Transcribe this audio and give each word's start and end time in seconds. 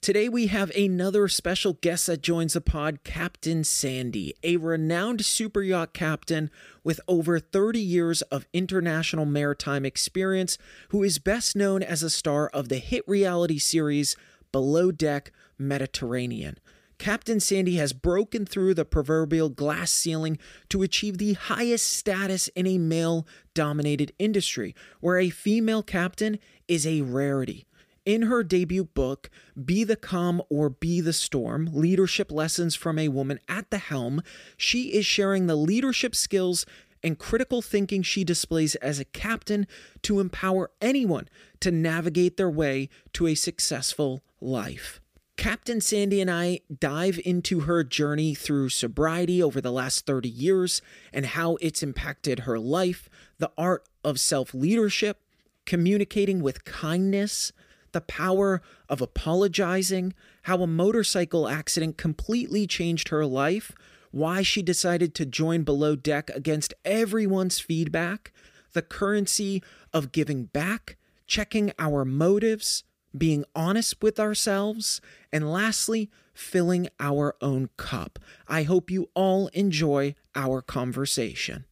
Today, 0.00 0.28
we 0.28 0.46
have 0.46 0.70
another 0.76 1.26
special 1.26 1.72
guest 1.72 2.06
that 2.06 2.22
joins 2.22 2.52
the 2.52 2.60
pod, 2.60 3.00
Captain 3.02 3.64
Sandy, 3.64 4.32
a 4.44 4.56
renowned 4.56 5.24
super 5.24 5.60
yacht 5.60 5.92
captain 5.92 6.50
with 6.84 7.00
over 7.08 7.40
30 7.40 7.80
years 7.80 8.22
of 8.22 8.46
international 8.52 9.26
maritime 9.26 9.84
experience, 9.84 10.56
who 10.90 11.02
is 11.02 11.18
best 11.18 11.56
known 11.56 11.82
as 11.82 12.04
a 12.04 12.10
star 12.10 12.48
of 12.50 12.68
the 12.68 12.78
hit 12.78 13.06
reality 13.08 13.58
series 13.58 14.16
Below 14.52 14.92
Deck 14.92 15.32
Mediterranean. 15.58 16.58
Captain 16.98 17.40
Sandy 17.40 17.76
has 17.76 17.92
broken 17.92 18.46
through 18.46 18.74
the 18.74 18.84
proverbial 18.84 19.48
glass 19.48 19.90
ceiling 19.90 20.38
to 20.68 20.82
achieve 20.82 21.18
the 21.18 21.34
highest 21.34 21.86
status 21.92 22.46
in 22.48 22.68
a 22.68 22.78
male 22.78 23.26
dominated 23.52 24.12
industry, 24.18 24.76
where 25.00 25.18
a 25.18 25.28
female 25.28 25.82
captain 25.82 26.38
is 26.68 26.86
a 26.86 27.02
rarity. 27.02 27.66
In 28.08 28.22
her 28.22 28.42
debut 28.42 28.84
book, 28.84 29.28
Be 29.62 29.84
the 29.84 29.94
Calm 29.94 30.40
or 30.48 30.70
Be 30.70 31.02
the 31.02 31.12
Storm 31.12 31.68
Leadership 31.74 32.32
Lessons 32.32 32.74
from 32.74 32.98
a 32.98 33.08
Woman 33.08 33.38
at 33.50 33.68
the 33.68 33.76
Helm, 33.76 34.22
she 34.56 34.94
is 34.94 35.04
sharing 35.04 35.46
the 35.46 35.54
leadership 35.54 36.14
skills 36.14 36.64
and 37.02 37.18
critical 37.18 37.60
thinking 37.60 38.00
she 38.02 38.24
displays 38.24 38.76
as 38.76 38.98
a 38.98 39.04
captain 39.04 39.66
to 40.00 40.20
empower 40.20 40.70
anyone 40.80 41.28
to 41.60 41.70
navigate 41.70 42.38
their 42.38 42.48
way 42.48 42.88
to 43.12 43.26
a 43.26 43.34
successful 43.34 44.22
life. 44.40 45.02
Captain 45.36 45.82
Sandy 45.82 46.22
and 46.22 46.30
I 46.30 46.60
dive 46.80 47.20
into 47.26 47.60
her 47.60 47.84
journey 47.84 48.34
through 48.34 48.70
sobriety 48.70 49.42
over 49.42 49.60
the 49.60 49.70
last 49.70 50.06
30 50.06 50.30
years 50.30 50.80
and 51.12 51.26
how 51.26 51.56
it's 51.56 51.82
impacted 51.82 52.38
her 52.40 52.58
life, 52.58 53.10
the 53.36 53.52
art 53.58 53.84
of 54.02 54.18
self 54.18 54.54
leadership, 54.54 55.20
communicating 55.66 56.40
with 56.40 56.64
kindness, 56.64 57.52
the 57.98 58.02
power 58.02 58.62
of 58.88 59.00
apologizing, 59.00 60.14
how 60.42 60.62
a 60.62 60.68
motorcycle 60.68 61.48
accident 61.48 61.98
completely 61.98 62.64
changed 62.64 63.08
her 63.08 63.26
life, 63.26 63.72
why 64.12 64.40
she 64.40 64.62
decided 64.62 65.16
to 65.16 65.26
join 65.26 65.64
Below 65.64 65.96
Deck 65.96 66.30
against 66.30 66.74
everyone's 66.84 67.58
feedback, 67.58 68.32
the 68.72 68.82
currency 68.82 69.64
of 69.92 70.12
giving 70.12 70.44
back, 70.44 70.96
checking 71.26 71.72
our 71.76 72.04
motives, 72.04 72.84
being 73.16 73.44
honest 73.52 74.00
with 74.00 74.20
ourselves, 74.20 75.00
and 75.32 75.50
lastly, 75.50 76.08
filling 76.32 76.88
our 77.00 77.34
own 77.40 77.68
cup. 77.76 78.20
I 78.46 78.62
hope 78.62 78.92
you 78.92 79.10
all 79.14 79.48
enjoy 79.48 80.14
our 80.36 80.62
conversation. 80.62 81.64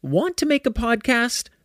Want 0.00 0.36
to 0.36 0.46
make 0.46 0.64
a 0.64 0.70
podcast? 0.70 1.48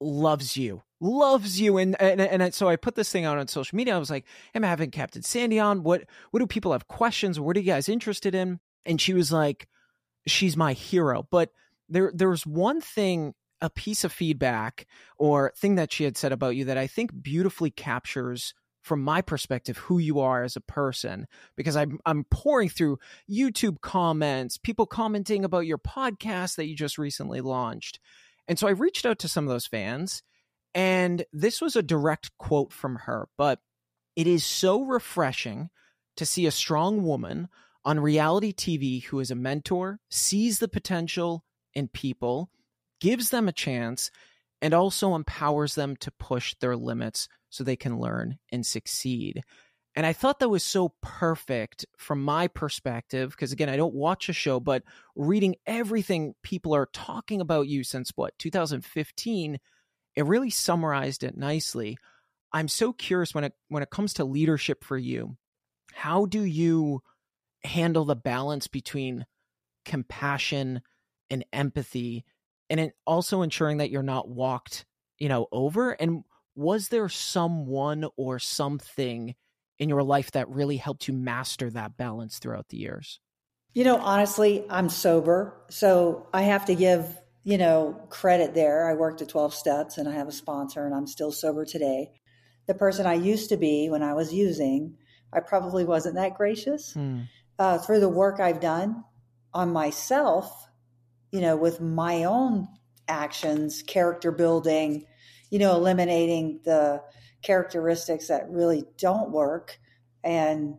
loves 0.00 0.56
you 0.56 0.82
loves 1.00 1.60
you. 1.60 1.78
And, 1.78 2.00
and 2.00 2.20
and 2.20 2.54
so 2.54 2.68
i 2.68 2.76
put 2.76 2.94
this 2.94 3.10
thing 3.10 3.24
out 3.24 3.38
on 3.38 3.48
social 3.48 3.76
media. 3.76 3.94
I 3.94 3.98
was 3.98 4.10
like 4.10 4.26
i'm 4.54 4.62
having 4.62 4.90
captain 4.90 5.22
sandy 5.22 5.58
on. 5.58 5.82
What 5.82 6.04
what 6.30 6.40
do 6.40 6.46
people 6.46 6.72
have 6.72 6.88
questions? 6.88 7.40
What 7.40 7.56
are 7.56 7.60
you 7.60 7.66
guys 7.66 7.88
interested 7.88 8.34
in? 8.34 8.60
And 8.86 9.00
she 9.00 9.14
was 9.14 9.32
like 9.32 9.68
she's 10.26 10.56
my 10.56 10.72
hero. 10.72 11.26
But 11.30 11.50
there 11.88 12.12
there's 12.14 12.46
one 12.46 12.80
thing 12.80 13.34
a 13.62 13.70
piece 13.70 14.04
of 14.04 14.12
feedback 14.12 14.86
or 15.18 15.52
thing 15.56 15.74
that 15.74 15.92
she 15.92 16.04
had 16.04 16.16
said 16.16 16.32
about 16.32 16.56
you 16.56 16.64
that 16.64 16.78
i 16.78 16.86
think 16.86 17.10
beautifully 17.22 17.70
captures 17.70 18.54
from 18.82 19.02
my 19.02 19.20
perspective 19.20 19.76
who 19.76 19.98
you 19.98 20.20
are 20.20 20.42
as 20.42 20.56
a 20.56 20.60
person. 20.60 21.26
Because 21.56 21.76
I'm 21.76 21.98
I'm 22.06 22.24
pouring 22.24 22.68
through 22.68 22.98
YouTube 23.30 23.80
comments, 23.80 24.56
people 24.56 24.86
commenting 24.86 25.44
about 25.44 25.66
your 25.66 25.78
podcast 25.78 26.56
that 26.56 26.66
you 26.66 26.74
just 26.74 26.98
recently 26.98 27.40
launched. 27.40 28.00
And 28.50 28.58
so 28.58 28.66
I 28.66 28.72
reached 28.72 29.06
out 29.06 29.20
to 29.20 29.28
some 29.28 29.44
of 29.44 29.48
those 29.48 29.68
fans, 29.68 30.24
and 30.74 31.24
this 31.32 31.60
was 31.60 31.76
a 31.76 31.84
direct 31.84 32.36
quote 32.36 32.72
from 32.72 32.96
her, 32.96 33.28
but 33.38 33.60
it 34.16 34.26
is 34.26 34.44
so 34.44 34.82
refreshing 34.82 35.70
to 36.16 36.26
see 36.26 36.46
a 36.46 36.50
strong 36.50 37.04
woman 37.04 37.46
on 37.84 38.00
reality 38.00 38.52
TV 38.52 39.04
who 39.04 39.20
is 39.20 39.30
a 39.30 39.36
mentor, 39.36 40.00
sees 40.10 40.58
the 40.58 40.66
potential 40.66 41.44
in 41.74 41.86
people, 41.86 42.50
gives 43.00 43.30
them 43.30 43.46
a 43.46 43.52
chance, 43.52 44.10
and 44.60 44.74
also 44.74 45.14
empowers 45.14 45.76
them 45.76 45.94
to 45.98 46.10
push 46.10 46.56
their 46.56 46.76
limits 46.76 47.28
so 47.50 47.62
they 47.62 47.76
can 47.76 48.00
learn 48.00 48.40
and 48.50 48.66
succeed. 48.66 49.44
And 49.96 50.06
I 50.06 50.12
thought 50.12 50.38
that 50.38 50.48
was 50.48 50.62
so 50.62 50.94
perfect 51.02 51.84
from 51.98 52.22
my 52.22 52.46
perspective, 52.46 53.30
because 53.30 53.52
again, 53.52 53.68
I 53.68 53.76
don't 53.76 53.94
watch 53.94 54.28
a 54.28 54.32
show, 54.32 54.60
but 54.60 54.84
reading 55.16 55.56
everything 55.66 56.34
people 56.42 56.74
are 56.74 56.88
talking 56.92 57.40
about 57.40 57.66
you 57.66 57.82
since 57.82 58.12
what, 58.14 58.38
2015, 58.38 59.58
it 60.16 60.24
really 60.26 60.50
summarized 60.50 61.24
it 61.24 61.36
nicely. 61.36 61.98
I'm 62.52 62.68
so 62.68 62.92
curious 62.92 63.34
when 63.34 63.44
it 63.44 63.52
when 63.68 63.82
it 63.82 63.90
comes 63.90 64.14
to 64.14 64.24
leadership 64.24 64.84
for 64.84 64.96
you, 64.96 65.36
how 65.92 66.26
do 66.26 66.44
you 66.44 67.02
handle 67.64 68.04
the 68.04 68.16
balance 68.16 68.68
between 68.68 69.26
compassion 69.84 70.82
and 71.30 71.44
empathy 71.52 72.24
and 72.68 72.92
also 73.06 73.42
ensuring 73.42 73.78
that 73.78 73.90
you're 73.90 74.02
not 74.02 74.28
walked, 74.28 74.84
you 75.18 75.28
know, 75.28 75.48
over? 75.50 75.90
And 75.90 76.22
was 76.54 76.88
there 76.88 77.08
someone 77.08 78.06
or 78.16 78.38
something 78.38 79.34
in 79.80 79.88
your 79.88 80.02
life 80.02 80.30
that 80.32 80.48
really 80.48 80.76
helped 80.76 81.08
you 81.08 81.14
master 81.14 81.70
that 81.70 81.96
balance 81.96 82.38
throughout 82.38 82.68
the 82.68 82.76
years? 82.76 83.18
You 83.72 83.84
know, 83.84 83.96
honestly, 83.96 84.64
I'm 84.68 84.90
sober. 84.90 85.64
So 85.70 86.28
I 86.34 86.42
have 86.42 86.66
to 86.66 86.74
give, 86.74 87.18
you 87.44 87.56
know, 87.56 87.98
credit 88.10 88.54
there. 88.54 88.88
I 88.88 88.94
worked 88.94 89.22
at 89.22 89.30
12 89.30 89.54
steps 89.54 89.96
and 89.96 90.06
I 90.08 90.12
have 90.12 90.28
a 90.28 90.32
sponsor 90.32 90.84
and 90.84 90.94
I'm 90.94 91.06
still 91.06 91.32
sober 91.32 91.64
today. 91.64 92.12
The 92.66 92.74
person 92.74 93.06
I 93.06 93.14
used 93.14 93.48
to 93.48 93.56
be 93.56 93.88
when 93.88 94.02
I 94.02 94.12
was 94.12 94.34
using, 94.34 94.98
I 95.32 95.40
probably 95.40 95.84
wasn't 95.84 96.16
that 96.16 96.34
gracious. 96.34 96.92
Hmm. 96.92 97.22
Uh, 97.58 97.78
through 97.78 98.00
the 98.00 98.08
work 98.08 98.38
I've 98.38 98.60
done 98.60 99.04
on 99.54 99.72
myself, 99.72 100.68
you 101.32 101.40
know, 101.40 101.56
with 101.56 101.80
my 101.80 102.24
own 102.24 102.68
actions, 103.08 103.82
character 103.82 104.30
building, 104.30 105.06
you 105.50 105.58
know, 105.58 105.74
eliminating 105.74 106.60
the 106.64 107.02
characteristics 107.42 108.28
that 108.28 108.48
really 108.50 108.84
don't 108.98 109.30
work 109.30 109.78
and 110.22 110.74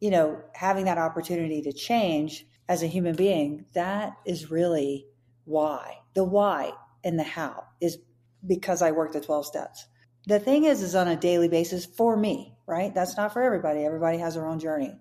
you 0.00 0.10
know, 0.10 0.40
having 0.54 0.86
that 0.86 0.98
opportunity 0.98 1.62
to 1.62 1.72
change 1.72 2.46
as 2.68 2.82
a 2.82 2.86
human 2.86 3.14
being, 3.14 3.66
that 3.74 4.14
is 4.26 4.50
really 4.50 5.06
why. 5.44 5.98
The 6.14 6.24
why 6.24 6.72
and 7.04 7.18
the 7.18 7.24
how 7.24 7.64
is 7.80 7.98
because 8.46 8.80
I 8.82 8.92
work 8.92 9.12
the 9.12 9.20
12 9.20 9.46
steps. 9.46 9.86
The 10.26 10.40
thing 10.40 10.64
is, 10.64 10.82
is 10.82 10.94
on 10.94 11.08
a 11.08 11.16
daily 11.16 11.48
basis 11.48 11.84
for 11.84 12.16
me, 12.16 12.56
right? 12.66 12.94
That's 12.94 13.16
not 13.16 13.32
for 13.32 13.42
everybody. 13.42 13.84
Everybody 13.84 14.18
has 14.18 14.34
their 14.34 14.46
own 14.46 14.58
journey. 14.58 14.94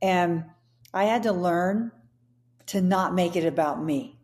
And 0.00 0.44
I 0.94 1.04
had 1.04 1.24
to 1.24 1.32
learn 1.32 1.92
to 2.66 2.80
not 2.80 3.14
make 3.14 3.36
it 3.36 3.46
about 3.46 3.82
me, 3.82 4.18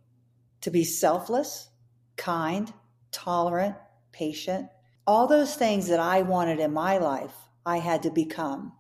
to 0.63 0.71
be 0.71 0.85
selfless, 0.85 1.69
kind, 2.17 2.73
tolerant, 3.11 3.77
patient. 4.13 4.69
All 5.07 5.27
those 5.27 5.55
things 5.55 5.89
that 5.89 6.01
I 6.01 6.23
wanted 6.23 6.61
in 6.61 6.73
my 6.73 6.99
life, 6.99 7.35
I 7.67 7.79
had 7.79 8.03
to 8.05 8.11
become 8.11 8.73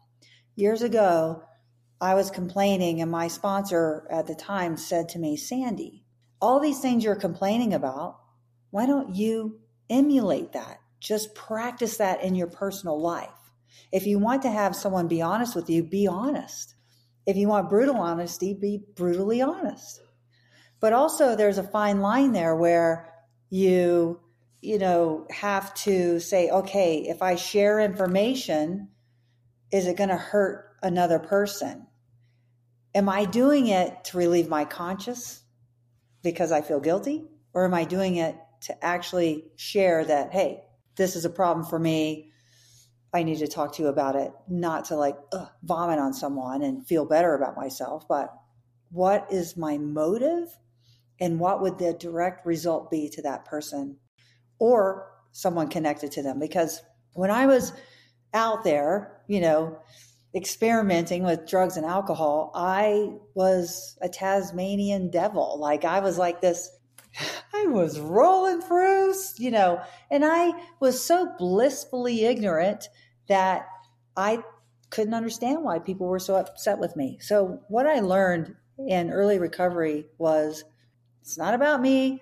years 0.57 0.83
ago, 0.83 1.43
I 2.01 2.15
was 2.15 2.31
complaining, 2.31 3.01
and 3.01 3.11
my 3.11 3.29
sponsor 3.29 4.07
at 4.11 4.27
the 4.27 4.35
time 4.35 4.77
said 4.77 5.09
to 5.11 5.19
me, 5.19 5.37
Sandy, 5.37 6.05
all 6.41 6.61
these 6.61 6.81
things 6.81 7.05
you're 7.05 7.17
complaining 7.17 7.75
about, 7.75 8.21
why 8.71 8.87
don't 8.87 9.15
you 9.15 9.61
emulate 9.89 10.53
that? 10.53 10.81
Just 11.01 11.35
practice 11.35 11.97
that 11.99 12.23
in 12.23 12.35
your 12.35 12.47
personal 12.47 13.01
life. 13.01 13.29
If 13.93 14.07
you 14.07 14.19
want 14.19 14.43
to 14.43 14.51
have 14.51 14.75
someone 14.75 15.09
be 15.09 15.23
honest 15.23 15.55
with 15.55 15.71
you, 15.71 15.83
be 15.83 16.07
honest. 16.07 16.75
If 17.27 17.37
you 17.37 17.49
want 17.49 17.71
brutal 17.71 17.97
honesty, 17.97 18.55
be 18.55 18.83
brutally 18.95 19.41
honest. 19.41 20.01
But 20.81 20.93
also, 20.93 21.37
there's 21.37 21.59
a 21.59 21.63
fine 21.63 22.01
line 22.01 22.33
there 22.33 22.55
where 22.55 23.13
you, 23.51 24.21
you 24.65 24.79
know, 24.79 25.27
have 25.31 25.75
to 25.75 26.19
say, 26.19 26.49
okay, 26.49 27.07
if 27.07 27.21
I 27.21 27.35
share 27.35 27.81
information, 27.81 28.89
is 29.71 29.87
it 29.87 29.99
going 29.99 30.09
to 30.09 30.17
hurt 30.17 30.71
another 30.83 31.19
person? 31.19 31.87
Am 32.95 33.11
I 33.11 33.27
doing 33.27 33.67
it 33.67 34.05
to 34.05 34.17
relieve 34.17 34.49
my 34.49 34.65
conscience 34.65 35.43
because 36.23 36.51
I 36.51 36.63
feel 36.63 36.81
guilty? 36.81 37.27
Or 37.53 37.67
am 37.67 37.75
I 37.75 37.85
doing 37.85 38.17
it 38.17 38.37
to 38.63 38.85
actually 38.85 39.45
share 39.57 40.03
that, 40.03 40.33
hey, 40.33 40.63
this 40.97 41.15
is 41.15 41.27
a 41.27 41.31
problem 41.31 41.67
for 41.67 41.79
me. 41.79 42.31
I 43.13 43.23
need 43.23 43.41
to 43.41 43.49
talk 43.49 43.75
to 43.75 43.83
you 43.83 43.89
about 43.89 44.17
it, 44.17 44.33
not 44.49 44.87
to 44.87 44.97
like 44.97 45.17
ugh, 45.33 45.49
vomit 45.63 45.99
on 45.99 46.15
someone 46.15 46.63
and 46.63 46.87
feel 46.87 47.05
better 47.05 47.35
about 47.35 47.55
myself, 47.55 48.09
but 48.09 48.33
what 48.91 49.27
is 49.31 49.59
my 49.59 49.77
motive 49.77 50.57
and 51.21 51.39
what 51.39 51.61
would 51.61 51.79
the 51.79 51.93
direct 51.93 52.47
result 52.47 52.91
be 52.91 53.11
to 53.11 53.23
that 53.23 53.45
person 53.45 53.99
or 54.59 55.11
someone 55.33 55.69
connected 55.69 56.13
to 56.13 56.23
them? 56.23 56.39
Because 56.39 56.83
when 57.15 57.31
I 57.31 57.47
was 57.47 57.73
out 58.33 58.65
there, 58.65 59.21
you 59.29 59.41
know, 59.41 59.79
experimenting 60.35 61.23
with 61.23 61.47
drugs 61.47 61.77
and 61.77 61.87
alcohol, 61.87 62.51
I 62.55 63.13
was 63.35 63.97
a 64.03 64.09
Tasmanian 64.09 65.11
devil. 65.11 65.59
Like 65.61 65.85
I 65.85 66.01
was 66.01 66.19
like 66.19 66.41
this, 66.41 66.71
I 67.55 67.67
was 67.67 68.01
rolling 68.01 68.61
through, 68.61 69.15
you 69.39 69.51
know, 69.51 69.81
and 70.11 70.25
I 70.25 70.53
was 70.81 71.03
so 71.03 71.33
blissfully 71.39 72.25
ignorant 72.25 72.89
that 73.29 73.67
I 74.17 74.43
couldn't 74.91 75.15
understand 75.15 75.63
why 75.63 75.79
people 75.79 76.07
were 76.07 76.19
so 76.19 76.37
upset 76.37 76.79
with 76.79 76.97
me. 76.97 77.19
So 77.21 77.61
what 77.69 77.87
I 77.87 78.01
learned 78.01 78.55
in 78.89 79.11
early 79.11 79.39
recovery 79.39 80.07
was 80.19 80.65
it's 81.23 81.39
not 81.39 81.55
about 81.55 81.81
me, 81.81 82.21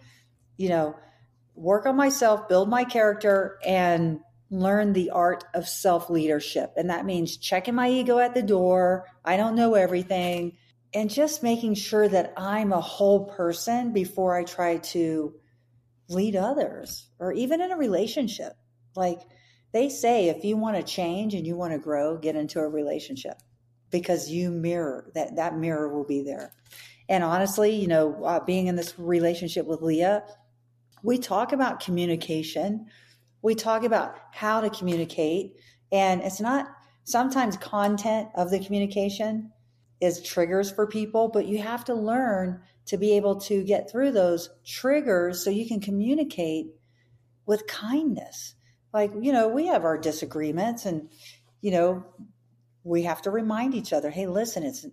you 0.57 0.69
know, 0.69 0.95
work 1.63 1.87
on 1.87 1.97
myself, 1.97 2.49
build 2.49 2.69
my 2.69 2.85
character 2.85 3.59
and 3.65 4.21
learn 4.51 4.93
the 4.93 5.11
art 5.11 5.45
of 5.55 5.69
self 5.69 6.11
leadership. 6.11 6.73
And 6.77 6.91
that 6.91 7.07
means 7.07 7.37
checking 7.37 7.75
my 7.75 7.89
ego 7.89 8.19
at 8.19 8.35
the 8.35 8.43
door. 8.43 9.07
I 9.25 9.37
don't 9.37 9.55
know 9.55 9.75
everything. 9.75 10.59
And 10.95 11.09
just 11.09 11.43
making 11.43 11.75
sure 11.75 12.07
that 12.07 12.35
I'm 12.37 12.73
a 12.73 12.81
whole 12.81 13.27
person 13.27 13.95
before 13.95 14.37
I 14.37 14.45
try 14.45 14.77
to 14.77 15.35
lead 16.11 16.37
others 16.37 17.09
or 17.19 17.33
even 17.33 17.63
in 17.63 17.71
a 17.73 17.79
relationship. 17.79 18.53
Like 18.95 19.21
they 19.73 19.89
say, 19.89 20.29
if 20.29 20.45
you 20.45 20.59
want 20.59 20.77
to 20.77 20.83
change 20.83 21.33
and 21.33 21.47
you 21.47 21.57
want 21.57 21.73
to 21.73 21.79
grow, 21.79 22.19
get 22.19 22.37
into 22.37 22.59
a 22.59 22.69
relationship 22.69 23.39
because 23.91 24.29
you 24.29 24.51
mirror 24.51 25.11
that, 25.15 25.37
that 25.37 25.57
mirror 25.57 25.89
will 25.95 26.05
be 26.05 26.23
there. 26.23 26.53
And 27.09 27.25
honestly, 27.25 27.75
you 27.75 27.89
know, 27.89 28.23
uh, 28.25 28.41
being 28.45 28.67
in 28.67 28.77
this 28.77 28.99
relationship 28.99 29.67
with 29.67 29.81
Leah, 29.81 30.25
we 31.03 31.19
talk 31.19 31.53
about 31.53 31.81
communication. 31.81 32.87
We 33.43 33.55
talk 33.55 33.85
about 33.85 34.17
how 34.33 34.61
to 34.61 34.71
communicate. 34.71 35.57
And 35.91 36.23
it's 36.23 36.41
not 36.41 36.69
sometimes 37.05 37.57
content 37.57 38.29
of 38.37 38.51
the 38.51 38.65
communication 38.65 39.53
is 40.01 40.23
triggers 40.23 40.71
for 40.71 40.87
people 40.87 41.29
but 41.29 41.47
you 41.47 41.59
have 41.59 41.85
to 41.85 41.95
learn 41.95 42.61
to 42.87 42.97
be 42.97 43.17
able 43.17 43.41
to 43.41 43.63
get 43.63 43.91
through 43.91 44.11
those 44.11 44.51
triggers 44.65 45.45
so 45.45 45.51
you 45.51 45.67
can 45.67 45.81
communicate 45.81 46.67
with 47.47 47.67
kindness. 47.67 48.55
Like 48.93 49.13
you 49.21 49.33
know 49.33 49.49
we 49.49 49.67
have 49.67 49.85
our 49.85 49.99
disagreements 49.99 50.87
and 50.87 51.09
you 51.61 51.71
know 51.71 52.05
we 52.85 53.03
have 53.05 53.23
to 53.23 53.31
remind 53.31 53.75
each 53.75 53.93
other 53.93 54.11
hey 54.11 54.27
listen 54.27 54.65
it's 54.65 54.85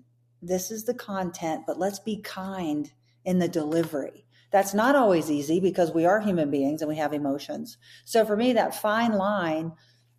this 0.41 0.71
is 0.71 0.85
the 0.85 0.93
content 0.93 1.63
but 1.65 1.79
let's 1.79 1.99
be 1.99 2.21
kind 2.21 2.91
in 3.25 3.39
the 3.39 3.47
delivery 3.47 4.25
that's 4.51 4.73
not 4.73 4.95
always 4.95 5.29
easy 5.29 5.59
because 5.59 5.91
we 5.91 6.05
are 6.05 6.19
human 6.19 6.49
beings 6.49 6.81
and 6.81 6.89
we 6.89 6.97
have 6.97 7.13
emotions. 7.13 7.77
So 8.05 8.25
for 8.25 8.35
me, 8.35 8.53
that 8.53 8.75
fine 8.75 9.13
line, 9.13 9.73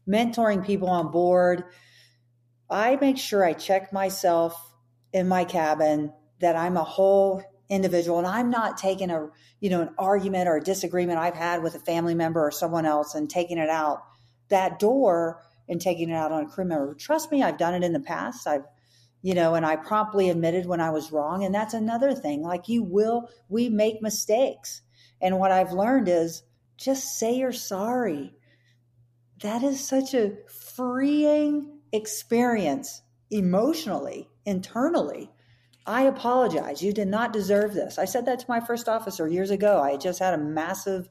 mentoring 0.08 0.64
people 0.64 0.88
on 0.88 1.10
board, 1.10 1.64
I 2.68 2.96
make 2.96 3.18
sure 3.18 3.44
I 3.44 3.52
check 3.52 3.92
myself 3.92 4.56
in 5.12 5.26
my 5.26 5.44
cabin 5.44 6.12
that 6.40 6.56
I'm 6.56 6.76
a 6.76 6.84
whole 6.84 7.42
individual 7.68 8.18
and 8.18 8.26
I'm 8.26 8.50
not 8.50 8.78
taking 8.78 9.10
a, 9.10 9.28
you 9.60 9.70
know, 9.70 9.82
an 9.82 9.94
argument 9.98 10.48
or 10.48 10.56
a 10.56 10.62
disagreement 10.62 11.18
I've 11.18 11.34
had 11.34 11.62
with 11.62 11.74
a 11.74 11.80
family 11.80 12.14
member 12.14 12.44
or 12.44 12.50
someone 12.50 12.86
else 12.86 13.14
and 13.14 13.28
taking 13.28 13.58
it 13.58 13.68
out 13.68 14.02
that 14.48 14.78
door 14.78 15.42
and 15.68 15.80
taking 15.80 16.10
it 16.10 16.14
out 16.14 16.32
on 16.32 16.44
a 16.44 16.48
crew 16.48 16.64
member. 16.64 16.94
Trust 16.94 17.30
me, 17.30 17.42
I've 17.42 17.58
done 17.58 17.74
it 17.74 17.84
in 17.84 17.92
the 17.92 18.00
past. 18.00 18.46
I've 18.46 18.64
you 19.22 19.34
know, 19.34 19.54
and 19.54 19.66
I 19.66 19.76
promptly 19.76 20.30
admitted 20.30 20.66
when 20.66 20.80
I 20.80 20.90
was 20.90 21.12
wrong. 21.12 21.44
And 21.44 21.54
that's 21.54 21.74
another 21.74 22.14
thing. 22.14 22.42
Like 22.42 22.68
you 22.68 22.82
will, 22.82 23.28
we 23.48 23.68
make 23.68 24.02
mistakes. 24.02 24.82
And 25.20 25.38
what 25.38 25.52
I've 25.52 25.72
learned 25.72 26.08
is 26.08 26.42
just 26.76 27.18
say 27.18 27.34
you're 27.34 27.52
sorry. 27.52 28.34
That 29.42 29.62
is 29.62 29.86
such 29.86 30.14
a 30.14 30.32
freeing 30.74 31.80
experience 31.92 33.02
emotionally, 33.30 34.28
internally. 34.44 35.30
I 35.86 36.02
apologize. 36.02 36.82
You 36.82 36.92
did 36.92 37.08
not 37.08 37.32
deserve 37.32 37.74
this. 37.74 37.98
I 37.98 38.04
said 38.04 38.26
that 38.26 38.40
to 38.40 38.46
my 38.48 38.60
first 38.60 38.88
officer 38.88 39.26
years 39.28 39.50
ago. 39.50 39.80
I 39.80 39.96
just 39.96 40.18
had 40.18 40.34
a 40.34 40.38
massive 40.38 41.08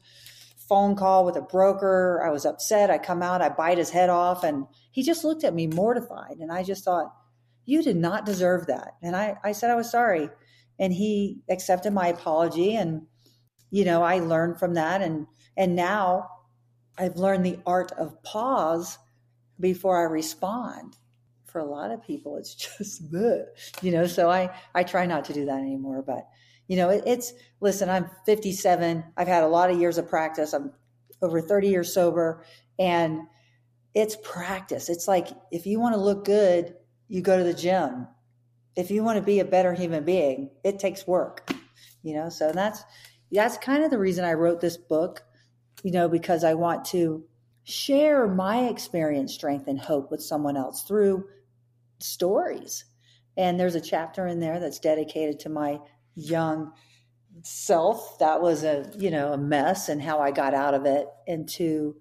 phone 0.67 0.95
call 0.95 1.25
with 1.25 1.35
a 1.35 1.41
broker. 1.41 2.23
I 2.25 2.29
was 2.29 2.45
upset. 2.45 2.91
I 2.91 2.99
come 2.99 3.23
out, 3.23 3.41
I 3.41 3.49
bite 3.49 3.79
his 3.79 3.89
head 3.89 4.09
off, 4.09 4.43
and 4.43 4.67
he 4.91 5.01
just 5.03 5.23
looked 5.23 5.43
at 5.43 5.55
me 5.55 5.65
mortified. 5.65 6.37
And 6.39 6.51
I 6.51 6.63
just 6.63 6.85
thought, 6.85 7.11
you 7.69 7.83
did 7.83 7.97
not 7.97 8.25
deserve 8.25 8.65
that. 8.65 8.95
And 9.03 9.15
I, 9.15 9.37
I 9.43 9.51
said 9.51 9.69
I 9.69 9.75
was 9.75 9.91
sorry. 9.91 10.29
And 10.79 10.91
he 10.91 11.41
accepted 11.49 11.93
my 11.93 12.07
apology. 12.07 12.75
And, 12.75 13.03
you 13.69 13.85
know, 13.85 14.01
I 14.01 14.17
learned 14.19 14.57
from 14.57 14.73
that. 14.73 15.03
And, 15.03 15.27
and 15.55 15.75
now 15.75 16.29
I've 16.97 17.17
learned 17.17 17.45
the 17.45 17.59
art 17.67 17.91
of 17.91 18.23
pause 18.23 18.97
before 19.59 19.99
I 19.99 20.11
respond. 20.11 20.97
For 21.45 21.59
a 21.59 21.65
lot 21.65 21.91
of 21.91 22.03
people, 22.03 22.37
it's 22.37 22.55
just 22.77 23.11
the, 23.11 23.47
you 23.83 23.91
know, 23.91 24.07
so 24.07 24.31
I, 24.31 24.49
I 24.73 24.83
try 24.83 25.05
not 25.05 25.25
to 25.25 25.33
do 25.33 25.45
that 25.45 25.59
anymore. 25.59 26.01
But, 26.01 26.27
you 26.67 26.75
know, 26.75 26.89
it, 26.89 27.03
it's, 27.05 27.33
listen, 27.61 27.87
I'm 27.87 28.09
57. 28.25 29.03
I've 29.15 29.27
had 29.27 29.43
a 29.43 29.47
lot 29.47 29.69
of 29.69 29.79
years 29.79 29.99
of 29.99 30.09
practice. 30.09 30.53
I'm 30.53 30.71
over 31.21 31.39
30 31.39 31.67
years 31.67 31.93
sober. 31.93 32.43
And 32.79 33.21
it's 33.93 34.17
practice. 34.23 34.89
It's 34.89 35.07
like 35.07 35.27
if 35.51 35.67
you 35.67 35.79
want 35.79 35.93
to 35.93 36.01
look 36.01 36.25
good, 36.25 36.73
you 37.09 37.21
go 37.21 37.37
to 37.37 37.43
the 37.43 37.53
gym. 37.53 38.07
If 38.77 38.89
you 38.91 39.03
want 39.03 39.17
to 39.17 39.23
be 39.23 39.39
a 39.39 39.45
better 39.45 39.73
human 39.73 40.05
being, 40.05 40.51
it 40.63 40.79
takes 40.79 41.05
work, 41.05 41.51
you 42.01 42.13
know? 42.13 42.29
So 42.29 42.53
that's, 42.53 42.81
that's 43.31 43.57
kind 43.57 43.83
of 43.83 43.91
the 43.91 43.97
reason 43.97 44.23
I 44.23 44.33
wrote 44.33 44.61
this 44.61 44.77
book, 44.77 45.23
you 45.83 45.91
know, 45.91 46.07
because 46.07 46.45
I 46.45 46.53
want 46.53 46.85
to 46.85 47.25
share 47.63 48.27
my 48.27 48.67
experience, 48.67 49.33
strength, 49.33 49.67
and 49.67 49.79
hope 49.79 50.11
with 50.11 50.21
someone 50.21 50.55
else 50.55 50.83
through 50.83 51.25
stories. 51.99 52.85
And 53.35 53.59
there's 53.59 53.75
a 53.75 53.81
chapter 53.81 54.25
in 54.27 54.39
there 54.39 54.59
that's 54.59 54.79
dedicated 54.79 55.41
to 55.41 55.49
my 55.49 55.79
young 56.15 56.71
self 57.43 58.19
that 58.19 58.41
was 58.41 58.63
a 58.63 58.91
you 58.97 59.11
know 59.11 59.33
a 59.33 59.37
mess 59.37 59.87
and 59.87 60.01
how 60.01 60.19
I 60.19 60.31
got 60.31 60.53
out 60.53 60.73
of 60.73 60.85
it 60.85 61.07
into 61.27 61.95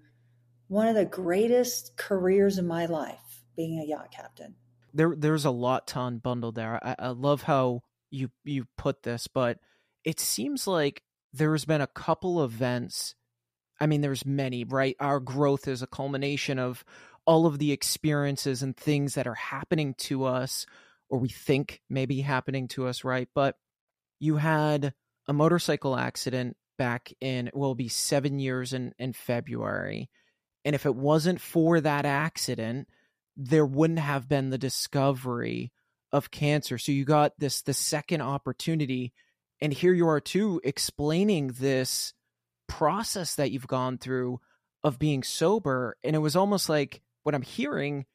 one 0.67 0.87
of 0.87 0.95
the 0.95 1.05
greatest 1.05 1.95
careers 1.97 2.57
in 2.57 2.67
my 2.67 2.85
life 2.85 3.43
being 3.55 3.79
a 3.79 3.85
yacht 3.85 4.11
captain. 4.11 4.55
There 4.93 5.15
there's 5.17 5.45
a 5.45 5.51
lot 5.51 5.87
to 5.87 5.95
unbundle 5.95 6.53
there. 6.53 6.79
I, 6.83 6.95
I 6.99 7.07
love 7.09 7.43
how 7.43 7.81
you 8.11 8.29
you 8.43 8.65
put 8.77 9.03
this, 9.03 9.27
but 9.27 9.59
it 10.03 10.19
seems 10.19 10.67
like 10.67 11.03
there's 11.33 11.65
been 11.65 11.81
a 11.81 11.87
couple 11.87 12.43
events. 12.43 13.15
I 13.79 13.87
mean, 13.87 14.01
there's 14.01 14.25
many, 14.25 14.63
right? 14.63 14.95
Our 14.99 15.19
growth 15.19 15.67
is 15.67 15.81
a 15.81 15.87
culmination 15.87 16.59
of 16.59 16.83
all 17.25 17.45
of 17.45 17.59
the 17.59 17.71
experiences 17.71 18.63
and 18.63 18.75
things 18.75 19.15
that 19.15 19.27
are 19.27 19.35
happening 19.35 19.93
to 19.99 20.25
us, 20.25 20.65
or 21.09 21.19
we 21.19 21.29
think 21.29 21.81
maybe 21.89 22.21
happening 22.21 22.67
to 22.69 22.87
us, 22.87 23.03
right? 23.03 23.29
But 23.35 23.55
you 24.19 24.37
had 24.37 24.93
a 25.27 25.33
motorcycle 25.33 25.95
accident 25.95 26.57
back 26.77 27.13
in 27.21 27.51
will 27.53 27.75
be 27.75 27.87
seven 27.87 28.39
years 28.39 28.73
in, 28.73 28.93
in 28.97 29.13
February. 29.13 30.09
And 30.65 30.73
if 30.73 30.85
it 30.85 30.95
wasn't 30.95 31.39
for 31.39 31.79
that 31.79 32.05
accident, 32.05 32.87
there 33.41 33.65
wouldn't 33.65 33.99
have 33.99 34.27
been 34.27 34.49
the 34.49 34.57
discovery 34.57 35.71
of 36.11 36.29
cancer. 36.29 36.77
So 36.77 36.91
you 36.91 37.05
got 37.05 37.39
this 37.39 37.61
the 37.61 37.73
second 37.73 38.21
opportunity 38.21 39.13
and 39.61 39.73
here 39.73 39.93
you 39.93 40.07
are 40.07 40.19
too 40.19 40.61
explaining 40.63 41.47
this 41.59 42.13
process 42.67 43.35
that 43.35 43.51
you've 43.51 43.67
gone 43.67 43.97
through 43.97 44.39
of 44.83 44.99
being 44.99 45.23
sober. 45.23 45.97
And 46.03 46.15
it 46.15 46.19
was 46.19 46.35
almost 46.35 46.69
like 46.69 47.01
what 47.23 47.35
i'm 47.35 47.41
hearing 47.41 48.05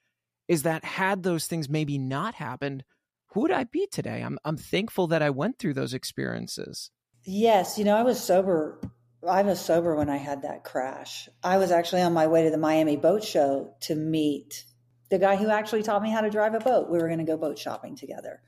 is 0.49 0.65
that 0.65 0.85
had 0.85 1.23
those 1.23 1.47
things 1.47 1.69
maybe 1.69 1.99
not 1.99 2.35
happened 2.35 2.85
who 3.29 3.41
would 3.41 3.51
i 3.51 3.65
be 3.65 3.87
today? 3.91 4.21
I'm 4.23 4.39
i'm 4.45 4.57
thankful 4.57 5.07
that 5.09 5.23
i 5.23 5.31
went 5.31 5.59
through 5.59 5.75
those 5.75 5.95
experiences. 5.95 6.91
Yes 7.25 7.79
you 7.79 7.85
know 7.85 7.97
i 7.97 8.03
was 8.03 8.23
sober 8.23 8.81
i 9.27 9.43
was 9.43 9.61
sober 9.61 9.97
when 9.97 10.11
i 10.11 10.17
had 10.17 10.43
that 10.43 10.65
crash. 10.65 11.29
I 11.43 11.57
was 11.59 11.71
actually 11.71 12.03
on 12.03 12.13
my 12.13 12.27
way 12.27 12.45
to 12.45 12.51
the 12.51 12.59
miami 12.59 12.97
boat 12.97 13.25
show 13.25 13.75
to 13.83 13.95
meet 13.95 14.65
the 15.11 15.19
guy 15.19 15.37
who 15.37 15.51
actually 15.51 15.83
taught 15.83 16.03
me 16.03 16.11
how 16.11 16.21
to 16.21 16.31
drive 16.31 16.55
a 16.55 16.61
boat 16.61 16.91
we 16.91 16.99
were 16.99 17.09
going 17.09 17.19
to 17.19 17.25
go 17.25 17.37
boat 17.37 17.59
shopping 17.59 17.97
together 17.97 18.41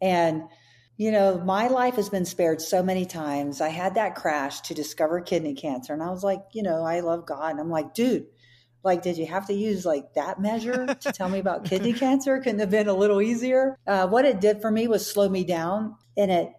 and 0.00 0.42
you 0.98 1.12
know, 1.12 1.38
my 1.38 1.68
life 1.68 1.94
has 1.94 2.08
been 2.08 2.24
spared 2.24 2.60
so 2.60 2.82
many 2.82 3.06
times. 3.06 3.60
I 3.60 3.68
had 3.68 3.94
that 3.94 4.16
crash 4.16 4.62
to 4.62 4.74
discover 4.74 5.20
kidney 5.20 5.54
cancer. 5.54 5.92
And 5.92 6.02
I 6.02 6.10
was 6.10 6.24
like, 6.24 6.42
you 6.52 6.64
know, 6.64 6.82
I 6.82 7.00
love 7.00 7.24
God. 7.24 7.52
And 7.52 7.60
I'm 7.60 7.70
like, 7.70 7.94
dude, 7.94 8.26
like, 8.82 9.02
did 9.02 9.16
you 9.16 9.26
have 9.26 9.46
to 9.46 9.54
use 9.54 9.86
like 9.86 10.14
that 10.14 10.40
measure 10.40 10.86
to 11.00 11.12
tell 11.12 11.28
me 11.28 11.38
about 11.38 11.64
kidney 11.64 11.92
cancer? 11.92 12.38
Couldn't 12.40 12.58
have 12.58 12.70
been 12.70 12.88
a 12.88 12.94
little 12.94 13.22
easier. 13.22 13.78
Uh, 13.86 14.08
what 14.08 14.24
it 14.24 14.40
did 14.40 14.60
for 14.60 14.72
me 14.72 14.88
was 14.88 15.08
slow 15.08 15.28
me 15.28 15.44
down. 15.44 15.94
And 16.16 16.32
it, 16.32 16.52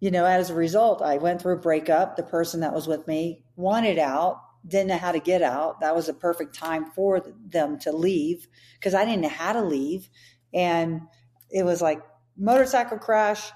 you 0.00 0.10
know, 0.10 0.24
as 0.24 0.50
a 0.50 0.54
result, 0.54 1.00
I 1.00 1.18
went 1.18 1.40
through 1.40 1.54
a 1.54 1.60
breakup. 1.60 2.16
The 2.16 2.24
person 2.24 2.60
that 2.60 2.74
was 2.74 2.88
with 2.88 3.06
me 3.06 3.44
wanted 3.54 4.00
out, 4.00 4.42
didn't 4.66 4.88
know 4.88 4.98
how 4.98 5.12
to 5.12 5.20
get 5.20 5.42
out. 5.42 5.80
That 5.80 5.94
was 5.94 6.08
a 6.08 6.14
perfect 6.14 6.54
time 6.54 6.86
for 6.86 7.22
them 7.46 7.78
to 7.80 7.92
leave 7.92 8.48
because 8.74 8.94
I 8.94 9.04
didn't 9.04 9.22
know 9.22 9.28
how 9.28 9.52
to 9.52 9.62
leave. 9.62 10.08
And 10.52 11.02
it 11.50 11.64
was 11.64 11.80
like 11.80 12.02
motorcycle 12.36 12.98
crash 12.98 13.50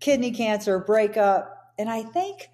kidney 0.00 0.32
cancer, 0.32 0.78
breakup. 0.78 1.72
And 1.78 1.88
I 1.88 2.02
think 2.02 2.48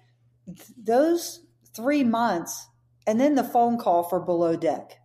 those 0.77 1.41
three 1.75 2.03
months, 2.03 2.67
and 3.05 3.19
then 3.19 3.35
the 3.35 3.43
phone 3.43 3.77
call 3.77 4.03
for 4.03 4.19
Below 4.19 4.55
Deck 4.55 4.97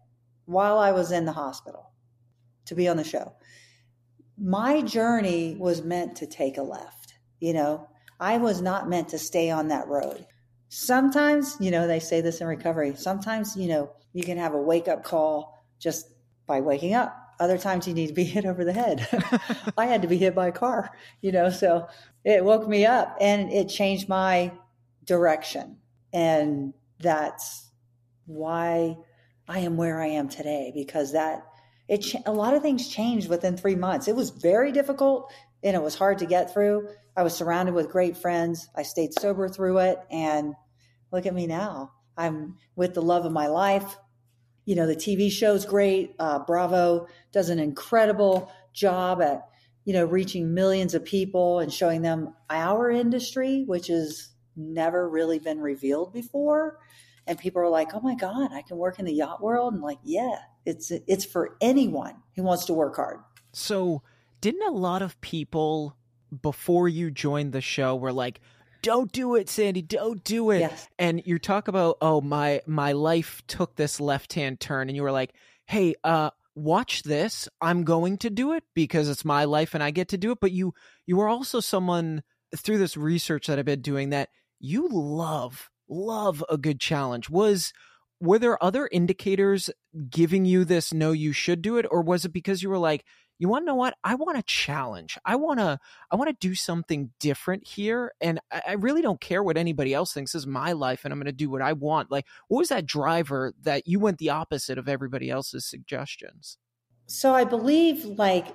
while 0.45 0.79
I 0.79 0.93
was 0.93 1.11
in 1.11 1.25
the 1.25 1.33
hospital 1.33 1.91
to 2.67 2.75
be 2.75 2.89
on 2.89 2.97
the 2.97 3.05
show. 3.05 3.33
My 4.39 4.83
journey 4.83 5.57
was 5.59 5.83
meant 5.83 6.17
to 6.17 6.27
take 6.27 6.59
a 6.59 6.63
left. 6.63 7.15
You 7.41 7.53
know, 7.53 7.89
I 8.21 8.39
was 8.39 8.61
not 8.63 8.89
meant 8.89 9.09
to 9.09 9.19
stay 9.19 9.51
on 9.51 9.69
that 9.69 9.89
road. 9.89 10.27
Sometimes, 10.69 11.57
you 11.61 11.71
know, 11.71 11.87
they 11.87 12.01
say 12.01 12.21
this 12.21 12.41
in 12.41 12.47
recovery. 12.47 12.95
Sometimes, 12.97 13.57
you 13.57 13.69
know, 13.69 13.91
you 14.13 14.25
can 14.25 14.39
have 14.39 14.55
a 14.55 14.61
wake 14.61 14.89
up 14.89 15.05
call 15.05 15.63
just 15.79 16.11
by 16.47 16.61
waking 16.61 16.95
up 16.95 17.27
other 17.39 17.59
times 17.59 17.87
you 17.87 17.95
need 17.95 18.09
to 18.09 18.15
be 18.15 18.25
hit 18.37 18.45
over 18.45 18.65
the 18.65 18.73
head. 18.73 19.07
I 19.77 19.87
had 19.87 20.03
to 20.03 20.09
be 20.09 20.17
hit 20.17 20.35
by 20.35 20.49
a 20.49 20.53
car, 20.53 20.91
you 21.21 21.33
know, 21.33 21.51
so 21.51 21.89
it 22.25 22.45
woke 22.45 22.69
me 22.69 22.87
up 22.87 23.17
and 23.21 23.53
it 23.53 23.69
changed 23.69 24.09
my 24.09 24.53
direction. 25.05 25.79
And 26.13 26.75
that's 26.99 27.71
why 28.27 28.97
I 29.49 29.61
am 29.61 29.77
where 29.77 30.01
I 30.01 30.09
am 30.09 30.29
today 30.29 30.73
because 30.75 31.13
that 31.13 31.47
it 31.89 32.05
a 32.27 32.33
lot 32.33 32.55
of 32.55 32.63
things 32.63 32.89
changed 32.89 33.29
within 33.29 33.57
3 33.57 33.77
months. 33.77 34.09
It 34.09 34.17
was 34.17 34.31
very 34.31 34.73
difficult 34.73 35.33
and 35.63 35.75
it 35.77 35.83
was 35.83 35.95
hard 35.95 36.19
to 36.19 36.27
get 36.27 36.53
through. 36.53 36.89
I 37.17 37.23
was 37.23 37.35
surrounded 37.35 37.75
with 37.75 37.91
great 37.91 38.17
friends. 38.17 38.69
I 38.75 38.83
stayed 38.83 39.19
sober 39.19 39.49
through 39.49 39.79
it 39.79 39.99
and 40.11 40.55
look 41.13 41.27
at 41.27 41.35
me 41.35 41.47
now. 41.47 41.93
I'm 42.17 42.57
with 42.77 42.95
the 42.95 43.03
love 43.03 43.25
of 43.25 43.33
my 43.33 43.47
life 43.47 43.97
you 44.67 44.75
know, 44.75 44.87
the 44.87 44.97
TV 44.97 45.31
show's 45.31 45.65
great. 45.65 46.15
Uh, 46.19 46.41
Bravo 46.41 47.07
does 47.33 47.49
an 47.49 47.59
incredible 47.59 48.53
job 48.75 49.23
at, 49.23 49.49
you 49.85 49.95
know, 49.95 50.05
reaching 50.05 50.53
millions 50.53 50.93
of 50.93 51.05
people 51.05 51.61
and 51.61 51.73
showing 51.73 52.03
them 52.03 52.35
our 52.51 52.91
industry, 52.91 53.63
which 53.67 53.87
has 53.87 54.31
never 54.57 55.09
really 55.09 55.39
been 55.39 55.61
revealed 55.61 56.13
before. 56.13 56.81
And 57.29 57.39
people 57.39 57.63
are 57.63 57.69
like, 57.69 57.95
"Oh 57.95 58.01
my 58.01 58.17
God, 58.17 58.53
I 58.53 58.63
can 58.63 58.77
work 58.77 58.99
in 58.99 59.05
the 59.05 59.15
yacht 59.15 59.41
world!" 59.41 59.73
And 59.73 59.83
like, 59.83 59.99
yeah, 60.03 60.37
it's 60.65 60.91
it's 60.91 61.25
for 61.25 61.57
anyone 61.61 62.17
who 62.35 62.43
wants 62.43 62.67
to 62.67 62.75
work 62.75 62.97
hard. 62.97 63.21
So, 63.53 64.03
didn't 64.41 64.67
a 64.69 64.77
lot 64.77 65.03
of 65.03 65.21
people 65.21 65.97
before 66.43 66.89
you 66.89 67.11
joined 67.11 67.53
the 67.53 67.61
show 67.61 67.97
were 67.97 68.13
like, 68.13 68.41
don't 68.83 69.11
do 69.11 69.35
it 69.35 69.49
sandy 69.49 69.83
don't 69.83 70.23
do 70.23 70.51
it. 70.51 70.61
Yes. 70.61 70.89
and 70.99 71.21
you 71.25 71.39
talk 71.41 71.67
about 71.67 71.97
oh 72.01 72.21
my 72.21 72.61
my 72.67 72.93
life 72.93 73.43
took 73.49 73.75
this 73.75 74.01
left 74.01 74.35
hand 74.35 74.61
turn 74.61 74.89
and 74.89 74.95
you 74.95 75.03
were 75.03 75.11
like 75.11 75.35
hey 75.67 75.95
uh 76.05 76.31
watch 76.55 77.03
this. 77.03 77.49
I'm 77.61 77.85
going 77.85 78.17
to 78.19 78.31
do 78.31 78.53
it 78.53 78.65
because 78.75 79.09
it's 79.09 79.25
my 79.25 79.45
life 79.45 79.75
and 79.75 79.83
i 79.83 79.91
get 79.91 80.09
to 80.09 80.19
do 80.19 80.31
it. 80.33 80.39
But 80.41 80.53
you 80.53 80.73
you 81.05 81.21
are 81.21 81.29
also 81.29 81.61
someone 81.61 82.23
through 82.57 82.79
this 82.79 82.97
research 82.97 83.49
that 83.49 83.59
i've 83.59 83.65
been 83.65 83.83
doing 83.83 84.11
that 84.11 84.29
you 84.61 84.89
love 84.89 85.69
love 85.89 86.45
a 86.49 86.57
good 86.57 86.81
challenge. 86.81 87.29
Was 87.29 87.73
were 88.21 88.39
there 88.39 88.63
other 88.63 88.89
indicators 88.91 89.69
giving 90.09 90.45
you 90.45 90.65
this 90.65 90.95
no 90.95 91.13
you 91.13 91.33
should 91.33 91.61
do 91.61 91.77
it 91.77 91.87
or 91.91 92.03
was 92.03 92.25
it 92.25 92.33
because 92.33 92.63
you 92.63 92.71
were 92.71 92.79
like 92.79 93.05
you 93.39 93.49
want 93.49 93.63
to 93.63 93.67
know 93.67 93.75
what? 93.75 93.97
I 94.03 94.15
want 94.15 94.39
a 94.39 94.43
challenge. 94.43 95.19
I 95.25 95.37
want 95.37 95.59
to 95.61 95.79
i 96.11 96.17
want 96.17 96.29
to 96.29 96.49
do 96.49 96.55
something 96.55 97.11
different 97.19 97.67
here 97.67 98.13
and 98.21 98.41
I, 98.51 98.63
I, 98.69 98.73
really 98.73 99.03
don't 99.03 99.21
care 99.21 99.43
what 99.43 99.57
anybody 99.57 99.93
else 99.93 100.13
thinks. 100.13 100.33
This 100.33 100.43
is 100.43 100.47
my 100.47 100.73
life 100.73 101.05
and 101.05 101.13
i'm 101.13 101.19
going 101.19 101.27
to 101.27 101.33
do 101.33 101.51
what 101.51 101.63
i 101.63 101.73
want. 101.73 102.11
Like 102.11 102.27
what 102.49 102.59
was 102.59 102.69
that 102.69 102.87
driver 102.87 103.53
that 103.63 103.87
you 103.87 103.99
went 103.99 104.19
the 104.19 104.31
opposite 104.31 104.79
of 104.79 104.89
everybody 104.89 105.31
else's 105.31 105.67
suggestions? 105.67 106.59
So 107.07 107.35
i 107.35 107.45
believe 107.45 108.05
like 108.05 108.47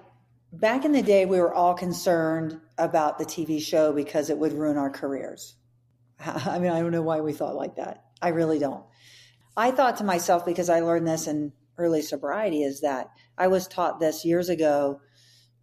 back 0.54 0.86
in 0.86 0.92
the 0.92 1.02
day 1.04 1.26
we 1.26 1.40
were 1.40 1.54
all 1.54 1.74
concerned 1.74 2.60
about 2.78 3.18
the 3.18 3.26
tv 3.26 3.62
show 3.62 3.94
because 3.94 4.30
it 4.30 4.38
would 4.38 4.54
ruin 4.54 4.78
our 4.78 4.90
careers. 4.90 5.56
I 6.20 6.60
mean 6.60 6.72
i 6.72 6.80
don't 6.80 6.92
know 6.92 7.02
why 7.02 7.22
we 7.22 7.34
thought 7.34 7.56
like 7.56 7.76
that. 7.76 8.04
I 8.22 8.30
really 8.30 8.60
don't. 8.60 8.84
I 9.58 9.72
thought 9.72 9.98
to 9.98 10.04
myself 10.04 10.46
because 10.46 10.70
i 10.70 10.80
learned 10.80 11.08
this 11.08 11.28
in 11.28 11.54
early 11.78 12.02
sobriety 12.02 12.64
is 12.64 12.82
that 12.82 13.10
I 13.42 13.48
was 13.48 13.68
taught 13.68 14.00
this 14.00 14.24
years 14.24 14.50
ago. 14.50 15.02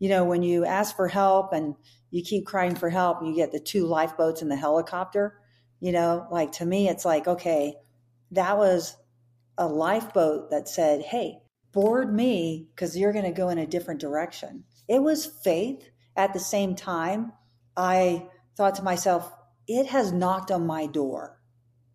You 0.00 0.08
know, 0.08 0.25
when 0.25 0.42
you 0.42 0.64
ask 0.64 0.97
for 0.97 1.06
help 1.06 1.52
and 1.52 1.76
you 2.11 2.25
keep 2.25 2.44
crying 2.44 2.75
for 2.75 2.90
help, 2.90 3.20
and 3.20 3.28
you 3.28 3.37
get 3.37 3.52
the 3.52 3.61
two 3.61 3.87
lifeboats 3.87 4.42
and 4.42 4.50
the 4.50 4.56
helicopter. 4.56 5.38
You 5.78 5.92
know, 5.92 6.26
like 6.30 6.52
to 6.52 6.66
me, 6.66 6.88
it's 6.88 7.04
like, 7.04 7.28
okay, 7.28 7.75
that 8.32 8.58
was 8.58 8.97
a 9.56 9.68
lifeboat 9.68 10.50
that 10.50 10.68
said, 10.68 11.02
hey, 11.02 11.38
board 11.73 12.12
me 12.12 12.66
because 12.75 12.97
you're 12.97 13.12
going 13.12 13.25
to 13.26 13.30
go 13.30 13.49
in 13.49 13.58
a 13.58 13.66
different 13.66 14.00
direction. 14.00 14.64
It 14.88 15.00
was 15.00 15.26
faith. 15.44 15.88
At 16.16 16.32
the 16.32 16.40
same 16.40 16.75
time, 16.75 17.32
I 17.76 18.26
thought 18.56 18.75
to 18.76 18.82
myself, 18.82 19.32
it 19.68 19.87
has 19.87 20.11
knocked 20.11 20.50
on 20.50 20.66
my 20.66 20.87
door. 20.87 21.38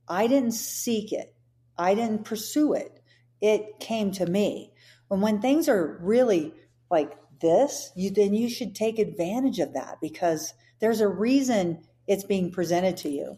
I 0.07 0.27
didn't 0.27 0.53
seek 0.53 1.11
it, 1.11 1.35
I 1.77 1.93
didn't 1.93 2.23
pursue 2.23 2.71
it 2.71 3.03
it 3.43 3.81
came 3.81 4.09
to 4.09 4.25
me. 4.25 4.71
And 5.13 5.21
when 5.21 5.41
things 5.41 5.69
are 5.69 5.99
really 6.01 6.53
like 6.89 7.15
this, 7.39 7.91
you 7.95 8.09
then 8.09 8.33
you 8.33 8.49
should 8.49 8.73
take 8.73 8.97
advantage 8.97 9.59
of 9.59 9.73
that 9.73 9.99
because 10.01 10.53
there's 10.79 11.01
a 11.01 11.07
reason 11.07 11.83
it's 12.07 12.23
being 12.23 12.51
presented 12.51 12.97
to 12.97 13.09
you. 13.09 13.37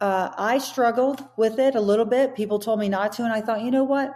Uh, 0.00 0.30
I 0.36 0.58
struggled 0.58 1.22
with 1.36 1.58
it 1.58 1.74
a 1.74 1.80
little 1.80 2.06
bit. 2.06 2.34
People 2.34 2.58
told 2.58 2.80
me 2.80 2.88
not 2.88 3.12
to, 3.12 3.22
and 3.22 3.32
I 3.32 3.42
thought, 3.42 3.60
you 3.60 3.70
know 3.70 3.84
what? 3.84 4.14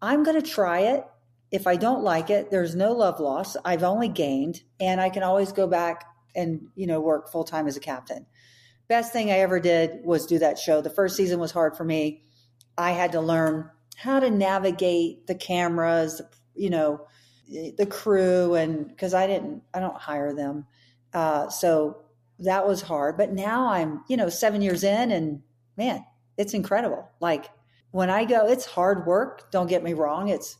I'm 0.00 0.22
going 0.22 0.40
to 0.40 0.48
try 0.48 0.80
it. 0.80 1.04
If 1.50 1.66
I 1.66 1.76
don't 1.76 2.02
like 2.02 2.30
it, 2.30 2.50
there's 2.50 2.74
no 2.74 2.92
love 2.92 3.20
loss. 3.20 3.56
I've 3.64 3.82
only 3.82 4.08
gained, 4.08 4.62
and 4.80 5.00
I 5.00 5.10
can 5.10 5.22
always 5.22 5.52
go 5.52 5.66
back 5.66 6.04
and 6.34 6.68
you 6.74 6.86
know 6.86 7.00
work 7.00 7.30
full 7.30 7.44
time 7.44 7.66
as 7.66 7.76
a 7.76 7.80
captain. 7.80 8.24
Best 8.88 9.12
thing 9.12 9.30
I 9.30 9.40
ever 9.40 9.60
did 9.60 10.04
was 10.04 10.26
do 10.26 10.38
that 10.38 10.58
show. 10.58 10.80
The 10.80 10.90
first 10.90 11.16
season 11.16 11.38
was 11.38 11.52
hard 11.52 11.76
for 11.76 11.84
me. 11.84 12.22
I 12.78 12.92
had 12.92 13.12
to 13.12 13.20
learn 13.20 13.70
how 14.00 14.18
to 14.18 14.30
navigate 14.30 15.26
the 15.26 15.34
cameras, 15.34 16.22
you 16.54 16.70
know, 16.70 17.06
the 17.48 17.86
crew, 17.86 18.54
and 18.54 18.88
because 18.88 19.12
I 19.12 19.26
didn't, 19.26 19.62
I 19.74 19.80
don't 19.80 19.96
hire 19.96 20.32
them, 20.32 20.64
uh, 21.12 21.50
so 21.50 22.04
that 22.38 22.66
was 22.66 22.80
hard. 22.80 23.18
But 23.18 23.32
now 23.32 23.68
I'm, 23.68 24.02
you 24.08 24.16
know, 24.16 24.30
seven 24.30 24.62
years 24.62 24.84
in, 24.84 25.10
and 25.10 25.42
man, 25.76 26.02
it's 26.38 26.54
incredible. 26.54 27.10
Like 27.20 27.50
when 27.90 28.08
I 28.08 28.24
go, 28.24 28.46
it's 28.46 28.64
hard 28.64 29.06
work. 29.06 29.50
Don't 29.50 29.68
get 29.68 29.82
me 29.82 29.92
wrong. 29.92 30.28
It's 30.28 30.56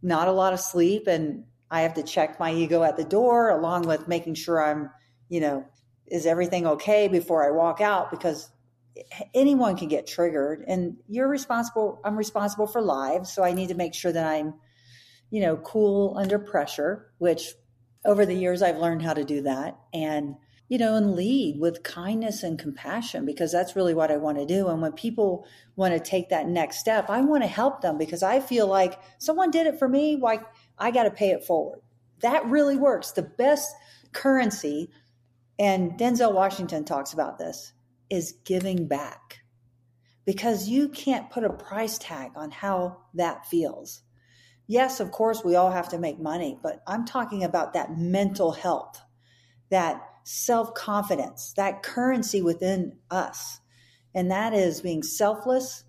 not 0.00 0.28
a 0.28 0.32
lot 0.32 0.52
of 0.52 0.60
sleep, 0.60 1.08
and 1.08 1.44
I 1.68 1.80
have 1.80 1.94
to 1.94 2.04
check 2.04 2.38
my 2.38 2.52
ego 2.52 2.84
at 2.84 2.96
the 2.96 3.04
door, 3.04 3.50
along 3.50 3.88
with 3.88 4.06
making 4.06 4.34
sure 4.34 4.62
I'm, 4.62 4.88
you 5.28 5.40
know, 5.40 5.66
is 6.06 6.26
everything 6.26 6.66
okay 6.66 7.08
before 7.08 7.44
I 7.44 7.50
walk 7.50 7.80
out 7.80 8.12
because 8.12 8.50
anyone 9.34 9.76
can 9.76 9.88
get 9.88 10.06
triggered 10.06 10.64
and 10.66 10.96
you're 11.08 11.28
responsible 11.28 12.00
i'm 12.04 12.16
responsible 12.16 12.66
for 12.66 12.82
lives 12.82 13.32
so 13.32 13.42
i 13.42 13.52
need 13.52 13.68
to 13.68 13.74
make 13.74 13.94
sure 13.94 14.12
that 14.12 14.26
i'm 14.26 14.54
you 15.30 15.40
know 15.40 15.56
cool 15.56 16.14
under 16.18 16.38
pressure 16.38 17.10
which 17.18 17.54
over 18.04 18.26
the 18.26 18.34
years 18.34 18.62
i've 18.62 18.78
learned 18.78 19.02
how 19.02 19.14
to 19.14 19.24
do 19.24 19.42
that. 19.42 19.78
And 19.92 20.36
you 20.68 20.78
know 20.78 20.96
and 20.96 21.14
lead 21.14 21.60
with 21.60 21.82
kindness 21.82 22.42
and 22.42 22.58
compassion 22.58 23.26
because 23.26 23.52
that's 23.52 23.76
really 23.76 23.92
what 23.92 24.10
i 24.10 24.16
want 24.16 24.38
to 24.38 24.46
do. 24.46 24.68
And 24.68 24.80
when 24.80 24.92
people 24.92 25.46
want 25.76 25.92
to 25.92 26.00
take 26.00 26.30
that 26.30 26.46
next 26.46 26.78
step 26.78 27.10
i 27.10 27.20
want 27.20 27.42
to 27.42 27.48
help 27.48 27.82
them 27.82 27.98
because 27.98 28.22
i 28.22 28.40
feel 28.40 28.66
like 28.66 28.98
someone 29.18 29.50
did 29.50 29.66
it 29.66 29.78
for 29.78 29.88
me 29.88 30.16
why 30.16 30.40
i 30.78 30.90
got 30.90 31.04
to 31.04 31.10
pay 31.10 31.30
it 31.30 31.44
forward. 31.44 31.80
That 32.20 32.46
really 32.46 32.76
works. 32.76 33.12
The 33.12 33.22
best 33.22 33.74
currency 34.12 34.90
and 35.58 35.92
denzel 35.92 36.32
washington 36.32 36.84
talks 36.84 37.12
about 37.12 37.38
this 37.38 37.72
is 38.12 38.34
giving 38.44 38.86
back 38.86 39.38
because 40.26 40.68
you 40.68 40.86
can't 40.90 41.30
put 41.30 41.44
a 41.44 41.50
price 41.50 41.96
tag 41.96 42.30
on 42.36 42.50
how 42.50 42.98
that 43.14 43.46
feels. 43.46 44.02
Yes, 44.66 45.00
of 45.00 45.10
course, 45.10 45.42
we 45.42 45.56
all 45.56 45.70
have 45.70 45.88
to 45.88 45.98
make 45.98 46.20
money, 46.20 46.58
but 46.62 46.82
I'm 46.86 47.06
talking 47.06 47.42
about 47.42 47.72
that 47.72 47.96
mental 47.96 48.52
health, 48.52 49.00
that 49.70 50.02
self 50.24 50.74
confidence, 50.74 51.54
that 51.56 51.82
currency 51.82 52.42
within 52.42 52.98
us. 53.10 53.60
And 54.14 54.30
that 54.30 54.52
is 54.52 54.82
being 54.82 55.02
selfless 55.02 55.84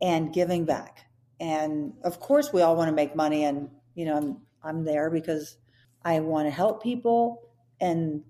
and 0.00 0.32
giving 0.32 0.64
back. 0.66 1.00
And 1.40 1.94
of 2.04 2.20
course, 2.20 2.52
we 2.52 2.62
all 2.62 2.76
want 2.76 2.90
to 2.90 2.94
make 2.94 3.16
money. 3.16 3.42
And, 3.42 3.70
you 3.96 4.04
know, 4.04 4.16
I'm, 4.16 4.36
I'm 4.62 4.84
there 4.84 5.10
because 5.10 5.56
I 6.04 6.20
want 6.20 6.46
to 6.46 6.52
help 6.52 6.80
people 6.80 7.42
and 7.80 8.22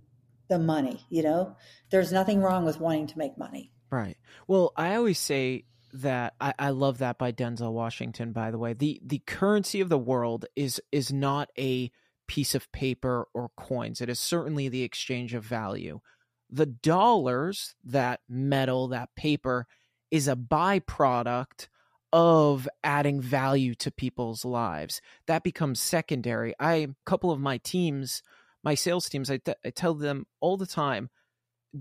the 0.50 0.58
money, 0.58 1.06
you 1.08 1.22
know? 1.22 1.56
There's 1.90 2.12
nothing 2.12 2.42
wrong 2.42 2.66
with 2.66 2.78
wanting 2.78 3.06
to 3.06 3.18
make 3.18 3.38
money. 3.38 3.72
Right. 3.90 4.18
Well, 4.46 4.72
I 4.76 4.96
always 4.96 5.18
say 5.18 5.64
that 5.94 6.34
I, 6.40 6.52
I 6.58 6.70
love 6.70 6.98
that 6.98 7.18
by 7.18 7.32
Denzel 7.32 7.72
Washington, 7.72 8.32
by 8.32 8.50
the 8.50 8.58
way. 8.58 8.74
The 8.74 9.00
the 9.04 9.22
currency 9.26 9.80
of 9.80 9.88
the 9.88 9.98
world 9.98 10.46
is 10.54 10.80
is 10.92 11.12
not 11.12 11.48
a 11.58 11.90
piece 12.28 12.54
of 12.54 12.70
paper 12.70 13.26
or 13.34 13.50
coins. 13.56 14.00
It 14.00 14.08
is 14.08 14.20
certainly 14.20 14.68
the 14.68 14.82
exchange 14.82 15.34
of 15.34 15.44
value. 15.44 16.00
The 16.48 16.66
dollars, 16.66 17.74
that 17.84 18.20
metal, 18.28 18.88
that 18.88 19.14
paper, 19.16 19.66
is 20.10 20.28
a 20.28 20.36
byproduct 20.36 21.68
of 22.12 22.68
adding 22.82 23.20
value 23.20 23.74
to 23.76 23.90
people's 23.90 24.44
lives. 24.44 25.00
That 25.26 25.42
becomes 25.42 25.80
secondary. 25.80 26.54
I 26.58 26.74
a 26.74 26.88
couple 27.04 27.30
of 27.30 27.40
my 27.40 27.58
teams 27.58 28.22
my 28.62 28.74
sales 28.74 29.08
teams, 29.08 29.30
I, 29.30 29.40
tell 29.74 29.94
them 29.94 30.26
all 30.40 30.56
the 30.56 30.66
time 30.66 31.10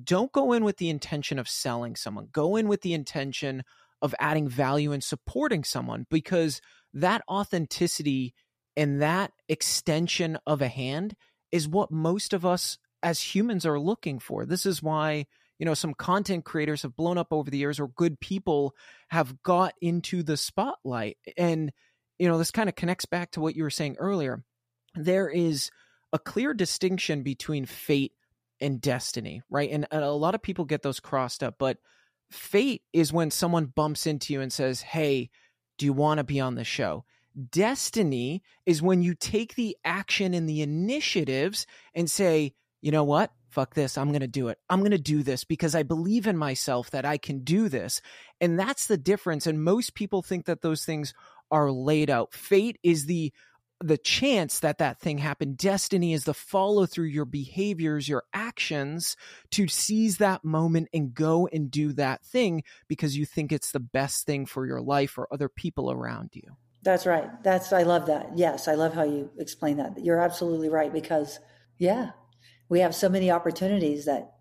don't 0.03 0.31
go 0.31 0.53
in 0.53 0.63
with 0.63 0.77
the 0.77 0.89
intention 0.89 1.39
of 1.39 1.47
selling 1.47 1.95
someone, 1.95 2.27
go 2.31 2.55
in 2.55 2.67
with 2.67 2.81
the 2.81 2.93
intention 2.93 3.63
of 4.01 4.15
adding 4.19 4.47
value 4.47 4.91
and 4.91 5.03
supporting 5.03 5.63
someone 5.63 6.05
because 6.09 6.61
that 6.93 7.21
authenticity 7.27 8.33
and 8.77 9.01
that 9.01 9.31
extension 9.47 10.37
of 10.45 10.61
a 10.61 10.67
hand 10.67 11.15
is 11.51 11.67
what 11.67 11.91
most 11.91 12.33
of 12.33 12.45
us 12.45 12.77
as 13.03 13.19
humans 13.19 13.65
are 13.65 13.79
looking 13.79 14.19
for. 14.19 14.45
This 14.45 14.65
is 14.65 14.83
why, 14.83 15.25
you 15.57 15.65
know, 15.65 15.73
some 15.73 15.93
content 15.93 16.45
creators 16.45 16.83
have 16.83 16.95
blown 16.95 17.17
up 17.17 17.27
over 17.31 17.49
the 17.49 17.57
years 17.57 17.79
or 17.79 17.87
good 17.87 18.19
people 18.19 18.73
have 19.09 19.41
got 19.43 19.73
into 19.81 20.23
the 20.23 20.37
spotlight. 20.37 21.17
And, 21.35 21.71
you 22.17 22.27
know, 22.27 22.37
this 22.37 22.51
kind 22.51 22.69
of 22.69 22.75
connects 22.75 23.05
back 23.05 23.31
to 23.31 23.41
what 23.41 23.55
you 23.55 23.63
were 23.63 23.69
saying 23.69 23.97
earlier. 23.99 24.43
There 24.95 25.29
is 25.29 25.71
a 26.13 26.19
clear 26.19 26.53
distinction 26.53 27.23
between 27.23 27.65
fate 27.65 28.13
and 28.61 28.81
destiny, 28.81 29.41
right? 29.49 29.69
And 29.71 29.87
a 29.91 30.11
lot 30.11 30.35
of 30.35 30.41
people 30.41 30.65
get 30.65 30.81
those 30.81 30.99
crossed 30.99 31.43
up, 31.43 31.55
but 31.57 31.77
fate 32.31 32.83
is 32.93 33.13
when 33.13 33.31
someone 33.31 33.65
bumps 33.65 34.05
into 34.05 34.33
you 34.33 34.41
and 34.41 34.51
says, 34.51 34.81
Hey, 34.81 35.29
do 35.77 35.85
you 35.85 35.93
want 35.93 36.17
to 36.19 36.23
be 36.23 36.39
on 36.39 36.55
the 36.55 36.63
show? 36.63 37.05
Destiny 37.51 38.43
is 38.65 38.81
when 38.81 39.01
you 39.01 39.15
take 39.15 39.55
the 39.55 39.77
action 39.85 40.33
and 40.33 40.47
the 40.47 40.61
initiatives 40.61 41.65
and 41.93 42.09
say, 42.09 42.53
you 42.81 42.91
know 42.91 43.03
what? 43.03 43.31
Fuck 43.49 43.73
this. 43.73 43.97
I'm 43.97 44.09
going 44.09 44.21
to 44.21 44.27
do 44.27 44.49
it. 44.49 44.59
I'm 44.69 44.79
going 44.79 44.91
to 44.91 44.97
do 44.97 45.23
this 45.23 45.43
because 45.43 45.73
I 45.73 45.83
believe 45.83 46.27
in 46.27 46.37
myself 46.37 46.91
that 46.91 47.05
I 47.05 47.17
can 47.17 47.43
do 47.43 47.67
this. 47.67 48.01
And 48.39 48.59
that's 48.59 48.87
the 48.87 48.97
difference. 48.97 49.47
And 49.47 49.63
most 49.63 49.95
people 49.95 50.21
think 50.21 50.45
that 50.45 50.61
those 50.61 50.85
things 50.85 51.13
are 51.49 51.71
laid 51.71 52.09
out. 52.09 52.33
Fate 52.33 52.77
is 52.83 53.05
the 53.05 53.33
the 53.81 53.97
chance 53.97 54.59
that 54.59 54.79
that 54.79 54.99
thing 54.99 55.17
happened. 55.17 55.57
Destiny 55.57 56.13
is 56.13 56.25
the 56.25 56.33
follow 56.33 56.85
through 56.85 57.07
your 57.07 57.25
behaviors, 57.25 58.09
your 58.09 58.23
actions 58.33 59.15
to 59.51 59.67
seize 59.67 60.17
that 60.17 60.43
moment 60.43 60.89
and 60.93 61.13
go 61.13 61.47
and 61.51 61.71
do 61.71 61.93
that 61.93 62.23
thing 62.25 62.63
because 62.87 63.17
you 63.17 63.25
think 63.25 63.51
it's 63.51 63.71
the 63.71 63.79
best 63.79 64.25
thing 64.25 64.45
for 64.45 64.65
your 64.65 64.81
life 64.81 65.17
or 65.17 65.27
other 65.31 65.49
people 65.49 65.91
around 65.91 66.31
you. 66.33 66.57
That's 66.81 67.05
right. 67.05 67.29
That's, 67.43 67.73
I 67.73 67.83
love 67.83 68.05
that. 68.07 68.37
Yes, 68.37 68.67
I 68.67 68.75
love 68.75 68.93
how 68.93 69.03
you 69.03 69.29
explain 69.37 69.77
that. 69.77 70.03
You're 70.03 70.19
absolutely 70.19 70.69
right 70.69 70.91
because, 70.91 71.39
yeah, 71.77 72.11
we 72.69 72.79
have 72.79 72.95
so 72.95 73.09
many 73.09 73.31
opportunities 73.31 74.05
that 74.05 74.33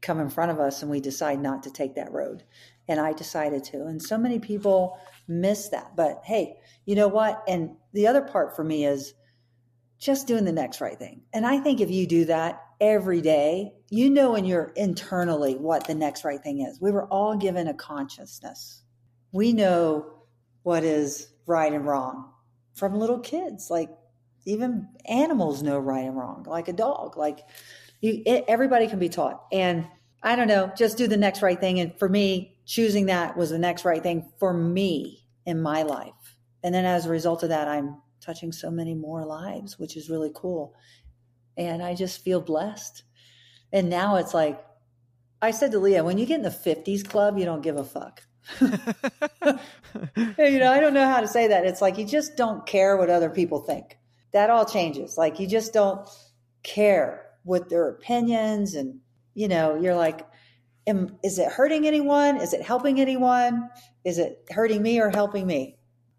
come 0.00 0.20
in 0.20 0.30
front 0.30 0.50
of 0.50 0.60
us 0.60 0.82
and 0.82 0.90
we 0.90 1.00
decide 1.00 1.40
not 1.40 1.64
to 1.64 1.70
take 1.70 1.94
that 1.96 2.12
road. 2.12 2.44
And 2.90 3.00
I 3.00 3.14
decided 3.14 3.64
to. 3.64 3.86
And 3.86 4.02
so 4.02 4.18
many 4.18 4.38
people 4.38 4.98
miss 5.26 5.68
that. 5.70 5.96
But 5.96 6.20
hey, 6.24 6.56
you 6.84 6.94
know 6.96 7.08
what? 7.08 7.42
And 7.48 7.76
the 7.92 8.08
other 8.08 8.20
part 8.20 8.56
for 8.56 8.64
me 8.64 8.84
is 8.84 9.14
just 9.98 10.26
doing 10.26 10.44
the 10.44 10.52
next 10.52 10.80
right 10.80 10.98
thing. 10.98 11.22
And 11.32 11.46
I 11.46 11.60
think 11.60 11.80
if 11.80 11.90
you 11.90 12.06
do 12.06 12.24
that 12.26 12.62
every 12.80 13.20
day, 13.20 13.74
you 13.90 14.10
know 14.10 14.34
in 14.34 14.44
your 14.44 14.72
internally 14.74 15.54
what 15.54 15.86
the 15.86 15.94
next 15.94 16.24
right 16.24 16.42
thing 16.42 16.62
is. 16.62 16.80
We 16.80 16.90
were 16.90 17.06
all 17.06 17.36
given 17.36 17.68
a 17.68 17.74
consciousness. 17.74 18.82
We 19.32 19.52
know 19.52 20.06
what 20.62 20.84
is 20.84 21.28
right 21.46 21.72
and 21.72 21.86
wrong 21.86 22.32
from 22.74 22.98
little 22.98 23.20
kids. 23.20 23.70
Like 23.70 23.90
even 24.46 24.88
animals 25.04 25.62
know 25.62 25.78
right 25.78 26.06
and 26.06 26.16
wrong, 26.16 26.44
like 26.48 26.68
a 26.68 26.72
dog. 26.72 27.16
Like 27.16 27.40
you, 28.00 28.22
it, 28.24 28.46
everybody 28.48 28.88
can 28.88 28.98
be 28.98 29.10
taught. 29.10 29.44
And 29.52 29.86
I 30.22 30.36
don't 30.36 30.48
know, 30.48 30.72
just 30.76 30.96
do 30.96 31.06
the 31.06 31.16
next 31.16 31.42
right 31.42 31.58
thing. 31.58 31.80
And 31.80 31.98
for 31.98 32.08
me, 32.08 32.56
choosing 32.70 33.06
that 33.06 33.36
was 33.36 33.50
the 33.50 33.58
next 33.58 33.84
right 33.84 34.00
thing 34.00 34.30
for 34.38 34.54
me 34.54 35.26
in 35.44 35.60
my 35.60 35.82
life. 35.82 36.36
And 36.62 36.72
then 36.72 36.84
as 36.84 37.04
a 37.04 37.10
result 37.10 37.42
of 37.42 37.48
that, 37.48 37.66
I'm 37.66 38.00
touching 38.20 38.52
so 38.52 38.70
many 38.70 38.94
more 38.94 39.24
lives, 39.24 39.76
which 39.76 39.96
is 39.96 40.08
really 40.08 40.30
cool. 40.32 40.76
And 41.56 41.82
I 41.82 41.96
just 41.96 42.22
feel 42.22 42.40
blessed. 42.40 43.02
And 43.72 43.90
now 43.90 44.16
it's 44.16 44.32
like, 44.32 44.64
I 45.42 45.50
said 45.50 45.72
to 45.72 45.80
Leah, 45.80 46.04
when 46.04 46.16
you 46.16 46.26
get 46.26 46.36
in 46.36 46.42
the 46.42 46.48
50s 46.48 47.08
club, 47.08 47.38
you 47.38 47.44
don't 47.44 47.60
give 47.60 47.76
a 47.76 47.82
fuck. 47.82 48.22
you 48.60 48.68
know, 50.60 50.70
I 50.70 50.78
don't 50.78 50.94
know 50.94 51.08
how 51.08 51.20
to 51.20 51.28
say 51.28 51.48
that. 51.48 51.66
It's 51.66 51.82
like 51.82 51.98
you 51.98 52.04
just 52.04 52.36
don't 52.36 52.64
care 52.66 52.96
what 52.96 53.10
other 53.10 53.30
people 53.30 53.62
think. 53.62 53.98
That 54.32 54.48
all 54.48 54.64
changes. 54.64 55.18
Like 55.18 55.40
you 55.40 55.48
just 55.48 55.72
don't 55.72 56.08
care 56.62 57.26
what 57.42 57.68
their 57.68 57.88
opinions 57.88 58.76
and 58.76 59.00
you 59.34 59.48
know, 59.48 59.74
you're 59.74 59.96
like, 59.96 60.24
am, 60.86 61.18
is 61.22 61.38
it 61.38 61.50
hurting 61.50 61.86
anyone? 61.86 62.40
Is 62.40 62.52
it 62.52 62.62
helping 62.62 63.00
anyone? 63.00 63.68
Is 64.04 64.18
it 64.18 64.44
hurting 64.50 64.82
me 64.82 65.00
or 65.00 65.10
helping 65.10 65.46
me? 65.46 65.76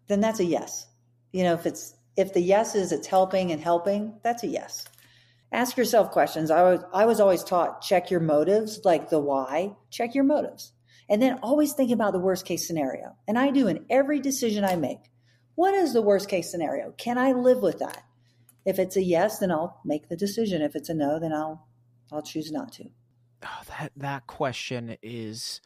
Then 0.08 0.20
that's 0.20 0.40
a 0.40 0.44
yes. 0.44 0.86
You 1.32 1.44
know, 1.44 1.54
if 1.54 1.66
it's 1.66 1.94
if 2.16 2.34
the 2.34 2.40
yes 2.40 2.74
is 2.74 2.92
it's 2.92 3.06
helping 3.06 3.52
and 3.52 3.60
helping, 3.60 4.18
that's 4.22 4.42
a 4.42 4.48
yes. 4.48 4.84
Ask 5.50 5.76
yourself 5.76 6.10
questions. 6.10 6.50
I 6.50 6.62
was 6.62 6.84
I 6.92 7.06
was 7.06 7.20
always 7.20 7.44
taught 7.44 7.82
check 7.82 8.10
your 8.10 8.20
motives, 8.20 8.80
like 8.84 9.10
the 9.10 9.18
why, 9.18 9.76
check 9.90 10.14
your 10.14 10.24
motives. 10.24 10.72
And 11.08 11.20
then 11.20 11.38
always 11.42 11.74
think 11.74 11.90
about 11.90 12.12
the 12.12 12.18
worst 12.18 12.46
case 12.46 12.66
scenario. 12.66 13.16
And 13.28 13.38
I 13.38 13.50
do 13.50 13.68
in 13.68 13.84
every 13.90 14.20
decision 14.20 14.64
I 14.64 14.76
make. 14.76 15.10
What 15.54 15.74
is 15.74 15.92
the 15.92 16.00
worst 16.00 16.28
case 16.28 16.50
scenario? 16.50 16.92
Can 16.96 17.18
I 17.18 17.32
live 17.32 17.58
with 17.58 17.80
that? 17.80 18.02
If 18.64 18.78
it's 18.78 18.96
a 18.96 19.02
yes, 19.02 19.38
then 19.38 19.50
I'll 19.50 19.80
make 19.84 20.08
the 20.08 20.16
decision. 20.16 20.62
If 20.62 20.74
it's 20.74 20.88
a 20.88 20.94
no, 20.94 21.18
then 21.18 21.32
I'll 21.32 21.66
I'll 22.10 22.22
choose 22.22 22.50
not 22.50 22.72
to 22.74 22.84
oh, 23.44 23.62
that 23.68 23.92
that 23.96 24.26
question 24.26 24.96
is 25.02 25.60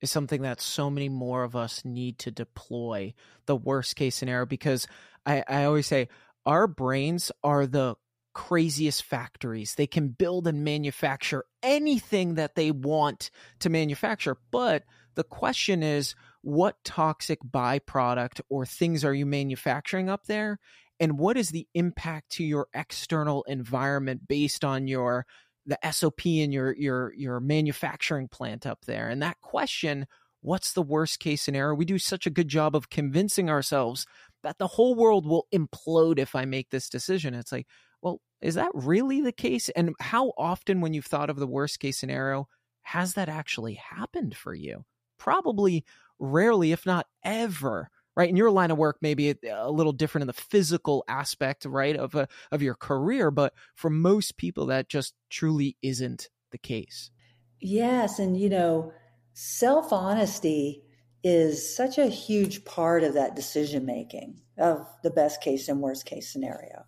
is 0.00 0.10
something 0.10 0.42
that 0.42 0.60
so 0.60 0.88
many 0.90 1.08
more 1.08 1.42
of 1.42 1.56
us 1.56 1.84
need 1.84 2.18
to 2.20 2.30
deploy 2.30 3.12
the 3.46 3.56
worst 3.56 3.96
case 3.96 4.14
scenario 4.14 4.46
because 4.46 4.86
I, 5.26 5.42
I 5.48 5.64
always 5.64 5.86
say 5.86 6.08
our 6.46 6.66
brains 6.66 7.32
are 7.42 7.66
the 7.66 7.96
craziest 8.32 9.02
factories. 9.02 9.74
They 9.74 9.88
can 9.88 10.10
build 10.10 10.46
and 10.46 10.62
manufacture 10.62 11.44
anything 11.62 12.34
that 12.34 12.54
they 12.54 12.70
want 12.70 13.30
to 13.58 13.70
manufacture. 13.70 14.36
But 14.52 14.84
the 15.16 15.24
question 15.24 15.82
is, 15.82 16.14
what 16.42 16.76
toxic 16.84 17.40
byproduct 17.42 18.40
or 18.48 18.64
things 18.64 19.04
are 19.04 19.14
you 19.14 19.26
manufacturing 19.26 20.08
up 20.08 20.26
there? 20.26 20.60
And 21.00 21.18
what 21.18 21.36
is 21.36 21.50
the 21.50 21.66
impact 21.74 22.30
to 22.32 22.44
your 22.44 22.68
external 22.74 23.42
environment 23.44 24.28
based 24.28 24.64
on 24.64 24.86
your 24.86 25.26
the 25.68 25.78
SOP 25.92 26.26
in 26.26 26.50
your 26.50 26.74
your 26.74 27.12
your 27.14 27.38
manufacturing 27.38 28.26
plant 28.26 28.66
up 28.66 28.84
there? 28.86 29.08
And 29.08 29.22
that 29.22 29.40
question, 29.40 30.06
what's 30.40 30.72
the 30.72 30.82
worst 30.82 31.20
case 31.20 31.42
scenario? 31.42 31.74
We 31.74 31.84
do 31.84 31.98
such 31.98 32.26
a 32.26 32.30
good 32.30 32.48
job 32.48 32.74
of 32.74 32.90
convincing 32.90 33.48
ourselves 33.48 34.06
that 34.42 34.58
the 34.58 34.66
whole 34.66 34.96
world 34.96 35.26
will 35.26 35.46
implode 35.54 36.18
if 36.18 36.34
I 36.34 36.44
make 36.44 36.70
this 36.70 36.88
decision. 36.88 37.34
It's 37.34 37.52
like, 37.52 37.66
well, 38.02 38.20
is 38.40 38.54
that 38.54 38.70
really 38.74 39.20
the 39.20 39.32
case? 39.32 39.68
And 39.70 39.94
how 40.00 40.32
often, 40.36 40.80
when 40.80 40.94
you've 40.94 41.06
thought 41.06 41.30
of 41.30 41.36
the 41.36 41.46
worst 41.46 41.78
case 41.78 41.98
scenario, 41.98 42.48
has 42.82 43.14
that 43.14 43.28
actually 43.28 43.74
happened 43.74 44.36
for 44.36 44.54
you? 44.54 44.84
Probably 45.18 45.84
rarely, 46.18 46.72
if 46.72 46.86
not 46.86 47.06
ever. 47.24 47.90
Right 48.18 48.28
in 48.28 48.34
your 48.34 48.50
line 48.50 48.72
of 48.72 48.78
work, 48.78 48.98
maybe 49.00 49.36
a 49.48 49.70
little 49.70 49.92
different 49.92 50.24
in 50.24 50.26
the 50.26 50.32
physical 50.32 51.04
aspect, 51.06 51.64
right, 51.64 51.94
of 51.94 52.16
a, 52.16 52.26
of 52.50 52.62
your 52.62 52.74
career, 52.74 53.30
but 53.30 53.54
for 53.76 53.90
most 53.90 54.36
people, 54.36 54.66
that 54.66 54.88
just 54.88 55.14
truly 55.30 55.76
isn't 55.82 56.28
the 56.50 56.58
case. 56.58 57.12
Yes, 57.60 58.18
and 58.18 58.36
you 58.36 58.48
know, 58.48 58.92
self 59.34 59.92
honesty 59.92 60.82
is 61.22 61.76
such 61.76 61.96
a 61.96 62.08
huge 62.08 62.64
part 62.64 63.04
of 63.04 63.14
that 63.14 63.36
decision 63.36 63.86
making 63.86 64.40
of 64.58 64.84
the 65.04 65.10
best 65.10 65.40
case 65.40 65.68
and 65.68 65.80
worst 65.80 66.04
case 66.04 66.28
scenario. 66.32 66.86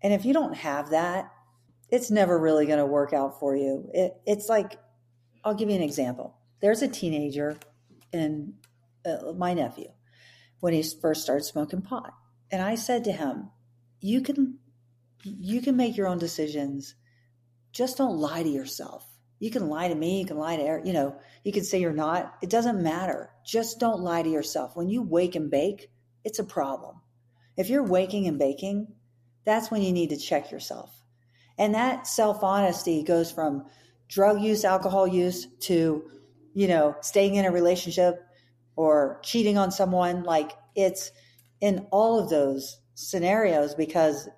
And 0.00 0.12
if 0.12 0.24
you 0.24 0.32
don't 0.32 0.54
have 0.54 0.90
that, 0.90 1.28
it's 1.88 2.12
never 2.12 2.38
really 2.38 2.66
going 2.66 2.78
to 2.78 2.86
work 2.86 3.12
out 3.12 3.40
for 3.40 3.56
you. 3.56 3.90
It, 3.92 4.12
it's 4.26 4.48
like, 4.48 4.78
I'll 5.42 5.54
give 5.54 5.70
you 5.70 5.74
an 5.74 5.82
example. 5.82 6.36
There's 6.60 6.82
a 6.82 6.88
teenager 6.88 7.58
in 8.12 8.54
uh, 9.04 9.32
my 9.36 9.54
nephew 9.54 9.88
when 10.62 10.72
he 10.72 10.82
first 10.84 11.22
started 11.22 11.42
smoking 11.42 11.82
pot. 11.82 12.14
And 12.52 12.62
I 12.62 12.76
said 12.76 13.02
to 13.04 13.12
him, 13.12 13.50
you 14.00 14.20
can 14.20 14.58
you 15.24 15.60
can 15.60 15.76
make 15.76 15.96
your 15.96 16.06
own 16.06 16.18
decisions. 16.18 16.94
Just 17.72 17.98
don't 17.98 18.18
lie 18.18 18.44
to 18.44 18.48
yourself. 18.48 19.04
You 19.40 19.50
can 19.50 19.68
lie 19.68 19.88
to 19.88 19.94
me, 19.96 20.20
you 20.20 20.24
can 20.24 20.38
lie 20.38 20.54
to 20.54 20.62
Eric, 20.62 20.86
you 20.86 20.92
know, 20.92 21.16
you 21.42 21.50
can 21.50 21.64
say 21.64 21.80
you're 21.80 21.92
not. 21.92 22.34
It 22.42 22.48
doesn't 22.48 22.80
matter. 22.80 23.30
Just 23.44 23.80
don't 23.80 24.02
lie 24.02 24.22
to 24.22 24.28
yourself. 24.28 24.76
When 24.76 24.88
you 24.88 25.02
wake 25.02 25.34
and 25.34 25.50
bake, 25.50 25.90
it's 26.22 26.38
a 26.38 26.44
problem. 26.44 27.00
If 27.56 27.68
you're 27.68 27.82
waking 27.82 28.28
and 28.28 28.38
baking, 28.38 28.86
that's 29.44 29.68
when 29.68 29.82
you 29.82 29.92
need 29.92 30.10
to 30.10 30.16
check 30.16 30.52
yourself. 30.52 30.94
And 31.58 31.74
that 31.74 32.06
self 32.06 32.44
honesty 32.44 33.02
goes 33.02 33.32
from 33.32 33.66
drug 34.06 34.40
use, 34.40 34.64
alcohol 34.64 35.08
use 35.08 35.48
to, 35.62 36.08
you 36.54 36.68
know, 36.68 36.94
staying 37.00 37.34
in 37.34 37.46
a 37.46 37.50
relationship 37.50 38.24
or 38.76 39.20
cheating 39.22 39.58
on 39.58 39.70
someone. 39.70 40.22
Like 40.22 40.52
it's 40.74 41.10
in 41.60 41.86
all 41.90 42.18
of 42.18 42.30
those 42.30 42.78
scenarios 42.94 43.74
because 43.74 44.28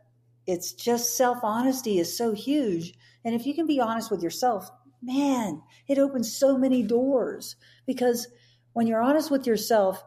it's 0.46 0.72
just 0.72 1.16
self 1.16 1.38
honesty 1.42 1.98
is 1.98 2.16
so 2.16 2.32
huge. 2.32 2.94
And 3.24 3.34
if 3.34 3.46
you 3.46 3.54
can 3.54 3.66
be 3.66 3.80
honest 3.80 4.10
with 4.10 4.22
yourself, 4.22 4.70
man, 5.02 5.62
it 5.88 5.98
opens 5.98 6.36
so 6.36 6.58
many 6.58 6.82
doors 6.82 7.56
because 7.86 8.28
when 8.72 8.86
you're 8.86 9.02
honest 9.02 9.30
with 9.30 9.46
yourself, 9.46 10.04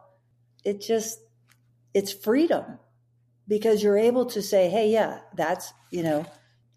it 0.64 0.80
just, 0.80 1.18
it's 1.94 2.12
freedom 2.12 2.78
because 3.48 3.82
you're 3.82 3.98
able 3.98 4.26
to 4.26 4.42
say, 4.42 4.68
hey, 4.68 4.90
yeah, 4.90 5.20
that's, 5.34 5.72
you 5.90 6.02
know, 6.02 6.26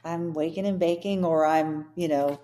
I'm 0.04 0.34
waking 0.34 0.66
and 0.66 0.80
baking, 0.80 1.26
or 1.26 1.46
I'm, 1.46 1.88
you 1.96 2.08
know, 2.08 2.40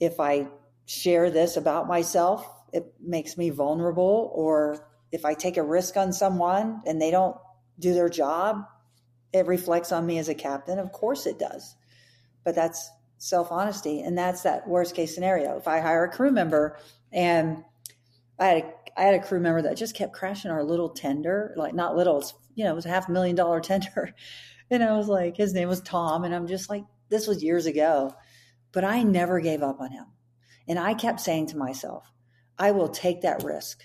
if 0.00 0.20
I 0.20 0.48
share 0.86 1.30
this 1.30 1.56
about 1.56 1.86
myself, 1.86 2.46
it 2.72 2.92
makes 3.00 3.36
me 3.36 3.50
vulnerable, 3.50 4.30
or 4.34 4.86
if 5.12 5.24
I 5.24 5.34
take 5.34 5.56
a 5.56 5.62
risk 5.62 5.96
on 5.96 6.12
someone 6.12 6.82
and 6.86 7.00
they 7.00 7.10
don't 7.10 7.36
do 7.78 7.94
their 7.94 8.08
job, 8.08 8.64
it 9.32 9.46
reflects 9.46 9.92
on 9.92 10.06
me 10.06 10.18
as 10.18 10.28
a 10.28 10.34
captain. 10.34 10.78
Of 10.78 10.92
course 10.92 11.26
it 11.26 11.38
does. 11.38 11.76
But 12.44 12.54
that's 12.54 12.90
self 13.18 13.50
honesty. 13.50 14.00
And 14.00 14.16
that's 14.16 14.42
that 14.42 14.66
worst 14.68 14.94
case 14.94 15.14
scenario. 15.14 15.56
If 15.56 15.68
I 15.68 15.80
hire 15.80 16.04
a 16.04 16.10
crew 16.10 16.30
member 16.30 16.78
and 17.12 17.64
I 18.38 18.46
had 18.46 18.56
a 18.62 18.72
I 18.98 19.02
had 19.02 19.14
a 19.14 19.22
crew 19.22 19.38
member 19.38 19.62
that 19.62 19.76
just 19.76 19.94
kept 19.94 20.12
crashing 20.12 20.50
our 20.50 20.64
little 20.64 20.88
tender, 20.88 21.54
like 21.56 21.72
not 21.72 21.94
little, 21.96 22.18
it's, 22.18 22.34
you 22.56 22.64
know, 22.64 22.72
it 22.72 22.74
was 22.74 22.86
a 22.86 22.90
half 22.90 23.08
million 23.08 23.36
dollar 23.36 23.60
tender. 23.60 24.14
And 24.70 24.82
I 24.82 24.96
was 24.96 25.08
like, 25.08 25.36
his 25.36 25.54
name 25.54 25.68
was 25.68 25.80
Tom. 25.80 26.24
And 26.24 26.34
I'm 26.34 26.46
just 26.46 26.68
like, 26.68 26.84
this 27.08 27.26
was 27.26 27.42
years 27.42 27.66
ago. 27.66 28.12
But 28.72 28.84
I 28.84 29.02
never 29.02 29.40
gave 29.40 29.62
up 29.62 29.80
on 29.80 29.92
him. 29.92 30.06
And 30.66 30.78
I 30.78 30.94
kept 30.94 31.20
saying 31.20 31.46
to 31.48 31.56
myself, 31.56 32.10
I 32.58 32.72
will 32.72 32.88
take 32.88 33.22
that 33.22 33.44
risk. 33.44 33.82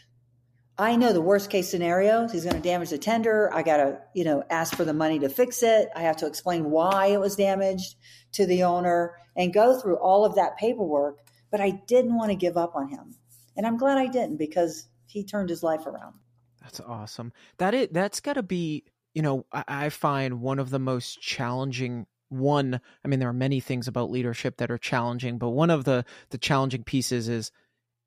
I 0.78 0.96
know 0.96 1.14
the 1.14 1.22
worst 1.22 1.52
case 1.52 1.70
scenario. 1.70 2.28
He's 2.28 2.44
going 2.44 2.56
to 2.56 2.62
damage 2.62 2.90
the 2.90 2.98
tender. 2.98 3.54
I 3.54 3.62
got 3.62 3.78
to, 3.78 4.02
you 4.16 4.24
know, 4.24 4.44
ask 4.50 4.76
for 4.76 4.84
the 4.84 4.94
money 4.94 5.20
to 5.20 5.30
fix 5.30 5.62
it. 5.62 5.90
I 5.96 6.02
have 6.02 6.18
to 6.18 6.26
explain 6.26 6.72
why 6.72 7.08
it 7.08 7.20
was 7.20 7.36
damaged 7.36 7.96
to 8.34 8.48
the 8.48 8.64
owner 8.64 9.16
and 9.36 9.54
go 9.54 9.80
through 9.80 9.98
all 9.98 10.26
of 10.26 10.36
that 10.36 10.58
paperwork. 10.58 11.20
But 11.52 11.62
I 11.62 11.82
didn't 11.88 12.16
want 12.16 12.32
to 12.32 12.36
give 12.36 12.58
up 12.58 12.76
on 12.76 12.90
him. 12.90 13.14
And 13.56 13.68
I'm 13.68 13.78
glad 13.78 14.00
I 14.00 14.08
didn't 14.08 14.38
because 14.38 14.88
he 15.06 15.24
turned 15.24 15.50
his 15.50 15.62
life 15.62 15.86
around. 15.86 16.16
That's 16.64 16.80
awesome. 16.80 17.34
That 17.60 17.76
it 17.76 17.94
that's 17.94 18.20
got 18.20 18.34
to 18.34 18.44
be, 18.44 18.86
you 19.14 19.22
know, 19.22 19.46
I, 19.52 19.64
I 19.68 19.90
find 19.90 20.42
one 20.42 20.58
of 20.58 20.72
the 20.72 20.80
most 20.80 21.22
challenging 21.22 22.08
one 22.30 22.82
i 23.06 23.08
mean 23.08 23.20
there 23.20 23.30
are 23.30 23.34
many 23.34 23.60
things 23.60 23.88
about 23.88 24.10
leadership 24.10 24.58
that 24.58 24.72
are 24.72 24.78
challenging 24.80 25.38
but 25.38 25.52
one 25.52 25.70
of 25.70 25.84
the 25.84 26.04
the 26.32 26.38
challenging 26.40 26.84
pieces 26.84 27.30
is 27.30 27.52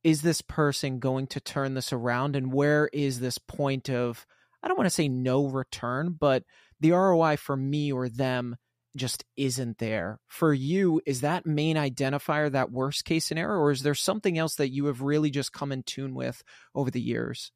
is 0.06 0.22
this 0.22 0.40
person 0.40 1.00
going 1.00 1.26
to 1.26 1.40
turn 1.40 1.74
this 1.74 1.92
around 1.92 2.36
and 2.36 2.52
where 2.52 2.88
is 2.92 3.18
this 3.18 3.38
point 3.38 3.90
of 3.90 4.24
i 4.62 4.68
don't 4.68 4.76
want 4.76 4.86
to 4.86 4.94
say 4.94 5.08
no 5.08 5.46
return 5.46 6.16
but 6.18 6.44
the 6.78 6.92
roi 6.92 7.36
for 7.36 7.56
me 7.56 7.92
or 7.92 8.08
them 8.08 8.56
just 8.96 9.24
isn't 9.36 9.78
there. 9.78 10.18
For 10.26 10.52
you, 10.52 11.00
is 11.06 11.20
that 11.20 11.46
main 11.46 11.76
identifier 11.76 12.50
that 12.50 12.72
worst 12.72 13.04
case 13.04 13.26
scenario, 13.26 13.58
or 13.58 13.70
is 13.70 13.82
there 13.82 13.94
something 13.94 14.38
else 14.38 14.56
that 14.56 14.72
you 14.72 14.86
have 14.86 15.02
really 15.02 15.30
just 15.30 15.52
come 15.52 15.70
in 15.70 15.82
tune 15.82 16.14
with 16.14 16.42
over 16.74 16.90
the 16.90 17.00
years? 17.00 17.52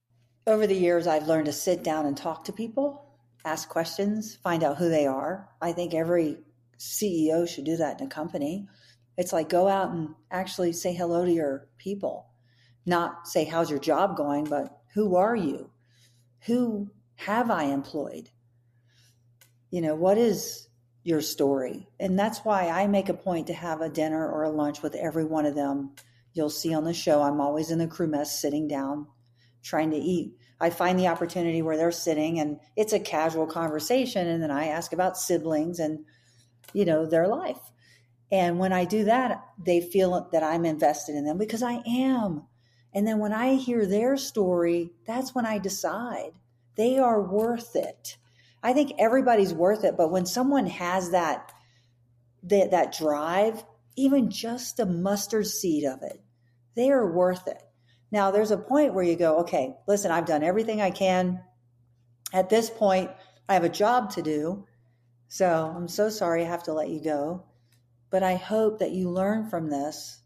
Over 0.46 0.66
the 0.66 0.76
years, 0.76 1.06
I've 1.06 1.26
learned 1.26 1.46
to 1.46 1.52
sit 1.52 1.82
down 1.82 2.06
and 2.06 2.16
talk 2.16 2.44
to 2.44 2.52
people, 2.52 3.16
ask 3.44 3.68
questions, 3.68 4.36
find 4.36 4.62
out 4.62 4.76
who 4.76 4.88
they 4.88 5.06
are. 5.06 5.48
I 5.60 5.72
think 5.72 5.94
every 5.94 6.38
CEO 6.78 7.48
should 7.48 7.64
do 7.64 7.76
that 7.78 8.00
in 8.00 8.06
a 8.06 8.10
company. 8.10 8.68
It's 9.16 9.32
like 9.32 9.48
go 9.48 9.68
out 9.68 9.90
and 9.90 10.10
actually 10.30 10.72
say 10.72 10.94
hello 10.94 11.24
to 11.24 11.32
your 11.32 11.68
people, 11.78 12.29
not 12.86 13.28
say, 13.28 13.44
How's 13.44 13.70
your 13.70 13.78
job 13.78 14.16
going? 14.16 14.44
but 14.44 14.80
who 14.94 15.16
are 15.16 15.36
you? 15.36 15.70
Who 16.46 16.90
have 17.16 17.50
I 17.50 17.64
employed? 17.64 18.30
You 19.70 19.82
know, 19.82 19.94
what 19.94 20.18
is 20.18 20.68
your 21.02 21.20
story. 21.20 21.88
And 21.98 22.18
that's 22.18 22.40
why 22.40 22.68
I 22.68 22.86
make 22.86 23.08
a 23.08 23.14
point 23.14 23.46
to 23.46 23.54
have 23.54 23.80
a 23.80 23.88
dinner 23.88 24.28
or 24.28 24.42
a 24.42 24.50
lunch 24.50 24.82
with 24.82 24.94
every 24.94 25.24
one 25.24 25.46
of 25.46 25.54
them. 25.54 25.92
You'll 26.34 26.50
see 26.50 26.74
on 26.74 26.84
the 26.84 26.94
show, 26.94 27.22
I'm 27.22 27.40
always 27.40 27.70
in 27.70 27.78
the 27.78 27.86
crew 27.86 28.06
mess 28.06 28.40
sitting 28.40 28.68
down 28.68 29.06
trying 29.62 29.90
to 29.90 29.96
eat. 29.96 30.36
I 30.60 30.70
find 30.70 30.98
the 30.98 31.08
opportunity 31.08 31.62
where 31.62 31.76
they're 31.76 31.90
sitting 31.90 32.38
and 32.38 32.60
it's 32.76 32.92
a 32.92 33.00
casual 33.00 33.46
conversation. 33.46 34.26
And 34.26 34.42
then 34.42 34.50
I 34.50 34.66
ask 34.68 34.92
about 34.92 35.16
siblings 35.16 35.78
and, 35.78 36.04
you 36.72 36.84
know, 36.84 37.06
their 37.06 37.28
life. 37.28 37.60
And 38.30 38.58
when 38.58 38.72
I 38.72 38.84
do 38.84 39.04
that, 39.04 39.44
they 39.58 39.80
feel 39.80 40.28
that 40.32 40.42
I'm 40.42 40.64
invested 40.64 41.16
in 41.16 41.24
them 41.24 41.38
because 41.38 41.62
I 41.62 41.82
am. 41.86 42.44
And 42.92 43.06
then 43.06 43.18
when 43.18 43.32
I 43.32 43.54
hear 43.54 43.86
their 43.86 44.16
story, 44.16 44.92
that's 45.06 45.34
when 45.34 45.46
I 45.46 45.58
decide 45.58 46.32
they 46.76 46.98
are 46.98 47.20
worth 47.20 47.76
it. 47.76 48.16
I 48.62 48.72
think 48.72 48.92
everybody's 48.98 49.54
worth 49.54 49.84
it, 49.84 49.96
but 49.96 50.10
when 50.10 50.26
someone 50.26 50.66
has 50.66 51.10
that 51.10 51.52
that, 52.42 52.70
that 52.70 52.96
drive, 52.96 53.62
even 53.96 54.30
just 54.30 54.80
a 54.80 54.86
mustard 54.86 55.46
seed 55.46 55.84
of 55.84 56.02
it, 56.02 56.22
they 56.74 56.90
are 56.90 57.12
worth 57.12 57.46
it. 57.46 57.62
Now, 58.10 58.30
there's 58.30 58.50
a 58.50 58.56
point 58.56 58.94
where 58.94 59.04
you 59.04 59.14
go, 59.14 59.40
okay, 59.40 59.76
listen, 59.86 60.10
I've 60.10 60.26
done 60.26 60.42
everything 60.42 60.80
I 60.80 60.90
can. 60.90 61.42
At 62.32 62.48
this 62.48 62.70
point, 62.70 63.10
I 63.46 63.54
have 63.54 63.64
a 63.64 63.68
job 63.68 64.10
to 64.12 64.22
do. 64.22 64.66
So 65.28 65.46
I'm 65.76 65.86
so 65.86 66.08
sorry 66.08 66.42
I 66.42 66.48
have 66.48 66.62
to 66.64 66.72
let 66.72 66.88
you 66.88 67.00
go. 67.00 67.44
But 68.08 68.22
I 68.22 68.36
hope 68.36 68.78
that 68.78 68.92
you 68.92 69.10
learn 69.10 69.48
from 69.48 69.68
this 69.68 70.22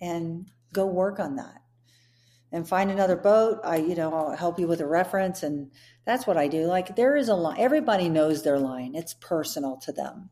and 0.00 0.50
go 0.72 0.86
work 0.86 1.18
on 1.18 1.36
that 1.36 1.62
and 2.52 2.68
find 2.68 2.90
another 2.90 3.16
boat. 3.16 3.60
I, 3.64 3.76
you 3.76 3.94
know, 3.94 4.14
I'll 4.14 4.36
help 4.36 4.58
you 4.58 4.66
with 4.66 4.80
a 4.80 4.86
reference. 4.86 5.42
And 5.42 5.70
that's 6.04 6.26
what 6.26 6.36
I 6.36 6.48
do. 6.48 6.66
Like 6.66 6.96
there 6.96 7.16
is 7.16 7.28
a 7.28 7.34
line, 7.34 7.58
everybody 7.58 8.08
knows 8.08 8.42
their 8.42 8.58
line, 8.58 8.94
it's 8.94 9.14
personal 9.14 9.76
to 9.78 9.92
them. 9.92 10.30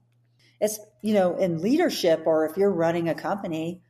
It's, 0.61 0.79
you 1.03 1.14
know, 1.14 1.37
in 1.37 1.61
leadership 1.61 2.22
or 2.27 2.46
if 2.46 2.57
you're 2.57 2.70
running 2.70 3.09
a 3.09 3.14
company, 3.14 3.83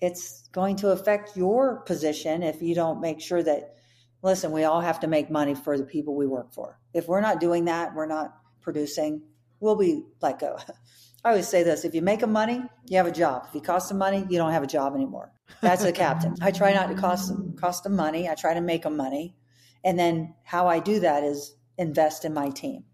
it's 0.00 0.48
going 0.52 0.76
to 0.76 0.90
affect 0.90 1.36
your 1.36 1.80
position 1.80 2.42
if 2.42 2.62
you 2.62 2.74
don't 2.74 3.00
make 3.00 3.20
sure 3.20 3.42
that, 3.42 3.74
listen, 4.22 4.52
we 4.52 4.64
all 4.64 4.80
have 4.80 5.00
to 5.00 5.06
make 5.06 5.30
money 5.30 5.54
for 5.54 5.76
the 5.76 5.84
people 5.84 6.14
we 6.14 6.26
work 6.26 6.52
for. 6.52 6.78
If 6.94 7.08
we're 7.08 7.20
not 7.20 7.40
doing 7.40 7.64
that, 7.66 7.94
we're 7.94 8.06
not 8.06 8.34
producing, 8.60 9.22
we'll 9.60 9.76
be 9.76 10.04
let 10.20 10.38
go. 10.38 10.58
I 11.26 11.30
always 11.30 11.48
say 11.48 11.64
this 11.64 11.84
if 11.84 11.92
you 11.92 12.02
make 12.02 12.20
them 12.20 12.30
money, 12.30 12.62
you 12.86 12.98
have 12.98 13.08
a 13.08 13.10
job. 13.10 13.46
If 13.48 13.54
you 13.56 13.60
cost 13.60 13.88
them 13.88 13.98
money, 13.98 14.24
you 14.30 14.38
don't 14.38 14.52
have 14.52 14.62
a 14.62 14.68
job 14.68 14.94
anymore. 14.94 15.32
That's 15.60 15.82
a 15.82 15.90
captain. 15.90 16.36
I 16.40 16.52
try 16.52 16.72
not 16.72 16.88
to 16.88 16.94
cost 16.94 17.26
them, 17.26 17.56
cost 17.58 17.82
them 17.82 17.96
money. 17.96 18.28
I 18.28 18.36
try 18.36 18.54
to 18.54 18.60
make 18.60 18.84
them 18.84 18.96
money. 18.96 19.34
And 19.82 19.98
then 19.98 20.34
how 20.44 20.68
I 20.68 20.78
do 20.78 21.00
that 21.00 21.24
is 21.24 21.56
invest 21.78 22.24
in 22.24 22.32
my 22.32 22.50
team. 22.50 22.84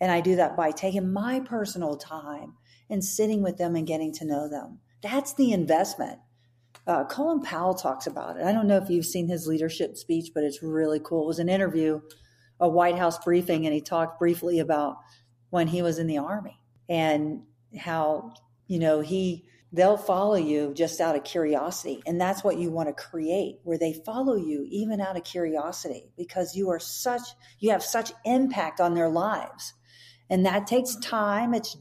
And 0.00 0.10
I 0.10 0.20
do 0.20 0.34
that 0.34 0.56
by 0.56 0.72
taking 0.72 1.12
my 1.12 1.38
personal 1.38 1.96
time 1.96 2.54
and 2.88 3.04
sitting 3.04 3.40
with 3.40 3.56
them 3.56 3.76
and 3.76 3.86
getting 3.86 4.12
to 4.14 4.24
know 4.24 4.48
them. 4.48 4.80
That's 5.00 5.34
the 5.34 5.52
investment. 5.52 6.18
Uh, 6.88 7.04
Colin 7.04 7.40
Powell 7.40 7.74
talks 7.74 8.08
about 8.08 8.36
it. 8.36 8.42
I 8.42 8.50
don't 8.50 8.66
know 8.66 8.78
if 8.78 8.90
you've 8.90 9.06
seen 9.06 9.28
his 9.28 9.46
leadership 9.46 9.96
speech, 9.96 10.32
but 10.34 10.42
it's 10.42 10.60
really 10.60 10.98
cool. 10.98 11.22
It 11.22 11.28
was 11.28 11.38
an 11.38 11.48
interview, 11.48 12.00
a 12.58 12.68
White 12.68 12.98
House 12.98 13.22
briefing, 13.22 13.64
and 13.64 13.72
he 13.72 13.80
talked 13.80 14.18
briefly 14.18 14.58
about 14.58 14.96
when 15.50 15.68
he 15.68 15.82
was 15.82 16.00
in 16.00 16.08
the 16.08 16.18
Army 16.18 16.56
and 16.88 17.42
how, 17.76 18.34
you 18.66 18.78
know, 18.78 19.00
he 19.00 19.46
they'll 19.72 19.96
follow 19.96 20.34
you 20.34 20.74
just 20.74 21.00
out 21.00 21.16
of 21.16 21.24
curiosity. 21.24 22.02
And 22.06 22.20
that's 22.20 22.42
what 22.42 22.58
you 22.58 22.70
want 22.70 22.88
to 22.88 23.02
create, 23.02 23.60
where 23.62 23.78
they 23.78 23.92
follow 23.92 24.34
you 24.34 24.66
even 24.68 25.00
out 25.00 25.16
of 25.16 25.24
curiosity 25.24 26.10
because 26.16 26.56
you 26.56 26.70
are 26.70 26.80
such, 26.80 27.22
you 27.58 27.70
have 27.70 27.82
such 27.82 28.12
impact 28.24 28.80
on 28.80 28.94
their 28.94 29.08
lives. 29.08 29.74
And 30.28 30.46
that 30.46 30.66
takes 30.66 30.96
time. 30.96 31.54
It's 31.54 31.76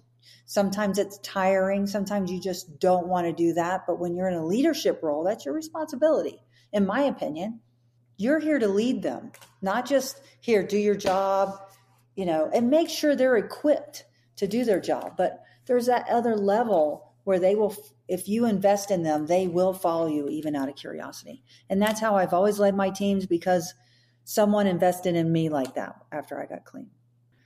sometimes 0.45 0.97
it's 0.97 1.19
tiring. 1.19 1.87
Sometimes 1.87 2.31
you 2.31 2.39
just 2.39 2.79
don't 2.79 3.07
want 3.07 3.27
to 3.27 3.33
do 3.33 3.53
that. 3.53 3.85
But 3.87 3.99
when 3.99 4.15
you're 4.15 4.29
in 4.29 4.37
a 4.37 4.45
leadership 4.45 4.99
role, 5.01 5.23
that's 5.23 5.45
your 5.45 5.53
responsibility, 5.53 6.39
in 6.71 6.85
my 6.85 7.01
opinion. 7.01 7.61
You're 8.17 8.39
here 8.39 8.59
to 8.59 8.67
lead 8.67 9.01
them, 9.01 9.31
not 9.61 9.87
just 9.87 10.21
here, 10.41 10.61
do 10.61 10.77
your 10.77 10.95
job, 10.95 11.57
you 12.15 12.25
know, 12.25 12.49
and 12.53 12.69
make 12.69 12.89
sure 12.89 13.15
they're 13.15 13.37
equipped 13.37 14.03
to 14.35 14.47
do 14.47 14.65
their 14.65 14.81
job. 14.81 15.13
But 15.15 15.41
there's 15.69 15.85
that 15.85 16.09
other 16.09 16.35
level 16.35 17.13
where 17.23 17.39
they 17.39 17.55
will 17.55 17.73
if 18.07 18.27
you 18.27 18.45
invest 18.45 18.89
in 18.89 19.03
them 19.03 19.27
they 19.27 19.47
will 19.47 19.71
follow 19.71 20.07
you 20.07 20.27
even 20.27 20.55
out 20.55 20.67
of 20.67 20.75
curiosity. 20.75 21.43
And 21.69 21.81
that's 21.81 22.01
how 22.01 22.17
i've 22.17 22.33
always 22.33 22.59
led 22.59 22.75
my 22.75 22.89
teams 22.89 23.25
because 23.25 23.73
someone 24.25 24.67
invested 24.67 25.15
in 25.15 25.31
me 25.31 25.47
like 25.47 25.75
that 25.75 25.95
after 26.11 26.41
i 26.41 26.45
got 26.45 26.65
clean. 26.65 26.89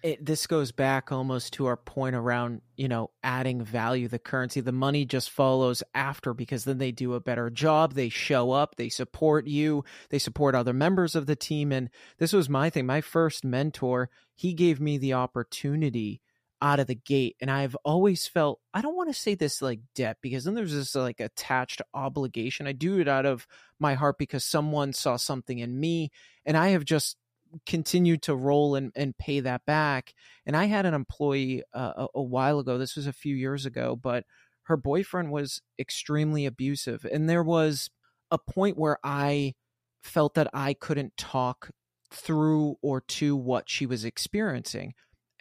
It, 0.01 0.25
this 0.25 0.47
goes 0.47 0.73
back 0.73 1.13
almost 1.13 1.53
to 1.53 1.65
our 1.65 1.77
point 1.77 2.15
around 2.15 2.61
you 2.77 2.87
know 2.87 3.11
adding 3.23 3.61
value 3.61 4.07
the 4.07 4.19
currency. 4.19 4.61
The 4.61 4.71
money 4.71 5.05
just 5.05 5.29
follows 5.29 5.83
after 5.93 6.33
because 6.33 6.63
then 6.63 6.77
they 6.77 6.91
do 6.91 7.13
a 7.13 7.21
better 7.21 7.49
job. 7.49 7.93
They 7.93 8.09
show 8.09 8.51
up. 8.51 8.75
They 8.75 8.89
support 8.89 9.47
you. 9.47 9.83
They 10.09 10.19
support 10.19 10.55
other 10.55 10.73
members 10.73 11.15
of 11.15 11.25
the 11.25 11.35
team. 11.35 11.71
And 11.73 11.89
this 12.19 12.33
was 12.33 12.49
my 12.49 12.69
thing. 12.69 12.85
My 12.85 13.01
first 13.01 13.43
mentor 13.43 14.09
he 14.33 14.53
gave 14.53 14.79
me 14.79 14.97
the 14.97 15.13
opportunity 15.13 16.21
out 16.63 16.79
of 16.79 16.87
the 16.87 16.95
gate 16.95 17.35
and 17.41 17.51
i've 17.51 17.75
always 17.83 18.25
felt 18.25 18.61
i 18.73 18.81
don't 18.81 18.95
want 18.95 19.09
to 19.09 19.13
say 19.13 19.35
this 19.35 19.61
like 19.61 19.81
debt 19.93 20.17
because 20.21 20.45
then 20.45 20.53
there's 20.53 20.73
this 20.73 20.95
like 20.95 21.19
attached 21.19 21.81
obligation. 21.93 22.65
I 22.65 22.71
do 22.71 22.99
it 22.99 23.07
out 23.09 23.25
of 23.25 23.45
my 23.79 23.95
heart 23.95 24.17
because 24.17 24.45
someone 24.45 24.93
saw 24.93 25.17
something 25.17 25.59
in 25.59 25.77
me 25.77 26.09
and 26.45 26.55
i 26.55 26.69
have 26.69 26.85
just 26.85 27.17
continued 27.65 28.21
to 28.23 28.35
roll 28.35 28.75
and, 28.75 28.93
and 28.95 29.17
pay 29.17 29.41
that 29.41 29.65
back 29.65 30.13
and 30.45 30.55
i 30.55 30.65
had 30.65 30.85
an 30.85 30.93
employee 30.93 31.63
uh, 31.73 31.91
a, 31.97 32.07
a 32.15 32.23
while 32.23 32.59
ago 32.59 32.77
this 32.77 32.95
was 32.95 33.07
a 33.07 33.13
few 33.13 33.35
years 33.35 33.65
ago 33.65 33.95
but 33.95 34.23
her 34.63 34.77
boyfriend 34.77 35.31
was 35.31 35.61
extremely 35.77 36.45
abusive 36.45 37.05
and 37.11 37.29
there 37.29 37.43
was 37.43 37.89
a 38.31 38.37
point 38.37 38.77
where 38.77 38.97
i 39.03 39.53
felt 40.01 40.33
that 40.33 40.47
i 40.53 40.73
couldn't 40.73 41.15
talk 41.17 41.69
through 42.09 42.75
or 42.81 43.01
to 43.01 43.35
what 43.35 43.69
she 43.69 43.85
was 43.85 44.05
experiencing 44.05 44.93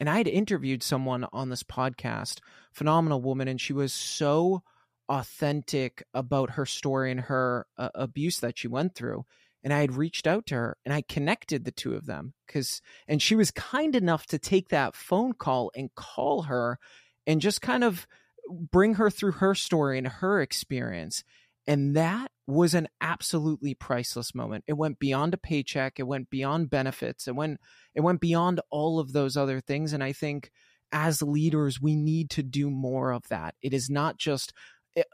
and 0.03 0.11
I 0.11 0.17
had 0.17 0.27
interviewed 0.27 0.83
someone 0.83 1.29
on 1.33 1.49
this 1.49 1.63
podcast, 1.63 2.41
phenomenal 2.73 3.23
woman, 3.23 3.47
and 3.47 3.61
she 3.61 3.73
was 3.73 3.93
so 3.93 4.65
authentic 5.09 6.03
about 6.13 6.51
her 6.51 6.67
story 6.67 7.13
and 7.13 7.21
her 7.21 7.69
uh, 7.79 7.91
abuse 7.95 8.41
that 8.41 8.59
she 8.59 8.67
went 8.67 8.97
through. 8.97 9.25
And 9.63 9.73
I 9.73 9.79
had 9.79 9.95
reached 9.95 10.27
out 10.27 10.47
to 10.47 10.57
her 10.57 10.77
and 10.85 10.93
I 10.93 11.03
connected 11.03 11.65
the 11.65 11.71
two 11.71 11.95
of 11.95 12.07
them 12.07 12.35
because, 12.45 12.83
and 13.07 13.23
she 13.23 13.37
was 13.37 13.53
kind 13.53 13.95
enough 13.95 14.27
to 14.27 14.41
take 14.41 14.71
that 14.71 14.97
phone 14.97 15.35
call 15.35 15.71
and 15.77 15.95
call 15.95 16.43
her 16.43 16.81
and 17.25 17.41
just 17.41 17.63
kind 17.63 17.85
of 17.85 18.09
bring 18.51 18.95
her 18.95 19.09
through 19.09 19.35
her 19.35 19.55
story 19.55 19.99
and 19.99 20.09
her 20.09 20.43
experience. 20.43 21.23
And 21.67 21.97
that 21.97 22.31
was 22.47 22.75
an 22.75 22.89
absolutely 23.01 23.75
priceless 23.75 24.35
moment. 24.35 24.65
It 24.67 24.73
went 24.73 24.99
beyond 24.99 25.33
a 25.35 25.39
paycheck, 25.39 25.99
it 25.99 26.07
went 26.07 26.29
beyond 26.29 26.71
benefits, 26.71 27.29
it 27.29 27.37
went 27.37 27.61
it 27.95 28.01
went 28.01 28.21
beyond 28.21 28.61
all 28.71 28.99
of 28.99 29.13
those 29.13 29.37
other 29.37 29.61
things 29.61 29.93
and 29.93 30.03
I 30.03 30.13
think 30.13 30.51
as 30.91 31.23
leaders 31.23 31.81
we 31.81 31.97
need 31.97 32.31
to 32.31 32.43
do 32.43 32.71
more 32.71 33.13
of 33.13 33.29
that. 33.29 33.55
It 33.63 33.73
is 33.73 33.89
not 33.89 34.19
just 34.19 34.53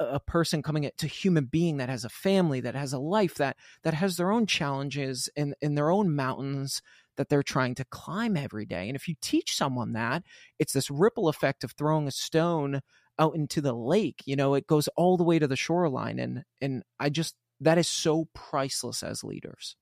a 0.01 0.19
person 0.19 0.63
coming 0.63 0.91
to 0.97 1.07
human 1.07 1.45
being 1.45 1.77
that 1.77 1.89
has 1.89 2.05
a 2.05 2.09
family 2.09 2.61
that 2.61 2.75
has 2.75 2.93
a 2.93 2.99
life 2.99 3.35
that 3.35 3.57
that 3.85 3.95
has 3.95 4.17
their 4.17 4.33
own 4.33 4.47
challenges 4.47 5.29
and 5.37 5.55
in 5.61 5.77
their 5.77 5.91
own 5.91 6.15
mountains 6.15 6.83
that 7.17 7.29
they're 7.29 7.45
trying 7.45 7.75
to 7.77 7.85
climb 7.85 8.37
every 8.37 8.67
day 8.67 8.89
and 8.89 8.97
if 8.97 9.07
you 9.07 9.15
teach 9.21 9.55
someone 9.55 9.93
that 9.93 10.25
it's 10.59 10.73
this 10.73 10.91
ripple 10.91 11.29
effect 11.29 11.63
of 11.63 11.73
throwing 11.73 12.09
a 12.09 12.11
stone 12.13 12.81
out 13.19 13.35
into 13.35 13.61
the 13.61 13.73
lake 13.73 14.23
you 14.27 14.37
know 14.37 14.55
it 14.55 14.67
goes 14.67 14.89
all 14.97 15.17
the 15.17 15.25
way 15.25 15.39
to 15.39 15.47
the 15.47 15.57
shoreline 15.57 16.19
and 16.19 16.45
and 16.61 16.83
i 17.01 17.09
just 17.09 17.35
that 17.61 17.79
is 17.79 17.89
so 17.89 18.29
priceless 18.35 19.03
as 19.03 19.25
leaders. 19.25 19.77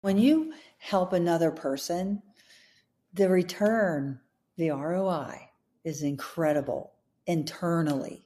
When 0.00 0.18
you 0.18 0.54
help 0.78 1.12
another 1.12 1.50
person 1.50 2.22
the 3.12 3.28
return 3.28 4.18
the 4.56 4.70
roi 4.70 5.50
is 5.84 6.02
incredible 6.02 6.92
internally 7.26 8.24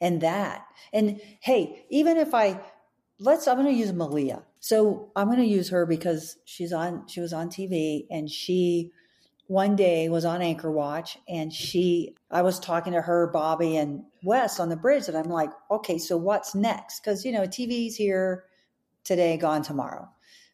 and 0.00 0.20
that 0.20 0.66
and 0.92 1.20
hey 1.40 1.84
even 1.90 2.16
if 2.16 2.32
i 2.32 2.60
let's 3.18 3.48
i'm 3.48 3.56
going 3.56 3.66
to 3.66 3.72
use 3.72 3.92
malia 3.92 4.42
so 4.60 5.10
I'm 5.14 5.26
going 5.26 5.38
to 5.38 5.44
use 5.44 5.68
her 5.70 5.86
because 5.86 6.38
she's 6.44 6.72
on, 6.72 7.06
she 7.08 7.20
was 7.20 7.32
on 7.32 7.48
TV 7.48 8.06
and 8.10 8.30
she 8.30 8.92
one 9.48 9.76
day 9.76 10.08
was 10.08 10.24
on 10.24 10.42
Anchor 10.42 10.70
Watch 10.70 11.18
and 11.28 11.52
she, 11.52 12.16
I 12.30 12.42
was 12.42 12.58
talking 12.58 12.92
to 12.94 13.00
her, 13.00 13.28
Bobby, 13.28 13.76
and 13.76 14.02
Wes 14.24 14.58
on 14.58 14.68
the 14.68 14.76
bridge. 14.76 15.08
And 15.08 15.16
I'm 15.16 15.30
like, 15.30 15.50
okay, 15.70 15.98
so 15.98 16.16
what's 16.16 16.54
next? 16.54 17.00
Because, 17.00 17.24
you 17.24 17.32
know, 17.32 17.42
TV's 17.42 17.94
here 17.94 18.44
today, 19.04 19.36
gone 19.36 19.62
tomorrow. 19.62 20.08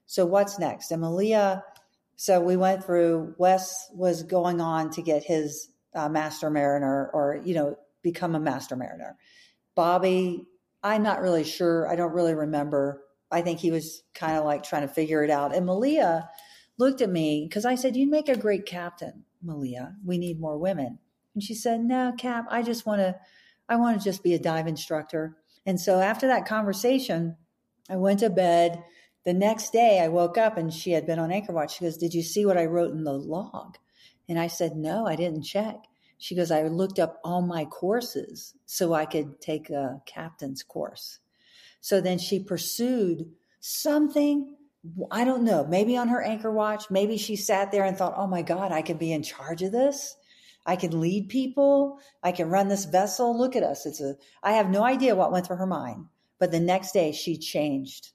So 0.06 0.26
what's 0.26 0.58
next? 0.58 0.90
And 0.90 1.00
Malia, 1.00 1.64
so 2.16 2.40
we 2.40 2.56
went 2.56 2.84
through, 2.84 3.34
Wes 3.38 3.88
was 3.94 4.24
going 4.24 4.60
on 4.60 4.90
to 4.90 5.02
get 5.02 5.24
his 5.24 5.70
uh, 5.94 6.10
master 6.10 6.50
mariner 6.50 7.10
or, 7.14 7.40
you 7.42 7.54
know, 7.54 7.78
become 8.02 8.34
a 8.34 8.40
master 8.40 8.76
mariner. 8.76 9.16
Bobby, 9.74 10.46
I'm 10.82 11.02
not 11.02 11.22
really 11.22 11.44
sure. 11.44 11.88
I 11.88 11.96
don't 11.96 12.12
really 12.12 12.34
remember 12.34 13.02
I 13.32 13.42
think 13.42 13.58
he 13.58 13.70
was 13.70 14.02
kind 14.14 14.36
of 14.36 14.44
like 14.44 14.62
trying 14.62 14.82
to 14.82 14.94
figure 14.94 15.24
it 15.24 15.30
out. 15.30 15.54
And 15.54 15.66
Malia 15.66 16.28
looked 16.78 17.00
at 17.00 17.10
me 17.10 17.46
because 17.48 17.64
I 17.64 17.74
said, 17.74 17.96
You'd 17.96 18.10
make 18.10 18.28
a 18.28 18.36
great 18.36 18.66
captain, 18.66 19.24
Malia. 19.42 19.94
We 20.04 20.18
need 20.18 20.40
more 20.40 20.58
women. 20.58 20.98
And 21.34 21.42
she 21.42 21.54
said, 21.54 21.80
No, 21.80 22.12
Cap, 22.16 22.46
I 22.50 22.62
just 22.62 22.86
want 22.86 23.00
to, 23.00 23.16
I 23.68 23.76
want 23.76 23.98
to 23.98 24.04
just 24.04 24.22
be 24.22 24.34
a 24.34 24.38
dive 24.38 24.66
instructor. 24.66 25.36
And 25.64 25.80
so 25.80 26.00
after 26.00 26.26
that 26.26 26.46
conversation, 26.46 27.36
I 27.88 27.96
went 27.96 28.20
to 28.20 28.30
bed. 28.30 28.82
The 29.24 29.32
next 29.32 29.72
day 29.72 30.00
I 30.00 30.08
woke 30.08 30.36
up 30.36 30.56
and 30.56 30.72
she 30.72 30.90
had 30.92 31.06
been 31.06 31.18
on 31.18 31.30
Anchor 31.30 31.52
Watch. 31.52 31.76
She 31.76 31.84
goes, 31.84 31.96
Did 31.96 32.14
you 32.14 32.22
see 32.22 32.44
what 32.44 32.58
I 32.58 32.66
wrote 32.66 32.92
in 32.92 33.04
the 33.04 33.12
log? 33.12 33.78
And 34.28 34.38
I 34.38 34.48
said, 34.48 34.76
No, 34.76 35.06
I 35.06 35.16
didn't 35.16 35.42
check. 35.42 35.76
She 36.18 36.36
goes, 36.36 36.50
I 36.50 36.62
looked 36.62 36.98
up 36.98 37.20
all 37.24 37.42
my 37.42 37.64
courses 37.64 38.54
so 38.64 38.94
I 38.94 39.06
could 39.06 39.40
take 39.40 39.70
a 39.70 40.00
captain's 40.06 40.62
course. 40.62 41.18
So 41.82 42.00
then 42.00 42.18
she 42.18 42.38
pursued 42.38 43.26
something. 43.60 44.56
I 45.10 45.24
don't 45.24 45.44
know, 45.44 45.66
maybe 45.66 45.96
on 45.96 46.08
her 46.08 46.22
anchor 46.22 46.50
watch, 46.50 46.90
maybe 46.90 47.18
she 47.18 47.36
sat 47.36 47.70
there 47.70 47.84
and 47.84 47.96
thought, 47.96 48.14
oh 48.16 48.26
my 48.26 48.42
God, 48.42 48.72
I 48.72 48.82
could 48.82 48.98
be 48.98 49.12
in 49.12 49.22
charge 49.22 49.62
of 49.62 49.72
this. 49.72 50.16
I 50.64 50.76
can 50.76 51.00
lead 51.00 51.28
people. 51.28 51.98
I 52.22 52.32
can 52.32 52.48
run 52.48 52.68
this 52.68 52.84
vessel. 52.84 53.36
Look 53.36 53.56
at 53.56 53.64
us. 53.64 53.84
It's 53.84 54.00
a, 54.00 54.14
I 54.42 54.52
have 54.52 54.70
no 54.70 54.84
idea 54.84 55.16
what 55.16 55.32
went 55.32 55.46
through 55.46 55.56
her 55.56 55.66
mind. 55.66 56.06
But 56.38 56.52
the 56.52 56.60
next 56.60 56.92
day 56.92 57.12
she 57.12 57.36
changed 57.36 58.10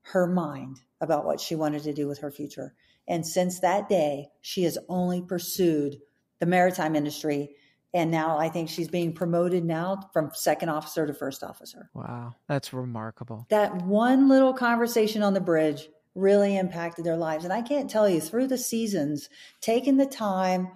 her 0.00 0.26
mind 0.26 0.80
about 1.00 1.26
what 1.26 1.40
she 1.40 1.54
wanted 1.54 1.82
to 1.82 1.92
do 1.92 2.08
with 2.08 2.18
her 2.20 2.30
future. 2.30 2.74
And 3.06 3.26
since 3.26 3.60
that 3.60 3.88
day, 3.88 4.28
she 4.40 4.62
has 4.64 4.78
only 4.88 5.22
pursued 5.22 5.98
the 6.40 6.46
maritime 6.46 6.96
industry 6.96 7.54
and 7.94 8.10
now 8.10 8.38
I 8.38 8.48
think 8.48 8.68
she's 8.68 8.88
being 8.88 9.12
promoted 9.12 9.64
now 9.64 10.10
from 10.12 10.30
second 10.34 10.68
officer 10.68 11.06
to 11.06 11.14
first 11.14 11.42
officer. 11.42 11.90
Wow, 11.94 12.34
that's 12.46 12.72
remarkable. 12.72 13.46
That 13.48 13.82
one 13.82 14.28
little 14.28 14.52
conversation 14.52 15.22
on 15.22 15.34
the 15.34 15.40
bridge 15.40 15.88
really 16.14 16.56
impacted 16.56 17.04
their 17.04 17.16
lives. 17.16 17.44
And 17.44 17.52
I 17.52 17.62
can't 17.62 17.88
tell 17.88 18.08
you 18.08 18.20
through 18.20 18.48
the 18.48 18.58
seasons, 18.58 19.28
taking 19.60 19.96
the 19.96 20.06
time, 20.06 20.68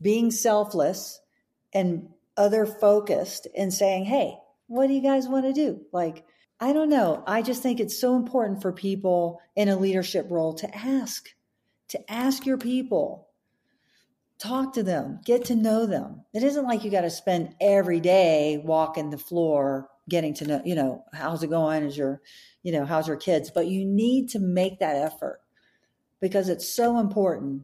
being 0.00 0.30
selfless 0.30 1.20
and 1.72 2.08
other 2.36 2.64
focused 2.64 3.46
and 3.56 3.74
saying, 3.74 4.04
Hey, 4.04 4.38
what 4.68 4.86
do 4.86 4.94
you 4.94 5.02
guys 5.02 5.28
want 5.28 5.44
to 5.44 5.52
do? 5.52 5.80
Like, 5.92 6.24
I 6.60 6.72
don't 6.72 6.88
know. 6.88 7.22
I 7.26 7.42
just 7.42 7.62
think 7.62 7.80
it's 7.80 8.00
so 8.00 8.16
important 8.16 8.62
for 8.62 8.72
people 8.72 9.40
in 9.54 9.68
a 9.68 9.76
leadership 9.76 10.26
role 10.30 10.54
to 10.54 10.76
ask 10.76 11.28
to 11.88 12.12
ask 12.12 12.44
your 12.46 12.58
people, 12.58 13.27
talk 14.38 14.72
to 14.74 14.82
them, 14.82 15.20
get 15.24 15.44
to 15.46 15.54
know 15.54 15.86
them. 15.86 16.22
It 16.32 16.42
isn't 16.42 16.64
like 16.64 16.84
you 16.84 16.90
got 16.90 17.02
to 17.02 17.10
spend 17.10 17.54
every 17.60 18.00
day 18.00 18.62
walking 18.64 19.10
the 19.10 19.18
floor, 19.18 19.88
getting 20.08 20.34
to 20.34 20.46
know, 20.46 20.62
you 20.64 20.74
know, 20.74 21.04
how's 21.12 21.42
it 21.42 21.50
going? 21.50 21.82
Is 21.82 21.96
your, 21.96 22.22
you 22.62 22.72
know, 22.72 22.84
how's 22.84 23.08
your 23.08 23.16
kids? 23.16 23.50
But 23.50 23.66
you 23.66 23.84
need 23.84 24.28
to 24.30 24.38
make 24.38 24.78
that 24.78 24.96
effort 24.96 25.40
because 26.20 26.48
it's 26.48 26.68
so 26.68 26.98
important. 26.98 27.62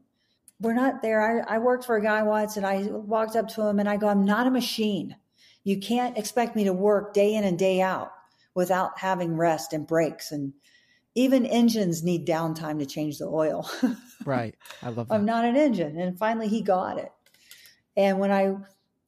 We're 0.60 0.74
not 0.74 1.02
there. 1.02 1.46
I, 1.48 1.56
I 1.56 1.58
worked 1.58 1.84
for 1.84 1.96
a 1.96 2.02
guy 2.02 2.22
once 2.22 2.56
and 2.56 2.66
I 2.66 2.82
walked 2.82 3.36
up 3.36 3.48
to 3.48 3.62
him 3.62 3.78
and 3.78 3.88
I 3.88 3.96
go, 3.96 4.08
I'm 4.08 4.24
not 4.24 4.46
a 4.46 4.50
machine. 4.50 5.16
You 5.62 5.78
can't 5.78 6.18
expect 6.18 6.56
me 6.56 6.64
to 6.64 6.72
work 6.72 7.14
day 7.14 7.34
in 7.34 7.44
and 7.44 7.58
day 7.58 7.80
out 7.80 8.12
without 8.54 8.98
having 8.98 9.36
rest 9.36 9.72
and 9.72 9.86
breaks 9.86 10.32
and 10.32 10.52
even 11.14 11.46
engines 11.46 12.02
need 12.02 12.26
downtime 12.26 12.80
to 12.80 12.86
change 12.86 13.18
the 13.18 13.26
oil. 13.26 13.70
right. 14.24 14.54
I 14.82 14.90
love 14.90 15.08
that. 15.08 15.14
I'm 15.14 15.24
not 15.24 15.44
an 15.44 15.56
engine. 15.56 15.98
And 15.98 16.18
finally 16.18 16.48
he 16.48 16.62
got 16.62 16.98
it. 16.98 17.12
And 17.96 18.18
when 18.18 18.30
I 18.30 18.56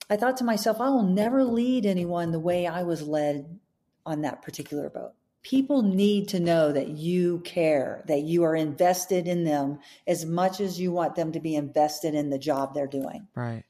I 0.09 0.15
thought 0.15 0.37
to 0.37 0.43
myself, 0.43 0.79
I 0.79 0.89
will 0.89 1.03
never 1.03 1.43
lead 1.43 1.85
anyone 1.85 2.31
the 2.31 2.39
way 2.39 2.65
I 2.65 2.83
was 2.83 3.01
led 3.01 3.59
on 4.05 4.21
that 4.21 4.41
particular 4.41 4.89
boat. 4.89 5.11
People 5.43 5.81
need 5.81 6.29
to 6.29 6.39
know 6.39 6.71
that 6.71 6.89
you 6.89 7.39
care, 7.39 8.03
that 8.07 8.21
you 8.23 8.43
are 8.43 8.55
invested 8.55 9.27
in 9.27 9.43
them 9.43 9.79
as 10.05 10.25
much 10.25 10.59
as 10.59 10.79
you 10.79 10.91
want 10.91 11.15
them 11.15 11.31
to 11.33 11.39
be 11.39 11.55
invested 11.55 12.15
in 12.15 12.29
the 12.29 12.39
job 12.39 12.73
they're 12.73 12.87
doing. 12.87 13.27
Right. 13.35 13.63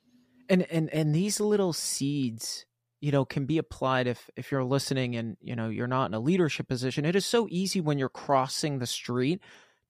And 0.50 0.64
and 0.72 0.92
and 0.94 1.14
these 1.14 1.40
little 1.40 1.74
seeds 1.74 2.66
you 3.00 3.12
know 3.12 3.26
can 3.26 3.46
be 3.46 3.58
applied 3.58 4.08
if 4.08 4.30
if 4.36 4.52
you're 4.52 4.64
listening 4.64 5.16
and 5.16 5.38
you 5.42 5.56
know 5.56 5.70
you're 5.70 5.88
not 5.88 6.06
in 6.06 6.14
a 6.14 6.20
leadership 6.20 6.68
position 6.68 7.06
it 7.06 7.16
is 7.16 7.26
so 7.26 7.48
easy 7.50 7.82
when 7.82 8.00
you're 8.00 8.10
crossing 8.10 8.80
the 8.80 8.88
street 8.88 9.42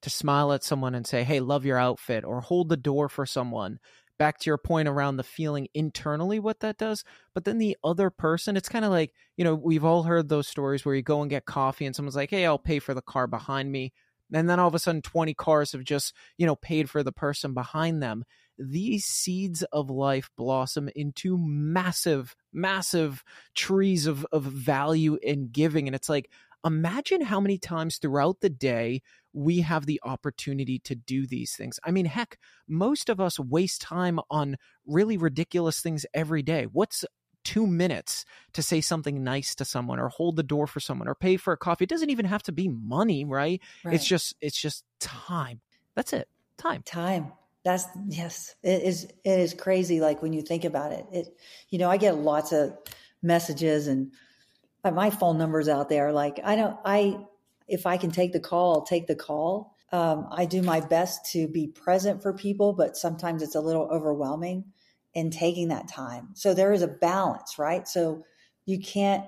to 0.02 0.10
smile 0.10 0.52
at 0.52 0.64
someone 0.64 0.94
and 0.94 1.06
say 1.06 1.24
hey 1.24 1.40
love 1.40 1.64
your 1.64 1.78
outfit 1.78 2.24
or 2.24 2.40
hold 2.40 2.68
the 2.68 2.76
door 2.76 3.08
for 3.08 3.26
someone 3.26 3.78
back 4.18 4.38
to 4.38 4.50
your 4.50 4.58
point 4.58 4.88
around 4.88 5.16
the 5.16 5.22
feeling 5.22 5.68
internally 5.74 6.38
what 6.38 6.60
that 6.60 6.78
does 6.78 7.04
but 7.34 7.44
then 7.44 7.58
the 7.58 7.76
other 7.84 8.10
person 8.10 8.56
it's 8.56 8.68
kind 8.68 8.84
of 8.84 8.90
like 8.90 9.12
you 9.36 9.44
know 9.44 9.54
we've 9.54 9.84
all 9.84 10.02
heard 10.02 10.28
those 10.28 10.48
stories 10.48 10.84
where 10.84 10.94
you 10.94 11.02
go 11.02 11.20
and 11.20 11.30
get 11.30 11.44
coffee 11.44 11.86
and 11.86 11.94
someone's 11.94 12.16
like 12.16 12.30
hey 12.30 12.44
i'll 12.44 12.58
pay 12.58 12.78
for 12.78 12.94
the 12.94 13.02
car 13.02 13.26
behind 13.26 13.70
me 13.70 13.92
and 14.32 14.48
then 14.48 14.58
all 14.58 14.68
of 14.68 14.74
a 14.74 14.78
sudden 14.78 15.02
20 15.02 15.34
cars 15.34 15.72
have 15.72 15.84
just 15.84 16.12
you 16.36 16.46
know 16.46 16.56
paid 16.56 16.90
for 16.90 17.02
the 17.02 17.12
person 17.12 17.54
behind 17.54 18.02
them 18.02 18.24
these 18.58 19.04
seeds 19.04 19.62
of 19.72 19.90
life 19.90 20.30
blossom 20.36 20.90
into 20.94 21.38
massive, 21.38 22.34
massive 22.52 23.22
trees 23.54 24.06
of, 24.06 24.26
of 24.32 24.42
value 24.42 25.18
and 25.26 25.52
giving. 25.52 25.86
And 25.86 25.94
it's 25.94 26.08
like, 26.08 26.30
imagine 26.64 27.20
how 27.20 27.40
many 27.40 27.58
times 27.58 27.98
throughout 27.98 28.40
the 28.40 28.50
day 28.50 29.02
we 29.32 29.60
have 29.60 29.86
the 29.86 30.00
opportunity 30.04 30.78
to 30.80 30.94
do 30.94 31.26
these 31.26 31.54
things. 31.54 31.78
I 31.84 31.90
mean, 31.90 32.06
heck, 32.06 32.38
most 32.66 33.08
of 33.08 33.20
us 33.20 33.38
waste 33.38 33.80
time 33.80 34.20
on 34.30 34.56
really 34.86 35.16
ridiculous 35.16 35.80
things 35.80 36.06
every 36.14 36.42
day. 36.42 36.64
What's 36.64 37.04
two 37.44 37.66
minutes 37.66 38.24
to 38.52 38.62
say 38.62 38.80
something 38.80 39.22
nice 39.22 39.54
to 39.54 39.64
someone 39.64 39.98
or 39.98 40.08
hold 40.08 40.36
the 40.36 40.42
door 40.42 40.66
for 40.66 40.80
someone 40.80 41.08
or 41.08 41.14
pay 41.14 41.36
for 41.36 41.52
a 41.52 41.56
coffee? 41.56 41.84
It 41.84 41.90
doesn't 41.90 42.10
even 42.10 42.26
have 42.26 42.42
to 42.44 42.52
be 42.52 42.68
money, 42.68 43.24
right? 43.24 43.60
right. 43.84 43.94
It's 43.94 44.06
just, 44.06 44.34
it's 44.40 44.60
just 44.60 44.84
time. 45.00 45.60
That's 45.94 46.12
it. 46.12 46.28
Time. 46.56 46.82
Time. 46.84 47.32
That's 47.64 47.86
yes, 48.08 48.54
it 48.62 48.82
is. 48.82 49.04
It 49.24 49.40
is 49.40 49.52
crazy. 49.52 50.00
Like 50.00 50.22
when 50.22 50.32
you 50.32 50.42
think 50.42 50.64
about 50.64 50.92
it, 50.92 51.04
it. 51.12 51.28
You 51.68 51.78
know, 51.78 51.90
I 51.90 51.96
get 51.96 52.16
lots 52.16 52.52
of 52.52 52.76
messages 53.22 53.88
and 53.88 54.12
uh, 54.84 54.90
my 54.90 55.10
phone 55.10 55.38
numbers 55.38 55.68
out 55.68 55.88
there. 55.88 56.12
Like 56.12 56.40
I 56.42 56.56
don't. 56.56 56.76
I 56.84 57.18
if 57.68 57.86
I 57.86 57.96
can 57.96 58.10
take 58.10 58.32
the 58.32 58.40
call, 58.40 58.74
I'll 58.74 58.86
take 58.86 59.06
the 59.06 59.14
call. 59.14 59.74
Um, 59.92 60.28
I 60.30 60.44
do 60.44 60.62
my 60.62 60.80
best 60.80 61.32
to 61.32 61.48
be 61.48 61.66
present 61.68 62.22
for 62.22 62.32
people, 62.32 62.72
but 62.72 62.96
sometimes 62.96 63.42
it's 63.42 63.54
a 63.54 63.60
little 63.60 63.88
overwhelming 63.90 64.64
in 65.14 65.30
taking 65.30 65.68
that 65.68 65.88
time. 65.88 66.30
So 66.34 66.54
there 66.54 66.72
is 66.72 66.82
a 66.82 66.88
balance, 66.88 67.58
right? 67.58 67.88
So 67.88 68.24
you 68.66 68.80
can't, 68.80 69.24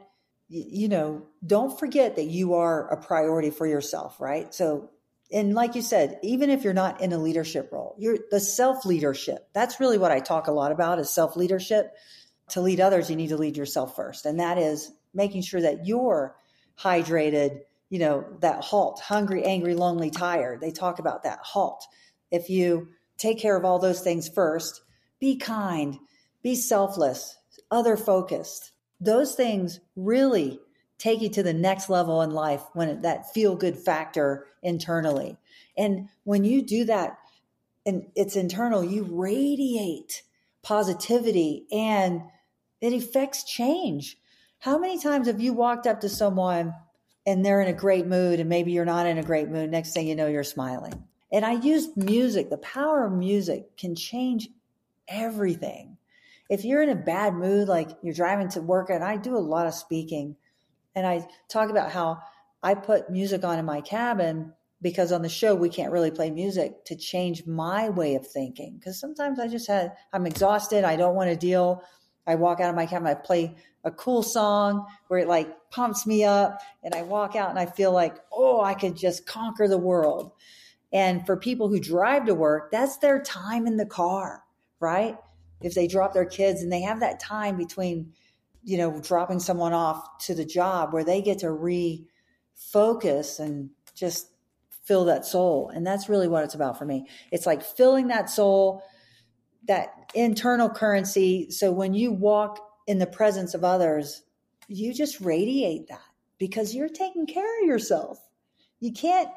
you 0.49 0.89
know, 0.89 1.27
don't 1.47 1.79
forget 1.79 2.17
that 2.17 2.27
you 2.27 2.55
are 2.55 2.89
a 2.89 3.01
priority 3.01 3.51
for 3.51 3.67
yourself, 3.67 4.21
right? 4.21 4.53
So 4.53 4.91
and 5.33 5.55
like 5.55 5.77
you 5.77 5.83
said, 5.83 6.19
even 6.23 6.51
if 6.51 6.65
you're 6.65 6.73
not 6.73 7.01
in 7.01 7.13
a 7.13 7.19
leadership 7.19 7.71
role, 7.73 7.95
you're 7.99 8.19
the 8.31 8.41
self 8.41 8.85
leadership. 8.85 9.49
That's 9.53 9.79
really 9.79 9.99
what 9.99 10.11
I 10.11 10.21
talk 10.21 10.49
a 10.49 10.53
lot 10.53 10.73
about 10.73 10.99
is 10.99 11.11
self 11.11 11.37
leadership. 11.37 11.95
To 12.51 12.61
lead 12.61 12.81
others, 12.81 13.09
you 13.09 13.15
need 13.15 13.29
to 13.29 13.37
lead 13.37 13.57
yourself 13.57 13.95
first. 13.95 14.27
And 14.27 14.41
that 14.41 14.59
is 14.59 14.91
making 15.15 15.43
sure 15.43 15.61
that 15.61 15.87
you're 15.87 16.35
hydrated, 16.77 17.61
you 17.91 17.99
know, 17.99 18.25
that 18.41 18.65
halt, 18.65 19.01
hungry, 19.01 19.45
angry, 19.45 19.75
lonely, 19.75 20.11
tired. 20.11 20.61
They 20.61 20.71
talk 20.71 20.99
about 20.99 21.25
that 21.25 21.41
halt. 21.43 21.85
If 22.31 22.49
you 22.49 22.89
take 23.19 23.39
care 23.39 23.57
of 23.57 23.65
all 23.65 23.79
those 23.79 24.01
things 24.01 24.29
first, 24.29 24.81
be 25.19 25.37
kind, 25.37 25.99
be 26.43 26.55
selfless, 26.55 27.37
other 27.71 27.97
focused. 27.97 28.71
Those 29.01 29.35
things 29.35 29.81
really 29.97 30.61
take 30.99 31.21
you 31.21 31.29
to 31.31 31.43
the 31.43 31.53
next 31.53 31.91
level 31.91 32.23
in 32.23 32.31
life 32.31 32.63
when 32.75 32.89
it, 32.89 33.03
that 33.03 33.33
feel 33.33 33.57
good 33.57 33.77
factor 33.77 34.47
internally. 34.63 35.37
And 35.77 36.09
when 36.25 36.45
you 36.45 36.63
do 36.63 36.85
that 36.85 37.19
and 37.85 38.07
it's 38.15 38.37
internal, 38.37 38.85
you 38.85 39.05
radiate 39.11 40.23
positivity 40.63 41.67
and 41.73 42.23
it 42.81 42.93
affects 42.93 43.45
change. 43.45 44.19
How 44.59 44.79
many 44.79 45.01
times 45.01 45.27
have 45.27 45.41
you 45.41 45.55
walked 45.55 45.87
up 45.87 46.01
to 46.03 46.09
someone 46.09 46.75
and 47.31 47.45
they're 47.45 47.61
in 47.61 47.69
a 47.69 47.73
great 47.73 48.07
mood 48.07 48.41
and 48.41 48.49
maybe 48.49 48.73
you're 48.73 48.85
not 48.85 49.07
in 49.07 49.17
a 49.17 49.23
great 49.23 49.49
mood? 49.49 49.71
Next 49.71 49.93
thing 49.93 50.09
you 50.09 50.17
know, 50.17 50.27
you're 50.27 50.43
smiling. 50.43 51.05
And 51.33 51.45
I 51.45 51.53
use 51.53 51.97
music. 51.97 52.51
The 52.51 52.59
power 52.59 53.05
of 53.05 53.13
music 53.13 53.77
can 53.77 53.95
change 53.95 54.49
everything. 55.07 55.97
If 56.49 56.65
you're 56.65 56.83
in 56.83 56.89
a 56.89 56.97
bad 56.97 57.35
mood, 57.35 57.69
like 57.69 57.91
you're 58.03 58.15
driving 58.15 58.49
to 58.51 58.61
work, 58.61 58.91
and 58.91 59.05
I 59.05 59.17
do 59.17 59.37
a 59.37 59.39
lot 59.39 59.69
of 59.69 59.75
speaking, 59.75 60.35
and 60.97 61.07
I 61.07 61.29
talk 61.49 61.71
about 61.71 61.93
how 61.93 62.19
I 62.63 62.75
put 62.75 63.11
music 63.11 63.45
on 63.45 63.61
in 63.61 63.65
my 63.65 63.81
cabin 63.81 64.53
because 64.83 65.13
on 65.13 65.23
the 65.23 65.29
show 65.29 65.55
we 65.55 65.69
can't 65.69 65.93
really 65.93 66.11
play 66.11 66.31
music 66.31 66.85
to 66.87 66.97
change 66.97 67.47
my 67.47 67.91
way 67.91 68.17
of 68.17 68.27
thinking. 68.27 68.77
Because 68.77 68.99
sometimes 68.99 69.39
I 69.39 69.47
just 69.47 69.69
had 69.69 69.93
I'm 70.13 70.27
exhausted, 70.27 70.83
I 70.83 70.97
don't 70.97 71.15
want 71.15 71.31
to 71.31 71.37
deal. 71.37 71.85
I 72.27 72.35
walk 72.35 72.61
out 72.61 72.71
of 72.71 72.77
my 72.77 72.87
cabin, 72.87 73.09
I 73.09 73.15
play 73.15 73.57
a 73.85 73.91
cool 73.91 74.23
song 74.23 74.87
where 75.09 75.21
it 75.21 75.29
like 75.29 75.49
pumps 75.71 76.07
me 76.07 76.25
up, 76.25 76.59
and 76.83 76.95
I 76.95 77.03
walk 77.03 77.35
out 77.35 77.51
and 77.51 77.59
I 77.59 77.67
feel 77.67 77.93
like, 77.93 78.17
oh, 78.33 78.61
I 78.61 78.75
could 78.75 78.97
just 78.97 79.27
conquer 79.27 79.69
the 79.69 79.79
world. 79.79 80.33
And 80.93 81.25
for 81.25 81.37
people 81.37 81.69
who 81.69 81.81
drive 81.81 82.27
to 82.27 82.35
work, 82.35 82.71
that's 82.73 82.99
their 82.99 83.23
time 83.23 83.67
in 83.67 83.77
the 83.77 83.87
car, 83.87 84.43
right? 84.81 85.17
If 85.61 85.75
they 85.75 85.87
drop 85.87 86.13
their 86.13 86.27
kids 86.27 86.63
and 86.63 86.73
they 86.73 86.81
have 86.83 87.01
that 87.01 87.21
time 87.21 87.57
between 87.57 88.13
you 88.63 88.77
know, 88.77 89.01
dropping 89.01 89.41
someone 89.41 89.73
off 89.73 90.19
to 90.19 90.35
the 90.35 90.45
job 90.45 90.93
where 90.93 91.05
they 91.05 91.23
get 91.23 91.39
to 91.39 91.47
refocus 91.47 93.39
and 93.41 93.71
just 93.95 94.29
fill 94.85 95.05
that 95.07 95.25
soul. 95.25 95.71
And 95.75 95.87
that's 95.87 96.09
really 96.09 96.29
what 96.29 96.45
it's 96.45 96.55
about 96.55 96.79
for 96.79 96.85
me. 96.85 97.07
It's 97.31 97.47
like 97.47 97.63
filling 97.63 98.09
that 98.09 98.29
soul, 98.29 98.83
that 99.67 100.11
internal 100.15 100.69
currency. 100.69 101.51
So 101.51 101.73
when 101.73 101.95
you 101.95 102.13
walk 102.13 102.59
in 102.87 102.99
the 102.99 103.07
presence 103.07 103.55
of 103.55 103.65
others, 103.65 104.23
you 104.69 104.95
just 104.95 105.21
radiate 105.21 105.89
that 105.89 106.01
because 106.39 106.75
you're 106.75 106.89
taking 106.89 107.27
care 107.27 107.61
of 107.63 107.67
yourself. 107.67 108.19
You 108.81 108.93
can't 108.93 109.29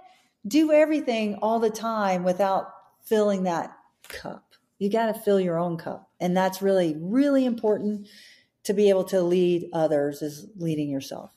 do 0.47 0.71
everything 0.71 1.35
all 1.41 1.59
the 1.59 1.69
time 1.69 2.23
without 2.23 2.67
filling 3.03 3.43
that 3.43 3.75
cup. 4.07 4.53
You 4.79 4.89
got 4.89 5.07
to 5.07 5.13
fill 5.13 5.39
your 5.39 5.57
own 5.57 5.77
cup. 5.77 6.09
And 6.19 6.35
that's 6.35 6.61
really, 6.61 6.95
really 6.99 7.45
important 7.45 8.07
to 8.63 8.73
be 8.73 8.89
able 8.89 9.03
to 9.05 9.21
lead 9.21 9.69
others 9.73 10.21
is 10.21 10.47
leading 10.55 10.89
yourself. 10.89 11.31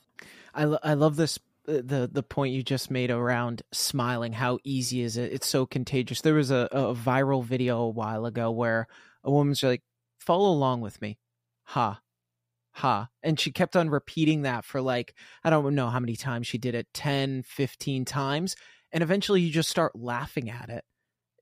I, 0.53 0.63
lo- 0.63 0.79
I 0.83 0.93
love 0.93 1.15
this 1.15 1.37
the 1.67 2.09
the 2.11 2.23
point 2.23 2.53
you 2.53 2.63
just 2.63 2.89
made 2.89 3.11
around 3.11 3.61
smiling 3.71 4.33
how 4.33 4.59
easy 4.63 5.01
is 5.01 5.17
it? 5.17 5.31
It's 5.33 5.47
so 5.47 5.65
contagious. 5.65 6.21
There 6.21 6.33
was 6.33 6.51
a, 6.51 6.67
a 6.71 6.95
viral 6.95 7.43
video 7.43 7.79
a 7.79 7.89
while 7.89 8.25
ago 8.25 8.49
where 8.51 8.87
a 9.23 9.31
woman's 9.31 9.61
like 9.61 9.83
follow 10.19 10.49
along 10.49 10.81
with 10.81 11.01
me. 11.01 11.17
Ha. 11.65 12.01
Ha. 12.71 13.09
And 13.23 13.39
she 13.39 13.51
kept 13.51 13.75
on 13.75 13.89
repeating 13.89 14.43
that 14.43 14.63
for 14.63 14.81
like 14.81 15.15
i 15.43 15.49
don't 15.49 15.75
know 15.75 15.89
how 15.89 15.99
many 15.99 16.15
times 16.15 16.47
she 16.47 16.57
did 16.57 16.75
it 16.75 16.87
10 16.93 17.43
15 17.43 18.05
times 18.05 18.55
and 18.91 19.01
eventually 19.01 19.41
you 19.41 19.51
just 19.51 19.69
start 19.69 19.95
laughing 19.95 20.49
at 20.49 20.69
it 20.69 20.85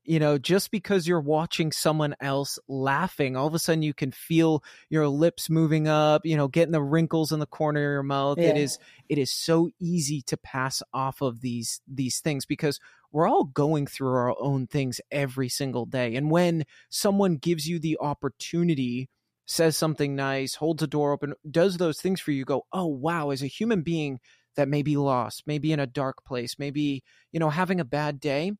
you 0.06 0.18
know 0.18 0.38
just 0.38 0.70
because 0.70 1.06
you're 1.06 1.20
watching 1.20 1.72
someone 1.72 2.14
else 2.20 2.58
laughing 2.68 3.36
all 3.36 3.46
of 3.46 3.54
a 3.54 3.58
sudden 3.58 3.82
you 3.82 3.94
can 3.94 4.12
feel 4.12 4.62
your 4.88 5.08
lips 5.08 5.50
moving 5.50 5.88
up 5.88 6.24
you 6.24 6.36
know 6.36 6.48
getting 6.48 6.72
the 6.72 6.82
wrinkles 6.82 7.32
in 7.32 7.40
the 7.40 7.46
corner 7.46 7.80
of 7.80 7.92
your 7.92 8.02
mouth 8.02 8.38
yeah. 8.38 8.48
it 8.48 8.56
is 8.56 8.78
it 9.08 9.18
is 9.18 9.30
so 9.30 9.68
easy 9.80 10.22
to 10.22 10.36
pass 10.36 10.82
off 10.94 11.20
of 11.20 11.40
these 11.40 11.80
these 11.86 12.20
things 12.20 12.46
because 12.46 12.80
we're 13.12 13.28
all 13.28 13.44
going 13.44 13.86
through 13.86 14.12
our 14.12 14.34
own 14.40 14.66
things 14.66 15.00
every 15.10 15.48
single 15.48 15.86
day 15.86 16.14
and 16.14 16.30
when 16.30 16.64
someone 16.88 17.36
gives 17.36 17.66
you 17.66 17.78
the 17.78 17.98
opportunity 18.00 19.08
says 19.46 19.76
something 19.76 20.16
nice 20.16 20.54
holds 20.54 20.82
a 20.82 20.86
door 20.86 21.12
open 21.12 21.34
does 21.50 21.76
those 21.76 22.00
things 22.00 22.20
for 22.20 22.32
you 22.32 22.44
go 22.44 22.66
oh 22.72 22.86
wow 22.86 23.30
as 23.30 23.42
a 23.42 23.46
human 23.46 23.82
being 23.82 24.18
that 24.56 24.68
may 24.68 24.82
be 24.82 24.96
lost 24.96 25.42
maybe 25.46 25.72
in 25.72 25.80
a 25.80 25.86
dark 25.86 26.24
place 26.24 26.56
maybe 26.58 27.02
you 27.32 27.38
know 27.38 27.50
having 27.50 27.78
a 27.78 27.84
bad 27.84 28.18
day 28.18 28.52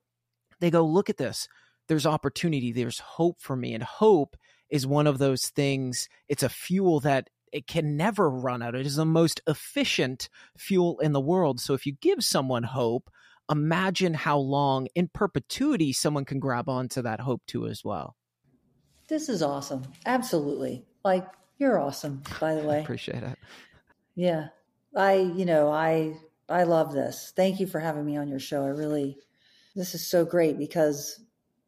they 0.60 0.70
go, 0.70 0.84
look 0.84 1.10
at 1.10 1.16
this. 1.16 1.48
There's 1.88 2.06
opportunity. 2.06 2.72
There's 2.72 2.98
hope 2.98 3.40
for 3.40 3.56
me. 3.56 3.74
And 3.74 3.82
hope 3.82 4.36
is 4.70 4.86
one 4.86 5.06
of 5.06 5.18
those 5.18 5.48
things. 5.48 6.08
It's 6.28 6.42
a 6.42 6.48
fuel 6.48 7.00
that 7.00 7.30
it 7.52 7.66
can 7.66 7.96
never 7.96 8.28
run 8.28 8.62
out. 8.62 8.74
It 8.74 8.86
is 8.86 8.96
the 8.96 9.04
most 9.04 9.40
efficient 9.46 10.28
fuel 10.58 10.98
in 11.00 11.12
the 11.12 11.20
world. 11.20 11.60
So 11.60 11.74
if 11.74 11.86
you 11.86 11.92
give 11.92 12.24
someone 12.24 12.64
hope, 12.64 13.10
imagine 13.50 14.14
how 14.14 14.38
long 14.38 14.88
in 14.94 15.08
perpetuity 15.08 15.92
someone 15.92 16.24
can 16.24 16.40
grab 16.40 16.68
onto 16.68 17.02
that 17.02 17.20
hope 17.20 17.42
too 17.46 17.66
as 17.66 17.84
well. 17.84 18.16
This 19.08 19.28
is 19.28 19.42
awesome. 19.42 19.84
Absolutely. 20.04 20.84
Like 21.04 21.26
you're 21.58 21.78
awesome, 21.78 22.22
by 22.40 22.54
the 22.54 22.62
way. 22.66 22.78
I 22.78 22.80
appreciate 22.80 23.22
it. 23.22 23.38
Yeah. 24.16 24.48
I, 24.96 25.14
you 25.14 25.44
know, 25.44 25.70
I 25.70 26.16
I 26.48 26.62
love 26.64 26.92
this. 26.92 27.32
Thank 27.34 27.60
you 27.60 27.66
for 27.66 27.80
having 27.80 28.04
me 28.04 28.16
on 28.16 28.28
your 28.28 28.38
show. 28.38 28.64
I 28.64 28.68
really 28.68 29.18
this 29.76 29.94
is 29.94 30.04
so 30.06 30.24
great 30.24 30.58
because 30.58 31.20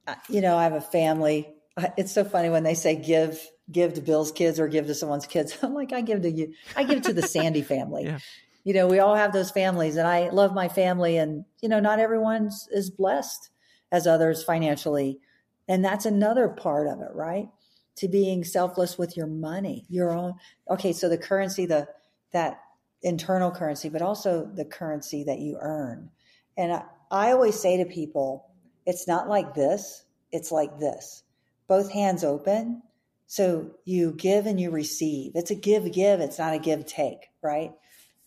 uh, 0.08 0.14
you 0.28 0.40
know, 0.40 0.56
I 0.56 0.64
have 0.64 0.72
a 0.72 0.80
family. 0.80 1.54
It's 1.96 2.12
so 2.12 2.24
funny 2.24 2.48
when 2.48 2.64
they 2.64 2.74
say 2.74 2.96
give 2.96 3.40
give 3.70 3.94
to 3.94 4.00
Bill's 4.00 4.32
kids 4.32 4.58
or 4.58 4.66
give 4.66 4.86
to 4.86 4.94
someone's 4.94 5.26
kids. 5.26 5.56
I'm 5.62 5.74
like 5.74 5.92
I 5.92 6.00
give 6.00 6.22
to 6.22 6.30
you. 6.30 6.54
I 6.74 6.82
give 6.82 7.02
to 7.02 7.12
the 7.12 7.22
Sandy 7.22 7.62
family. 7.62 8.04
Yeah. 8.08 8.18
You 8.64 8.74
know, 8.74 8.86
we 8.86 8.98
all 8.98 9.14
have 9.14 9.32
those 9.32 9.50
families 9.50 9.96
and 9.96 10.06
I 10.06 10.28
love 10.28 10.52
my 10.52 10.68
family 10.68 11.16
and 11.16 11.46
you 11.62 11.70
know, 11.70 11.80
not 11.80 12.00
everyone's 12.00 12.68
is 12.70 12.90
blessed 12.90 13.48
as 13.92 14.06
others 14.06 14.42
financially. 14.42 15.20
And 15.68 15.82
that's 15.82 16.04
another 16.04 16.48
part 16.48 16.86
of 16.86 17.00
it, 17.00 17.14
right? 17.14 17.48
To 17.96 18.08
being 18.08 18.44
selfless 18.44 18.98
with 18.98 19.16
your 19.16 19.26
money, 19.26 19.86
your 19.88 20.12
own. 20.12 20.34
Okay, 20.68 20.92
so 20.92 21.08
the 21.08 21.16
currency, 21.16 21.64
the 21.64 21.88
that 22.32 22.60
internal 23.00 23.50
currency, 23.50 23.88
but 23.88 24.02
also 24.02 24.50
the 24.52 24.66
currency 24.66 25.24
that 25.24 25.38
you 25.38 25.56
earn. 25.62 26.10
And 26.58 26.72
I, 26.72 26.82
I 27.10 27.32
always 27.32 27.58
say 27.58 27.78
to 27.78 27.84
people, 27.84 28.50
it's 28.86 29.06
not 29.06 29.28
like 29.28 29.54
this, 29.54 30.04
it's 30.32 30.52
like 30.52 30.78
this. 30.78 31.22
Both 31.66 31.90
hands 31.90 32.24
open. 32.24 32.82
So 33.26 33.72
you 33.84 34.12
give 34.12 34.46
and 34.46 34.58
you 34.58 34.70
receive. 34.70 35.32
It's 35.34 35.50
a 35.50 35.54
give 35.54 35.92
give, 35.92 36.20
it's 36.20 36.38
not 36.38 36.54
a 36.54 36.58
give 36.58 36.86
take, 36.86 37.28
right? 37.42 37.72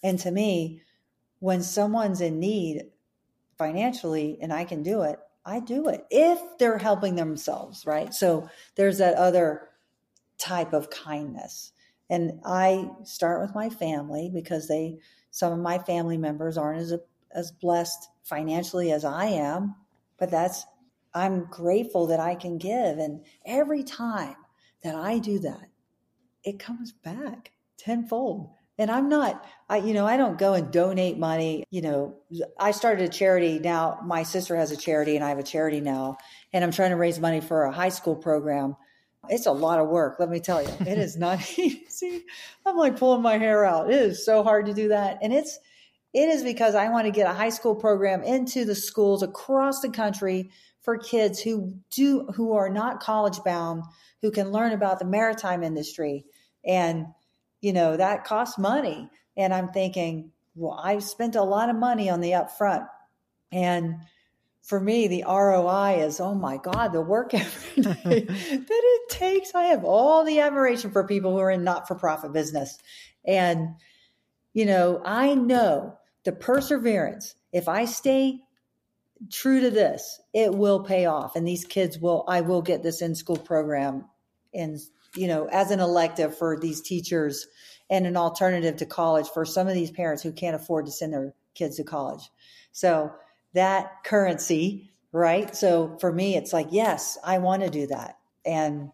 And 0.04 0.20
to 0.20 0.32
me, 0.32 0.82
when 1.40 1.64
someone's 1.64 2.22
in 2.22 2.40
need 2.40 2.84
financially 3.58 4.38
and 4.42 4.54
I 4.54 4.64
can 4.64 4.84
do 4.84 5.02
it, 5.02 5.20
I 5.44 5.60
do 5.60 5.88
it 5.88 6.06
if 6.12 6.40
they're 6.60 6.78
helping 6.78 7.16
themselves, 7.16 7.86
right? 7.86 8.14
So 8.14 8.48
there's 8.76 9.00
that 9.00 9.16
other 9.16 9.70
type 10.38 10.74
of 10.74 10.90
kindness. 10.90 11.72
And 12.10 12.42
I 12.46 12.90
start 13.04 13.42
with 13.42 13.56
my 13.56 13.70
family 13.70 14.30
because 14.32 14.68
they, 14.68 15.00
some 15.32 15.54
of 15.54 15.60
my 15.60 15.80
family 15.80 16.18
members 16.18 16.58
aren't 16.58 16.82
as, 16.82 16.94
as 17.36 17.52
blessed 17.52 18.10
financially 18.24 18.92
as 18.92 19.06
I 19.06 19.26
am, 19.26 19.76
but 20.18 20.32
that's, 20.32 20.66
I'm 21.14 21.46
grateful 21.46 22.08
that 22.08 22.20
I 22.20 22.36
can 22.36 22.58
give. 22.58 22.98
And 22.98 23.24
every 23.46 23.84
time 23.84 24.36
that 24.84 24.96
I 24.96 25.20
do 25.20 25.40
that, 25.40 25.68
it 26.44 26.60
comes 26.60 26.92
back 26.92 27.52
tenfold. 27.78 28.50
And 28.78 28.90
I'm 28.90 29.10
not, 29.10 29.46
I, 29.70 29.78
you 29.78 29.94
know, 29.94 30.08
I 30.08 30.18
don't 30.18 30.40
go 30.40 30.54
and 30.54 30.72
donate 30.72 31.18
money. 31.18 31.66
You 31.70 31.82
know, 31.82 32.16
I 32.60 32.72
started 32.72 33.08
a 33.08 33.12
charity 33.12 33.60
now. 33.60 34.00
My 34.04 34.24
sister 34.24 34.56
has 34.56 34.72
a 34.72 34.78
charity 34.78 35.16
and 35.16 35.24
I 35.24 35.30
have 35.30 35.40
a 35.40 35.44
charity 35.44 35.82
now. 35.82 36.18
And 36.54 36.64
I'm 36.64 36.72
trying 36.72 36.92
to 36.92 36.96
raise 36.96 37.20
money 37.20 37.42
for 37.42 37.66
a 37.66 37.72
high 37.72 37.90
school 37.90 38.16
program 38.16 38.76
it's 39.30 39.46
a 39.46 39.52
lot 39.52 39.80
of 39.80 39.88
work, 39.88 40.18
let 40.20 40.30
me 40.30 40.40
tell 40.40 40.62
you. 40.62 40.74
It 40.82 40.98
is 40.98 41.18
not 41.18 41.40
easy. 41.60 42.26
I'm 42.66 42.78
like 42.78 42.98
pulling 42.98 43.22
my 43.22 43.38
hair 43.38 43.66
out. 43.66 43.90
It 43.90 43.96
is 43.96 44.26
so 44.26 44.44
hard 44.44 44.66
to 44.66 44.74
do 44.74 44.90
that. 44.90 45.20
And 45.22 45.34
it's 45.34 45.60
it 46.14 46.30
is 46.30 46.44
because 46.44 46.76
I 46.76 46.90
want 46.90 47.06
to 47.06 47.12
get 47.12 47.30
a 47.30 47.34
high 47.34 47.50
school 47.50 47.76
program 47.76 48.24
into 48.24 48.66
the 48.66 48.76
schools 48.76 49.24
across 49.24 49.82
the 49.82 49.90
country 49.90 50.52
for 50.82 50.98
kids 50.98 51.40
who 51.40 51.74
do 51.92 52.28
who 52.36 52.54
are 52.54 52.70
not 52.70 53.00
college 53.00 53.40
bound, 53.46 53.84
who 54.22 54.32
can 54.32 54.52
learn 54.52 54.74
about 54.74 55.00
the 55.00 55.06
maritime 55.06 55.64
industry. 55.64 56.26
And 56.66 57.06
you 57.62 57.74
know, 57.74 57.96
that 57.96 58.26
costs 58.26 58.58
money. 58.58 59.10
And 59.38 59.54
I'm 59.54 59.70
thinking, 59.70 60.32
well, 60.56 60.80
I've 60.84 61.04
spent 61.04 61.36
a 61.36 61.44
lot 61.44 61.70
of 61.70 61.76
money 61.76 62.10
on 62.10 62.20
the 62.20 62.32
upfront. 62.32 62.88
And 63.52 63.96
for 64.64 64.80
me, 64.80 65.08
the 65.08 65.24
ROI 65.28 66.04
is, 66.04 66.20
oh 66.20 66.36
my 66.36 66.58
God, 66.58 66.90
the 66.90 67.02
work 67.02 67.34
every 67.34 67.84
day 67.84 68.02
that 68.26 68.66
it 68.70 69.10
takes. 69.10 69.56
I 69.56 69.66
have 69.66 69.84
all 69.84 70.26
the 70.26 70.40
admiration 70.40 70.92
for 70.92 71.08
people 71.08 71.32
who 71.32 71.40
are 71.40 71.52
in 71.52 71.64
not 71.64 71.88
for 71.88 71.96
profit 71.96 72.34
business. 72.34 72.78
And, 73.26 73.76
you 74.54 74.66
know, 74.66 75.02
I 75.06 75.36
know 75.36 75.98
the 76.24 76.32
perseverance, 76.32 77.36
if 77.52 77.68
I 77.68 77.86
stay 77.86 78.40
true 79.32 79.62
to 79.62 79.70
this, 79.70 80.20
it 80.34 80.54
will 80.54 80.84
pay 80.84 81.06
off. 81.06 81.36
And 81.36 81.48
these 81.48 81.66
kids 81.66 82.00
will, 82.00 82.24
I 82.28 82.42
will 82.42 82.62
get 82.62 82.84
this 82.84 83.02
in 83.02 83.16
school 83.16 83.38
program 83.38 84.06
and, 84.54 84.80
you 85.16 85.28
know, 85.28 85.48
as 85.48 85.72
an 85.72 85.80
elective 85.80 86.38
for 86.38 86.58
these 86.60 86.82
teachers 86.82 87.48
and 87.90 88.08
an 88.08 88.18
alternative 88.18 88.78
to 88.78 88.86
college 88.86 89.28
for 89.30 89.46
some 89.46 89.68
of 89.68 89.74
these 89.74 89.92
parents 89.92 90.24
who 90.24 90.32
can't 90.32 90.56
afford 90.56 90.86
to 90.86 90.92
send 90.92 91.14
their 91.14 91.34
kids 91.54 91.78
to 91.78 91.84
college. 91.84 92.30
So, 92.72 93.12
that 93.54 94.04
currency, 94.04 94.92
right? 95.12 95.56
So 95.56 95.98
for 96.00 96.12
me, 96.12 96.38
it's 96.38 96.54
like, 96.54 96.68
yes, 96.72 97.18
I 97.24 97.40
want 97.40 97.64
to 97.64 97.70
do 97.70 97.88
that. 97.88 98.18
And 98.46 98.92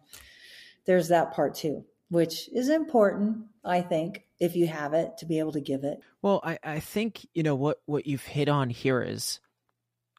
there's 0.84 1.08
that 1.08 1.32
part 1.32 1.54
too, 1.54 1.84
which 2.08 2.48
is 2.52 2.68
important, 2.68 3.44
I 3.64 3.80
think, 3.80 4.24
if 4.40 4.56
you 4.56 4.66
have 4.66 4.94
it 4.94 5.18
to 5.18 5.26
be 5.26 5.38
able 5.38 5.52
to 5.52 5.60
give 5.60 5.84
it. 5.84 6.00
Well, 6.22 6.40
I, 6.44 6.58
I 6.62 6.80
think, 6.80 7.26
you 7.34 7.42
know, 7.42 7.54
what, 7.54 7.78
what 7.86 8.06
you've 8.06 8.24
hit 8.24 8.48
on 8.48 8.70
here 8.70 9.02
is 9.02 9.40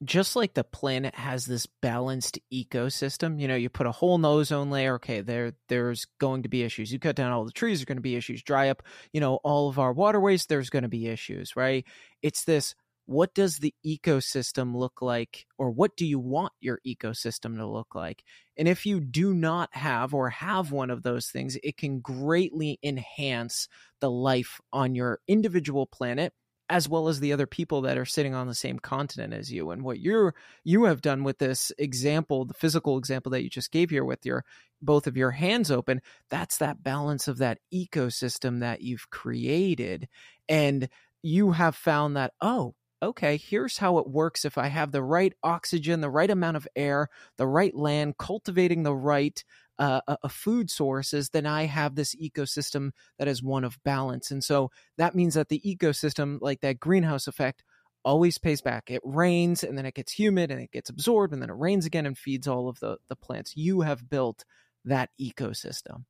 just 0.03 0.35
like 0.35 0.53
the 0.53 0.63
planet 0.63 1.15
has 1.15 1.45
this 1.45 1.65
balanced 1.65 2.39
ecosystem, 2.53 3.39
you 3.39 3.47
know, 3.47 3.55
you 3.55 3.69
put 3.69 3.87
a 3.87 3.91
whole 3.91 4.23
ozone 4.25 4.69
layer, 4.69 4.95
okay, 4.95 5.21
there 5.21 5.53
there's 5.67 6.05
going 6.19 6.43
to 6.43 6.49
be 6.49 6.63
issues. 6.63 6.91
You 6.91 6.99
cut 6.99 7.15
down 7.15 7.31
all 7.31 7.43
the 7.43 7.51
trees, 7.51 7.79
there's 7.79 7.85
going 7.85 7.97
to 7.97 8.01
be 8.01 8.15
issues. 8.15 8.41
Dry 8.41 8.69
up, 8.69 8.83
you 9.11 9.19
know, 9.19 9.35
all 9.43 9.67
of 9.67 9.77
our 9.77 9.91
waterways, 9.91 10.45
there's 10.45 10.69
going 10.69 10.83
to 10.83 10.89
be 10.89 11.07
issues, 11.07 11.55
right? 11.55 11.85
It's 12.21 12.45
this 12.45 12.75
what 13.09 13.33
does 13.33 13.57
the 13.57 13.73
ecosystem 13.83 14.75
look 14.75 15.01
like 15.01 15.47
or 15.57 15.71
what 15.71 15.97
do 15.97 16.05
you 16.05 16.19
want 16.19 16.53
your 16.61 16.79
ecosystem 16.85 17.57
to 17.57 17.65
look 17.65 17.95
like? 17.95 18.23
And 18.55 18.67
if 18.67 18.85
you 18.85 18.99
do 18.99 19.33
not 19.33 19.69
have 19.71 20.13
or 20.13 20.29
have 20.29 20.71
one 20.71 20.91
of 20.91 21.01
those 21.01 21.25
things 21.25 21.57
it 21.63 21.75
can 21.75 22.01
greatly 22.01 22.77
enhance 22.83 23.67
the 23.99 24.11
life 24.11 24.61
on 24.71 24.93
your 24.93 25.21
individual 25.27 25.87
planet 25.87 26.33
as 26.69 26.87
well 26.87 27.07
as 27.07 27.19
the 27.19 27.33
other 27.33 27.47
people 27.47 27.81
that 27.81 27.97
are 27.97 28.05
sitting 28.05 28.35
on 28.35 28.45
the 28.45 28.53
same 28.53 28.77
continent 28.77 29.33
as 29.33 29.51
you. 29.51 29.71
And 29.71 29.81
what 29.81 29.99
you're 29.99 30.35
you 30.63 30.83
have 30.83 31.01
done 31.01 31.23
with 31.23 31.39
this 31.39 31.71
example 31.79 32.45
the 32.45 32.53
physical 32.53 32.99
example 32.99 33.31
that 33.31 33.41
you 33.41 33.49
just 33.49 33.71
gave 33.71 33.89
here 33.89 34.05
with 34.05 34.23
your 34.23 34.45
both 34.83 35.07
of 35.07 35.17
your 35.17 35.31
hands 35.31 35.71
open 35.71 35.99
that's 36.29 36.57
that 36.57 36.83
balance 36.83 37.27
of 37.27 37.39
that 37.39 37.57
ecosystem 37.73 38.59
that 38.59 38.81
you've 38.81 39.09
created. 39.09 40.07
And 40.47 40.89
you 41.23 41.53
have 41.53 41.75
found 41.75 42.15
that 42.15 42.33
oh 42.39 42.75
okay, 43.01 43.37
here's 43.37 43.77
how 43.77 43.97
it 43.97 44.07
works 44.07 44.45
if 44.45 44.57
I 44.57 44.67
have 44.67 44.91
the 44.91 45.03
right 45.03 45.33
oxygen, 45.43 46.01
the 46.01 46.09
right 46.09 46.29
amount 46.29 46.57
of 46.57 46.67
air, 46.75 47.09
the 47.37 47.47
right 47.47 47.75
land, 47.75 48.17
cultivating 48.17 48.83
the 48.83 48.95
right 48.95 49.43
uh, 49.77 50.01
uh, 50.07 50.27
food 50.27 50.69
sources, 50.69 51.29
then 51.29 51.45
I 51.45 51.63
have 51.63 51.95
this 51.95 52.13
ecosystem 52.15 52.91
that 53.17 53.29
is 53.29 53.41
one 53.41 53.63
of 53.63 53.81
balance. 53.83 54.29
And 54.29 54.43
so 54.43 54.71
that 54.97 55.15
means 55.15 55.35
that 55.35 55.47
the 55.47 55.61
ecosystem, 55.65 56.37
like 56.41 56.59
that 56.61 56.79
greenhouse 56.79 57.27
effect, 57.27 57.63
always 58.03 58.37
pays 58.37 58.61
back. 58.61 58.91
It 58.91 59.01
rains 59.03 59.63
and 59.63 59.77
then 59.77 59.85
it 59.85 59.93
gets 59.93 60.11
humid 60.11 60.51
and 60.51 60.61
it 60.61 60.71
gets 60.71 60.89
absorbed 60.89 61.33
and 61.33 61.41
then 61.41 61.49
it 61.49 61.57
rains 61.57 61.85
again 61.85 62.05
and 62.05 62.17
feeds 62.17 62.47
all 62.47 62.67
of 62.67 62.79
the, 62.79 62.97
the 63.07 63.15
plants. 63.15 63.55
You 63.55 63.81
have 63.81 64.09
built 64.09 64.43
that 64.85 65.09
ecosystem. 65.19 66.03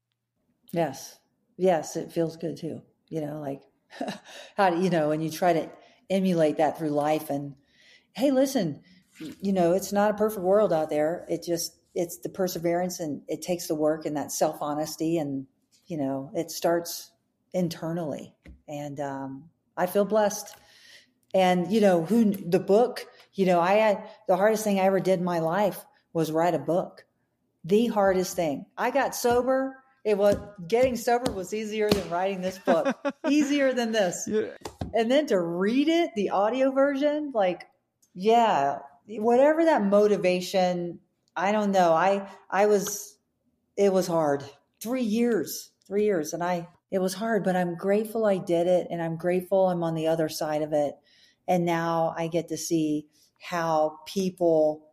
Yes. 0.72 1.20
Yes. 1.58 1.96
It 1.96 2.12
feels 2.12 2.38
good 2.38 2.58
too. 2.58 2.82
You 3.10 3.22
know, 3.22 3.40
like 3.40 3.62
how 4.58 4.70
do 4.72 4.82
you 4.82 4.90
know, 4.90 5.10
when 5.10 5.22
you 5.22 5.30
try 5.30 5.54
to 5.54 5.70
emulate 6.10 6.58
that 6.58 6.78
through 6.78 6.90
life. 6.90 7.30
And 7.30 7.56
hey, 8.14 8.32
listen, 8.32 8.82
you 9.42 9.54
know, 9.54 9.74
it's 9.74 9.92
not 9.94 10.12
a 10.12 10.16
perfect 10.16 10.44
world 10.44 10.74
out 10.74 10.90
there. 10.90 11.26
It 11.30 11.44
just, 11.44 11.78
it's 11.96 12.18
the 12.20 12.30
perseverance 12.30 13.00
and 13.00 13.22
it 13.28 13.42
takes 13.42 13.68
the 13.68 13.76
work 13.76 14.06
and 14.06 14.16
that 14.18 14.32
self 14.32 14.58
honesty. 14.62 15.18
And, 15.18 15.48
you 15.88 15.98
know, 15.98 16.32
it 16.34 16.52
starts 16.52 17.12
internally. 17.54 18.34
And 18.68 19.00
um, 19.00 19.50
I 19.76 19.86
feel 19.86 20.06
blessed. 20.06 20.56
And, 21.34 21.72
you 21.72 21.82
know, 21.82 22.06
who 22.06 22.32
the 22.32 22.60
book, 22.60 23.06
you 23.34 23.46
know, 23.46 23.60
I 23.60 23.74
had 23.74 24.10
the 24.28 24.38
hardest 24.38 24.64
thing 24.64 24.80
I 24.80 24.84
ever 24.84 25.00
did 25.00 25.20
in 25.20 25.26
my 25.26 25.40
life 25.40 25.84
was 26.14 26.32
write 26.32 26.56
a 26.56 26.60
book. 26.60 27.06
The 27.64 27.88
hardest 27.88 28.36
thing. 28.36 28.66
I 28.78 28.90
got 28.92 29.14
sober 29.14 29.76
it 30.04 30.18
was 30.18 30.38
getting 30.68 30.96
sober 30.96 31.32
was 31.32 31.54
easier 31.54 31.90
than 31.90 32.10
writing 32.10 32.42
this 32.42 32.58
book 32.60 32.98
easier 33.30 33.74
than 33.74 33.92
this 33.92 34.28
yeah 34.28 34.48
and 34.94 35.12
then 35.12 35.28
to 35.28 35.40
read 35.40 35.88
it, 35.88 36.12
the 36.16 36.32
audio 36.32 36.72
version, 36.72 37.32
like, 37.34 37.68
yeah, 38.14 38.80
whatever 39.08 39.66
that 39.66 39.84
motivation, 39.84 41.00
I 41.36 41.52
don't 41.52 41.72
know. 41.72 41.94
I, 41.94 42.30
I 42.50 42.66
was, 42.66 43.18
it 43.78 43.94
was 43.94 44.08
hard. 44.08 44.44
Three 44.82 45.04
years, 45.04 45.72
three 45.88 46.06
years. 46.06 46.34
And 46.34 46.44
I, 46.44 46.68
it 46.92 47.00
was 47.00 47.14
hard, 47.14 47.44
but 47.44 47.56
I'm 47.56 47.76
grateful 47.76 48.26
I 48.26 48.38
did 48.38 48.68
it. 48.68 48.88
And 48.90 49.02
I'm 49.02 49.18
grateful 49.18 49.70
I'm 49.70 49.84
on 49.84 49.96
the 49.96 50.08
other 50.08 50.30
side 50.30 50.62
of 50.62 50.74
it. 50.74 50.96
And 51.48 51.66
now 51.66 52.14
I 52.18 52.28
get 52.28 52.50
to 52.50 52.58
see 52.58 53.08
how 53.40 54.00
people 54.06 54.86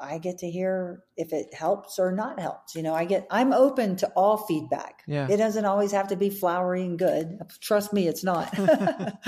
I 0.00 0.18
get 0.18 0.38
to 0.38 0.50
hear 0.50 1.04
if 1.16 1.32
it 1.32 1.54
helps 1.54 1.98
or 1.98 2.12
not 2.12 2.40
helps. 2.40 2.74
You 2.74 2.82
know, 2.82 2.94
I 2.94 3.04
get, 3.04 3.26
I'm 3.30 3.52
open 3.52 3.96
to 3.96 4.08
all 4.16 4.36
feedback. 4.36 5.02
Yeah. 5.06 5.28
It 5.30 5.36
doesn't 5.36 5.64
always 5.64 5.92
have 5.92 6.08
to 6.08 6.16
be 6.16 6.30
flowery 6.30 6.82
and 6.82 6.98
good. 6.98 7.40
Trust 7.60 7.92
me, 7.92 8.08
it's 8.08 8.24
not. 8.24 8.52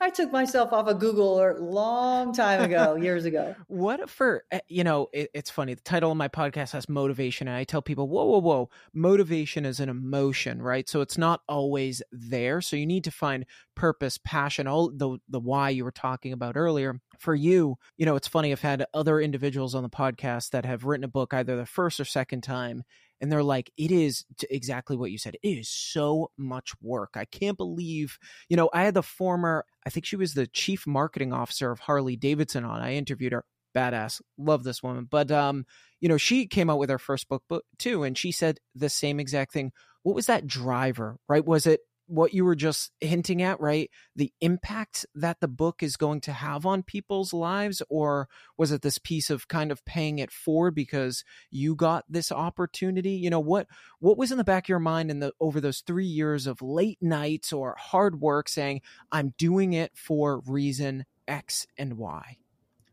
I 0.00 0.10
took 0.14 0.32
myself 0.32 0.72
off 0.72 0.88
of 0.88 0.98
Google 0.98 1.40
a 1.40 1.58
long 1.58 2.32
time 2.32 2.62
ago, 2.62 2.94
years 3.00 3.24
ago. 3.24 3.54
What 3.66 4.08
for, 4.08 4.44
eh, 4.50 4.60
you 4.68 4.84
know, 4.84 5.08
it, 5.12 5.30
it's 5.34 5.50
funny. 5.50 5.74
The 5.74 5.82
title 5.82 6.10
of 6.10 6.16
my 6.16 6.28
podcast 6.28 6.72
has 6.72 6.88
motivation. 6.88 7.48
And 7.48 7.56
I 7.56 7.64
tell 7.64 7.82
people, 7.82 8.08
whoa, 8.08 8.24
whoa, 8.24 8.40
whoa. 8.40 8.70
Motivation 8.92 9.64
is 9.64 9.80
an 9.80 9.88
emotion, 9.88 10.62
right? 10.62 10.88
So 10.88 11.00
it's 11.00 11.18
not 11.18 11.40
always 11.48 12.02
there. 12.12 12.60
So 12.60 12.76
you 12.76 12.86
need 12.86 13.04
to 13.04 13.10
find 13.10 13.44
purpose, 13.74 14.18
passion, 14.18 14.66
all 14.66 14.90
the, 14.90 15.18
the 15.28 15.40
why 15.40 15.70
you 15.70 15.84
were 15.84 15.92
talking 15.92 16.32
about 16.32 16.56
earlier 16.56 17.00
for 17.18 17.34
you, 17.34 17.76
you 17.96 18.06
know, 18.06 18.16
it's 18.16 18.28
funny. 18.28 18.52
I've 18.52 18.60
had 18.60 18.86
other 18.94 19.20
individuals 19.20 19.74
on 19.74 19.82
the 19.82 19.88
podcast 19.88 20.50
that 20.50 20.64
have 20.68 20.84
written 20.84 21.04
a 21.04 21.08
book 21.08 21.34
either 21.34 21.56
the 21.56 21.66
first 21.66 21.98
or 21.98 22.04
second 22.04 22.42
time, 22.42 22.84
and 23.20 23.32
they're 23.32 23.42
like, 23.42 23.72
it 23.76 23.90
is 23.90 24.24
exactly 24.48 24.96
what 24.96 25.10
you 25.10 25.18
said. 25.18 25.36
It 25.42 25.58
is 25.58 25.68
so 25.68 26.30
much 26.38 26.72
work. 26.80 27.10
I 27.16 27.24
can't 27.24 27.56
believe, 27.56 28.18
you 28.48 28.56
know, 28.56 28.70
I 28.72 28.84
had 28.84 28.94
the 28.94 29.02
former, 29.02 29.64
I 29.84 29.90
think 29.90 30.06
she 30.06 30.16
was 30.16 30.34
the 30.34 30.46
chief 30.46 30.86
marketing 30.86 31.32
officer 31.32 31.70
of 31.70 31.80
Harley 31.80 32.16
Davidson 32.16 32.64
on. 32.64 32.80
I 32.80 32.94
interviewed 32.94 33.32
her. 33.32 33.44
Badass. 33.76 34.22
Love 34.38 34.64
this 34.64 34.82
woman. 34.82 35.06
But, 35.08 35.30
um, 35.30 35.66
you 36.00 36.08
know, 36.08 36.16
she 36.16 36.46
came 36.46 36.70
out 36.70 36.78
with 36.78 36.90
her 36.90 36.98
first 36.98 37.28
book, 37.28 37.42
book 37.48 37.64
too, 37.78 38.02
and 38.02 38.16
she 38.16 38.32
said 38.32 38.58
the 38.74 38.88
same 38.88 39.20
exact 39.20 39.52
thing. 39.52 39.72
What 40.02 40.14
was 40.14 40.26
that 40.26 40.46
driver, 40.46 41.18
right? 41.28 41.44
Was 41.44 41.66
it 41.66 41.80
what 42.08 42.32
you 42.32 42.44
were 42.44 42.56
just 42.56 42.90
hinting 43.00 43.42
at, 43.42 43.60
right? 43.60 43.90
The 44.16 44.32
impact 44.40 45.06
that 45.14 45.40
the 45.40 45.48
book 45.48 45.82
is 45.82 45.96
going 45.96 46.20
to 46.22 46.32
have 46.32 46.64
on 46.64 46.82
people's 46.82 47.32
lives, 47.32 47.82
or 47.88 48.28
was 48.56 48.72
it 48.72 48.82
this 48.82 48.98
piece 48.98 49.30
of 49.30 49.46
kind 49.46 49.70
of 49.70 49.84
paying 49.84 50.18
it 50.18 50.32
forward 50.32 50.74
because 50.74 51.22
you 51.50 51.74
got 51.74 52.04
this 52.08 52.32
opportunity? 52.32 53.12
You 53.12 53.30
know 53.30 53.40
what 53.40 53.68
what 54.00 54.18
was 54.18 54.32
in 54.32 54.38
the 54.38 54.44
back 54.44 54.64
of 54.64 54.68
your 54.70 54.78
mind 54.78 55.10
in 55.10 55.20
the 55.20 55.32
over 55.38 55.60
those 55.60 55.80
three 55.80 56.06
years 56.06 56.46
of 56.46 56.62
late 56.62 56.98
nights 57.00 57.52
or 57.52 57.76
hard 57.78 58.20
work, 58.20 58.48
saying 58.48 58.80
I'm 59.12 59.34
doing 59.38 59.74
it 59.74 59.92
for 59.94 60.40
reason 60.46 61.04
X 61.28 61.66
and 61.76 61.98
Y? 61.98 62.38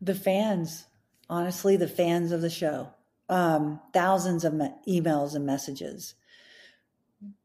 The 0.00 0.14
fans, 0.14 0.86
honestly, 1.30 1.76
the 1.76 1.88
fans 1.88 2.32
of 2.32 2.42
the 2.42 2.50
show, 2.50 2.90
um, 3.30 3.80
thousands 3.92 4.44
of 4.44 4.52
me- 4.52 4.74
emails 4.86 5.34
and 5.34 5.46
messages. 5.46 6.14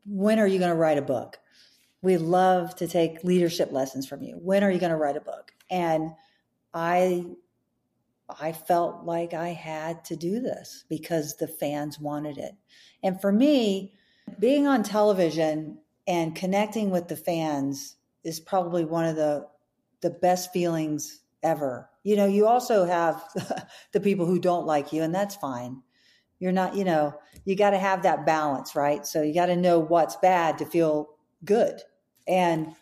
When 0.06 0.38
are 0.38 0.48
you 0.48 0.60
going 0.60 0.72
to 0.72 0.76
write 0.76 0.98
a 0.98 1.02
book? 1.02 1.40
We 2.02 2.18
love 2.18 2.76
to 2.78 2.88
take 2.88 3.24
leadership 3.24 3.72
lessons 3.72 4.08
from 4.08 4.22
you. 4.24 4.36
When 4.36 4.64
are 4.64 4.72
you 4.72 4.80
going 4.80 4.92
to 4.92 4.98
write 4.98 5.18
a 5.18 5.22
book? 5.22 5.52
And 5.70 6.12
I 6.74 7.26
I 8.40 8.54
felt 8.54 9.04
like 9.04 9.34
I 9.34 9.50
had 9.50 10.06
to 10.06 10.16
do 10.16 10.40
this 10.40 10.86
because 10.90 11.36
the 11.36 11.48
fans 11.48 12.00
wanted 12.00 12.38
it. 12.38 12.54
And 13.04 13.20
for 13.20 13.32
me, 13.32 13.94
being 14.40 14.68
on 14.68 14.84
television 14.84 15.80
and 16.08 16.36
connecting 16.36 16.92
with 16.92 17.10
the 17.10 17.18
fans 17.18 17.98
is 18.24 18.40
probably 18.40 18.86
one 18.86 19.06
of 19.06 19.16
the 19.16 19.48
the 20.02 20.10
best 20.10 20.52
feelings 20.52 21.22
ever. 21.44 21.90
You 22.04 22.16
know, 22.16 22.26
you 22.26 22.48
also 22.48 22.86
have 22.86 23.24
the 23.92 24.00
people 24.00 24.26
who 24.26 24.40
don't 24.40 24.66
like 24.66 24.94
you 24.94 25.04
and 25.04 25.14
that's 25.14 25.36
fine. 25.36 25.84
You're 26.40 26.52
not, 26.52 26.76
you 26.76 26.84
know, 26.84 27.14
you 27.46 27.56
got 27.56 27.72
to 27.72 27.78
have 27.78 28.02
that 28.02 28.26
balance, 28.26 28.76
right? 28.76 29.06
So 29.06 29.22
you 29.22 29.34
got 29.34 29.46
to 29.48 29.56
know 29.56 29.78
what's 29.78 30.16
bad 30.16 30.58
to 30.58 30.66
feel 30.66 31.10
good. 31.46 31.82
And 32.28 32.76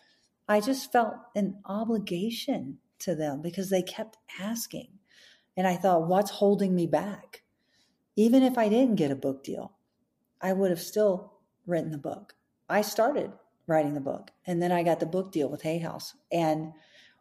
I 0.48 0.60
just 0.60 0.92
felt 0.92 1.14
an 1.34 1.58
obligation 1.64 2.78
to 3.00 3.14
them 3.14 3.42
because 3.42 3.70
they 3.70 3.82
kept 3.82 4.18
asking. 4.40 4.88
And 5.56 5.66
I 5.66 5.76
thought, 5.76 6.08
what's 6.08 6.30
holding 6.30 6.74
me 6.74 6.86
back? 6.86 7.42
Even 8.16 8.42
if 8.42 8.58
I 8.58 8.68
didn't 8.68 8.96
get 8.96 9.10
a 9.10 9.16
book 9.16 9.44
deal, 9.44 9.72
I 10.40 10.52
would 10.52 10.70
have 10.70 10.80
still 10.80 11.34
written 11.66 11.90
the 11.90 11.98
book. 11.98 12.34
I 12.68 12.82
started 12.82 13.32
writing 13.66 13.94
the 13.94 14.00
book 14.00 14.30
and 14.46 14.62
then 14.62 14.72
I 14.72 14.82
got 14.82 15.00
the 15.00 15.06
book 15.06 15.32
deal 15.32 15.48
with 15.48 15.62
Hay 15.62 15.78
House. 15.78 16.14
And 16.32 16.72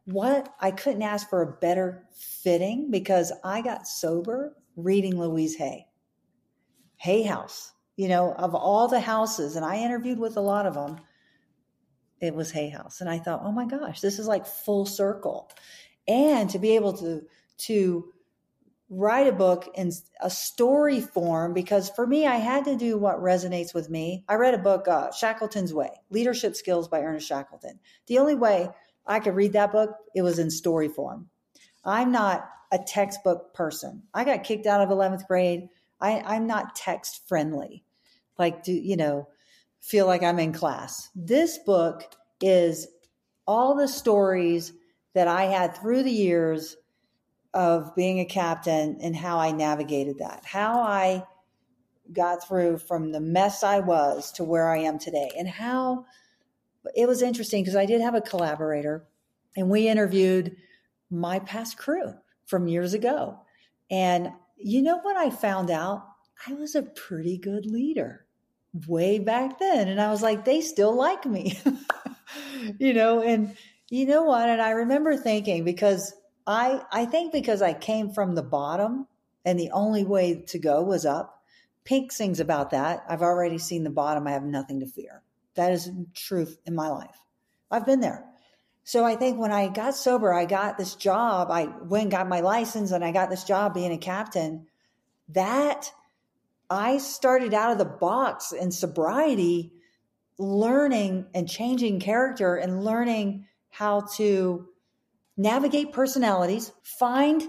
what 0.05 0.53
I 0.59 0.72
couldn't 0.72 1.03
ask 1.03 1.30
for 1.30 1.41
a 1.41 1.57
better 1.59 2.05
fitting 2.11 2.89
because 2.89 3.32
I 3.43 3.61
got 3.61 3.88
sober 3.88 4.55
reading 4.76 5.20
Louise 5.20 5.55
Hay. 5.57 5.86
Hay 6.97 7.24
House, 7.24 7.74
you 7.95 8.07
know, 8.07 8.34
of 8.34 8.55
all 8.55 8.88
the 8.88 8.99
houses, 8.99 9.55
and 9.55 9.63
I 9.63 9.78
interviewed 9.78 10.20
with 10.20 10.36
a 10.36 10.41
lot 10.41 10.65
of 10.65 10.74
them 10.74 10.97
it 12.22 12.36
was 12.36 12.51
Hay 12.51 12.70
House. 12.70 13.01
And 13.01 13.09
I 13.09 13.20
thought, 13.20 13.41
oh 13.43 13.51
my 13.51 13.65
gosh, 13.65 14.01
this 14.01 14.20
is 14.20 14.28
like 14.28 14.45
full 14.45 14.86
circle. 14.86 15.49
And 16.07 16.49
to 16.51 16.59
be 16.59 16.76
able 16.76 16.93
to 16.93 17.22
to 17.59 18.05
write 18.89 19.28
a 19.28 19.32
book 19.32 19.70
in 19.76 19.91
a 20.20 20.30
story 20.30 20.99
form, 20.99 21.53
because 21.53 21.89
for 21.89 22.07
me, 22.07 22.26
I 22.26 22.38
had 22.38 22.65
to 22.65 22.76
do 22.76 22.97
what 22.97 23.22
resonates 23.22 23.74
with 23.74 23.89
me. 23.89 24.24
I 24.28 24.36
read 24.36 24.55
a 24.55 24.59
book, 24.59 24.88
uh, 24.88 25.11
Shackleton's 25.11 25.74
Way, 25.74 25.91
Leadership 26.09 26.55
Skills 26.55 26.88
by 26.88 27.01
Ernest 27.01 27.28
Shackleton. 27.28 27.80
The 28.07 28.17
only 28.17 28.36
way 28.36 28.70
I 29.05 29.20
could 29.20 29.36
read 29.36 29.53
that 29.53 29.72
book, 29.72 29.91
it 30.15 30.24
was 30.24 30.39
in 30.39 30.49
story 30.49 30.88
form. 30.88 31.30
I'm 31.86 32.11
not 32.11 32.49
a 32.72 32.80
textbook 32.80 33.53
person. 33.53 34.03
I 34.13 34.24
got 34.24 34.43
kicked 34.43 34.65
out 34.65 34.82
of 34.82 34.89
11th 34.89 35.28
grade. 35.28 35.70
I, 36.01 36.22
I'm 36.22 36.47
not 36.47 36.76
text 36.76 37.28
friendly. 37.28 37.84
Like, 38.38 38.63
do 38.63 38.72
you 38.72 38.97
know, 38.97 39.28
feel 39.82 40.05
like 40.05 40.23
I'm 40.23 40.39
in 40.39 40.53
class. 40.53 41.09
This 41.15 41.57
book 41.57 42.03
is 42.41 42.88
all 43.47 43.75
the 43.75 43.88
stories 43.88 44.73
that 45.13 45.27
I 45.27 45.45
had 45.45 45.75
through 45.75 46.03
the 46.03 46.11
years 46.11 46.77
of 47.53 47.95
being 47.95 48.19
a 48.19 48.25
captain 48.25 48.99
and 49.01 49.15
how 49.15 49.39
I 49.39 49.51
navigated 49.51 50.19
that, 50.19 50.43
how 50.45 50.82
I 50.82 51.25
got 52.13 52.47
through 52.47 52.77
from 52.77 53.11
the 53.11 53.19
mess 53.19 53.63
I 53.63 53.80
was 53.80 54.32
to 54.34 54.43
where 54.43 54.69
I 54.69 54.80
am 54.80 54.99
today, 54.99 55.32
and 55.38 55.47
how 55.47 56.05
it 56.95 57.07
was 57.07 57.21
interesting 57.21 57.63
because 57.63 57.75
I 57.75 57.86
did 57.86 58.01
have 58.01 58.15
a 58.15 58.21
collaborator 58.21 59.07
and 59.55 59.69
we 59.69 59.88
interviewed 59.88 60.55
my 61.09 61.39
past 61.39 61.77
crew 61.77 62.13
from 62.45 62.67
years 62.67 62.93
ago. 62.93 63.39
And 63.91 64.32
you 64.57 64.82
know 64.82 64.99
what 64.99 65.17
I 65.17 65.30
found 65.30 65.71
out? 65.71 66.05
I 66.47 66.53
was 66.53 66.75
a 66.75 66.84
pretty 66.84 67.38
good 67.38 67.65
leader 67.65 68.25
way 68.88 69.20
back 69.20 69.59
then. 69.59 69.88
And 69.88 69.99
I 69.99 70.09
was 70.11 70.22
like, 70.22 70.45
they 70.45 70.61
still 70.61 70.93
like 70.93 71.26
me, 71.26 71.59
you 72.80 72.93
know, 72.93 73.22
and 73.22 73.55
you 73.89 74.05
know 74.05 74.24
what? 74.24 74.49
And 74.49 74.61
I 74.61 74.72
remember 74.72 75.17
thinking 75.17 75.63
because 75.63 76.13
I, 76.45 76.82
I 76.91 77.05
think 77.05 77.32
because 77.32 77.61
I 77.61 77.74
came 77.74 78.11
from 78.11 78.36
the 78.36 78.43
bottom 78.43 79.07
and 79.45 79.59
the 79.59 79.72
only 79.72 80.03
way 80.03 80.43
to 80.47 80.59
go 80.59 80.84
was 80.84 81.05
up. 81.05 81.43
Pink 81.86 82.11
sings 82.11 82.39
about 82.39 82.72
that. 82.72 83.03
I've 83.09 83.24
already 83.24 83.57
seen 83.57 83.84
the 83.84 83.89
bottom. 83.89 84.28
I 84.28 84.32
have 84.32 84.43
nothing 84.43 84.82
to 84.82 84.86
fear. 84.86 85.24
That 85.55 85.72
is 85.72 85.89
truth 86.13 86.57
in 86.65 86.76
my 86.76 86.89
life. 86.89 87.17
I've 87.72 87.86
been 87.86 87.99
there. 87.99 88.26
So 88.84 89.05
I 89.05 89.15
think 89.15 89.38
when 89.38 89.51
I 89.51 89.67
got 89.67 89.95
sober, 89.95 90.34
I 90.34 90.45
got 90.45 90.78
this 90.78 90.95
job. 90.95 91.51
I 91.51 91.65
went 91.65 92.11
got 92.11 92.28
my 92.28 92.41
license 92.41 92.91
and 92.91 93.03
I 93.03 93.11
got 93.11 93.30
this 93.30 93.43
job 93.43 93.74
being 93.74 93.91
a 93.91 93.97
captain. 93.97 94.67
That 95.30 95.91
I 96.70 96.99
started 96.99 97.53
out 97.53 97.72
of 97.72 97.78
the 97.78 97.86
box 97.86 98.51
in 98.51 98.72
sobriety, 98.72 99.74
learning 100.38 101.26
and 101.34 101.49
changing 101.49 101.99
character 101.99 102.55
and 102.55 102.84
learning 102.84 103.47
how 103.70 104.07
to 104.17 104.67
navigate 105.36 105.93
personalities, 105.93 106.72
find 106.84 107.43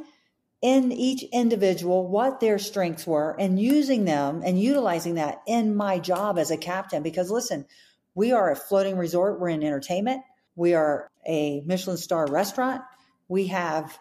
in 0.63 0.93
each 0.93 1.23
individual 1.33 2.07
what 2.09 2.41
their 2.41 2.59
strengths 2.59 3.07
were 3.07 3.35
and 3.39 3.59
using 3.59 4.05
them 4.05 4.43
and 4.45 4.61
utilizing 4.61 5.15
that 5.15 5.41
in 5.47 5.75
my 5.75 5.99
job 5.99 6.39
as 6.39 6.51
a 6.51 6.57
captain. 6.57 7.03
Because 7.03 7.31
listen, 7.31 7.67
we 8.15 8.33
are 8.33 8.51
a 8.51 8.57
floating 8.57 8.97
resort, 8.97 9.41
we're 9.41 9.49
in 9.49 9.63
entertainment, 9.63 10.23
we 10.57 10.75
are 10.75 11.09
a 11.27 11.63
Michelin 11.65 11.97
star 11.97 12.27
restaurant, 12.27 12.83
we 13.29 13.47
have, 13.47 13.99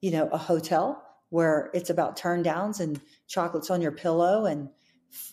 you 0.00 0.10
know, 0.10 0.28
a 0.28 0.38
hotel 0.38 1.02
where 1.30 1.70
it's 1.74 1.90
about 1.90 2.16
turn 2.16 2.42
downs 2.42 2.80
and 2.80 3.00
chocolates 3.28 3.70
on 3.70 3.80
your 3.80 3.92
pillow 3.92 4.46
and 4.46 4.70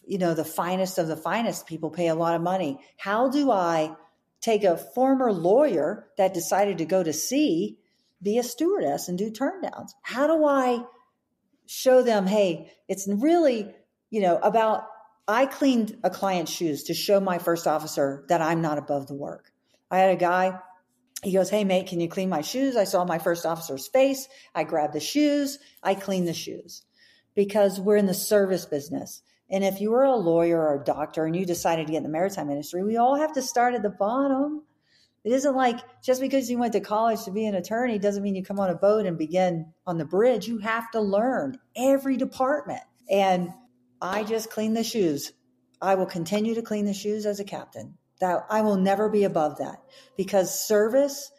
you 0.05 0.17
know 0.17 0.33
the 0.33 0.45
finest 0.45 0.97
of 0.97 1.07
the 1.07 1.17
finest 1.17 1.65
people 1.65 1.89
pay 1.89 2.07
a 2.07 2.15
lot 2.15 2.35
of 2.35 2.41
money 2.41 2.79
how 2.97 3.29
do 3.29 3.49
i 3.49 3.95
take 4.41 4.63
a 4.63 4.77
former 4.77 5.31
lawyer 5.31 6.07
that 6.17 6.33
decided 6.33 6.77
to 6.77 6.85
go 6.85 7.01
to 7.01 7.13
sea 7.13 7.77
be 8.21 8.37
a 8.37 8.43
stewardess 8.43 9.07
and 9.07 9.17
do 9.17 9.31
turn 9.31 9.61
downs 9.61 9.95
how 10.01 10.27
do 10.27 10.45
i 10.45 10.83
show 11.65 12.03
them 12.03 12.27
hey 12.27 12.71
it's 12.87 13.07
really 13.07 13.73
you 14.09 14.21
know 14.21 14.37
about 14.37 14.83
i 15.27 15.45
cleaned 15.45 15.97
a 16.03 16.09
client's 16.09 16.51
shoes 16.51 16.83
to 16.83 16.93
show 16.93 17.19
my 17.19 17.37
first 17.37 17.65
officer 17.65 18.25
that 18.27 18.41
i'm 18.41 18.61
not 18.61 18.77
above 18.77 19.07
the 19.07 19.15
work 19.15 19.51
i 19.89 19.97
had 19.97 20.11
a 20.11 20.19
guy 20.19 20.59
he 21.23 21.31
goes, 21.31 21.49
Hey, 21.49 21.63
mate, 21.63 21.87
can 21.87 21.99
you 21.99 22.07
clean 22.07 22.29
my 22.29 22.41
shoes? 22.41 22.75
I 22.75 22.83
saw 22.83 23.03
my 23.03 23.17
first 23.17 23.47
officer's 23.47 23.87
face. 23.87 24.27
I 24.53 24.63
grabbed 24.63 24.93
the 24.93 24.99
shoes. 24.99 25.57
I 25.81 25.95
cleaned 25.95 26.27
the 26.27 26.35
shoes 26.35 26.83
because 27.35 27.79
we're 27.79 27.97
in 27.97 28.05
the 28.05 28.13
service 28.13 28.65
business. 28.65 29.21
And 29.49 29.63
if 29.63 29.79
you 29.79 29.91
were 29.91 30.03
a 30.03 30.15
lawyer 30.15 30.59
or 30.59 30.81
a 30.81 30.83
doctor 30.83 31.25
and 31.25 31.35
you 31.35 31.45
decided 31.45 31.85
to 31.85 31.91
get 31.91 31.97
in 31.97 32.03
the 32.03 32.09
maritime 32.09 32.49
industry, 32.49 32.83
we 32.83 32.97
all 32.97 33.15
have 33.15 33.33
to 33.33 33.41
start 33.41 33.75
at 33.75 33.83
the 33.83 33.89
bottom. 33.89 34.63
It 35.23 35.31
isn't 35.31 35.55
like 35.55 35.79
just 36.03 36.21
because 36.21 36.49
you 36.49 36.57
went 36.57 36.73
to 36.73 36.79
college 36.79 37.23
to 37.25 37.31
be 37.31 37.45
an 37.45 37.55
attorney 37.55 37.99
doesn't 37.99 38.23
mean 38.23 38.35
you 38.35 38.43
come 38.43 38.59
on 38.59 38.69
a 38.69 38.75
boat 38.75 39.05
and 39.05 39.17
begin 39.17 39.73
on 39.85 39.97
the 39.97 40.05
bridge. 40.05 40.47
You 40.47 40.59
have 40.59 40.89
to 40.91 41.01
learn 41.01 41.57
every 41.75 42.17
department. 42.17 42.81
And 43.09 43.49
I 44.01 44.23
just 44.23 44.51
clean 44.51 44.73
the 44.73 44.83
shoes. 44.83 45.31
I 45.81 45.95
will 45.95 46.05
continue 46.05 46.55
to 46.55 46.61
clean 46.61 46.85
the 46.85 46.93
shoes 46.93 47.25
as 47.25 47.39
a 47.39 47.43
captain. 47.43 47.97
That 48.21 48.45
I 48.49 48.61
will 48.61 48.77
never 48.77 49.09
be 49.09 49.25
above 49.25 49.57
that 49.57 49.77
because 50.15 50.67
service 50.67 51.31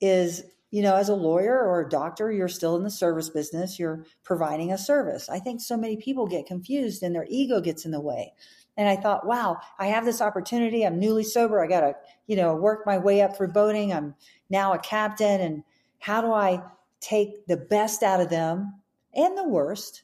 is, 0.00 0.44
you 0.74 0.82
know, 0.82 0.96
as 0.96 1.08
a 1.08 1.14
lawyer 1.14 1.56
or 1.56 1.82
a 1.82 1.88
doctor, 1.88 2.32
you're 2.32 2.48
still 2.48 2.74
in 2.74 2.82
the 2.82 2.90
service 2.90 3.28
business. 3.28 3.78
You're 3.78 4.04
providing 4.24 4.72
a 4.72 4.76
service. 4.76 5.28
I 5.28 5.38
think 5.38 5.60
so 5.60 5.76
many 5.76 5.96
people 5.96 6.26
get 6.26 6.46
confused 6.46 7.04
and 7.04 7.14
their 7.14 7.28
ego 7.28 7.60
gets 7.60 7.84
in 7.84 7.92
the 7.92 8.00
way. 8.00 8.32
And 8.76 8.88
I 8.88 8.96
thought, 8.96 9.24
wow, 9.24 9.58
I 9.78 9.86
have 9.86 10.04
this 10.04 10.20
opportunity. 10.20 10.84
I'm 10.84 10.98
newly 10.98 11.22
sober. 11.22 11.62
I 11.62 11.68
got 11.68 11.82
to, 11.82 11.94
you 12.26 12.34
know, 12.34 12.56
work 12.56 12.86
my 12.86 12.98
way 12.98 13.22
up 13.22 13.36
through 13.36 13.52
boating. 13.52 13.92
I'm 13.92 14.16
now 14.50 14.72
a 14.72 14.80
captain. 14.80 15.40
And 15.40 15.62
how 16.00 16.20
do 16.20 16.32
I 16.32 16.60
take 16.98 17.46
the 17.46 17.56
best 17.56 18.02
out 18.02 18.20
of 18.20 18.28
them 18.28 18.80
and 19.14 19.38
the 19.38 19.48
worst 19.48 20.02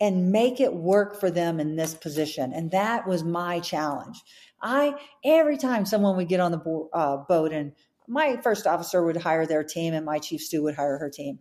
and 0.00 0.32
make 0.32 0.60
it 0.60 0.74
work 0.74 1.20
for 1.20 1.30
them 1.30 1.60
in 1.60 1.76
this 1.76 1.94
position? 1.94 2.52
And 2.52 2.72
that 2.72 3.06
was 3.06 3.22
my 3.22 3.60
challenge. 3.60 4.24
I, 4.60 4.94
every 5.24 5.56
time 5.56 5.86
someone 5.86 6.16
would 6.16 6.28
get 6.28 6.40
on 6.40 6.50
the 6.50 6.58
bo- 6.58 6.90
uh, 6.92 7.18
boat 7.18 7.52
and 7.52 7.74
my 8.10 8.36
first 8.38 8.66
officer 8.66 9.02
would 9.02 9.16
hire 9.16 9.46
their 9.46 9.62
team 9.62 9.94
and 9.94 10.04
my 10.04 10.18
chief 10.18 10.42
stew 10.42 10.64
would 10.64 10.74
hire 10.74 10.98
her 10.98 11.08
team, 11.08 11.38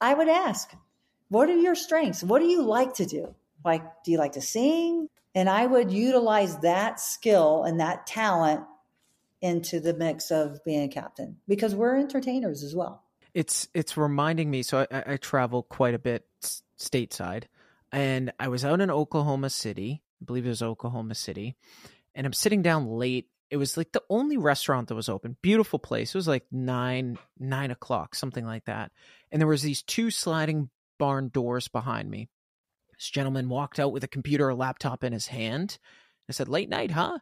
I 0.00 0.12
would 0.14 0.28
ask, 0.28 0.70
what 1.28 1.48
are 1.48 1.56
your 1.56 1.74
strengths? 1.74 2.22
What 2.22 2.40
do 2.40 2.46
you 2.46 2.62
like 2.62 2.94
to 2.94 3.06
do? 3.06 3.34
Like, 3.64 3.82
do 4.04 4.12
you 4.12 4.18
like 4.18 4.32
to 4.32 4.42
sing? 4.42 5.08
And 5.34 5.48
I 5.48 5.64
would 5.64 5.90
utilize 5.90 6.58
that 6.58 7.00
skill 7.00 7.64
and 7.64 7.80
that 7.80 8.06
talent 8.06 8.64
into 9.40 9.80
the 9.80 9.94
mix 9.94 10.30
of 10.30 10.62
being 10.64 10.82
a 10.82 10.88
captain 10.88 11.38
because 11.48 11.74
we're 11.74 11.96
entertainers 11.96 12.62
as 12.62 12.74
well. 12.74 13.02
It's 13.32 13.68
it's 13.74 13.96
reminding 13.96 14.50
me. 14.50 14.62
So 14.62 14.86
I, 14.90 15.04
I 15.06 15.16
travel 15.16 15.62
quite 15.62 15.94
a 15.94 15.98
bit 15.98 16.26
stateside, 16.78 17.44
and 17.92 18.32
I 18.40 18.48
was 18.48 18.64
out 18.64 18.80
in 18.80 18.90
Oklahoma 18.90 19.50
City. 19.50 20.02
I 20.20 20.24
believe 20.24 20.46
it 20.46 20.50
was 20.50 20.62
Oklahoma 20.62 21.14
City, 21.14 21.56
and 22.14 22.26
I'm 22.26 22.32
sitting 22.32 22.60
down 22.60 22.88
late. 22.88 23.28
It 23.50 23.56
was 23.56 23.76
like 23.76 23.92
the 23.92 24.02
only 24.08 24.36
restaurant 24.36 24.88
that 24.88 24.94
was 24.94 25.08
open. 25.08 25.36
Beautiful 25.42 25.78
place. 25.78 26.14
It 26.14 26.18
was 26.18 26.28
like 26.28 26.44
nine 26.52 27.18
nine 27.38 27.70
o'clock, 27.72 28.14
something 28.14 28.44
like 28.44 28.64
that. 28.66 28.92
And 29.32 29.40
there 29.40 29.48
was 29.48 29.62
these 29.62 29.82
two 29.82 30.10
sliding 30.10 30.70
barn 30.98 31.28
doors 31.28 31.66
behind 31.68 32.08
me. 32.10 32.28
This 32.96 33.10
gentleman 33.10 33.48
walked 33.48 33.80
out 33.80 33.92
with 33.92 34.04
a 34.04 34.08
computer 34.08 34.48
or 34.48 34.54
laptop 34.54 35.02
in 35.02 35.12
his 35.12 35.26
hand. 35.26 35.78
I 36.28 36.32
said, 36.32 36.48
"Late 36.48 36.68
night, 36.68 36.92
huh?" 36.92 37.18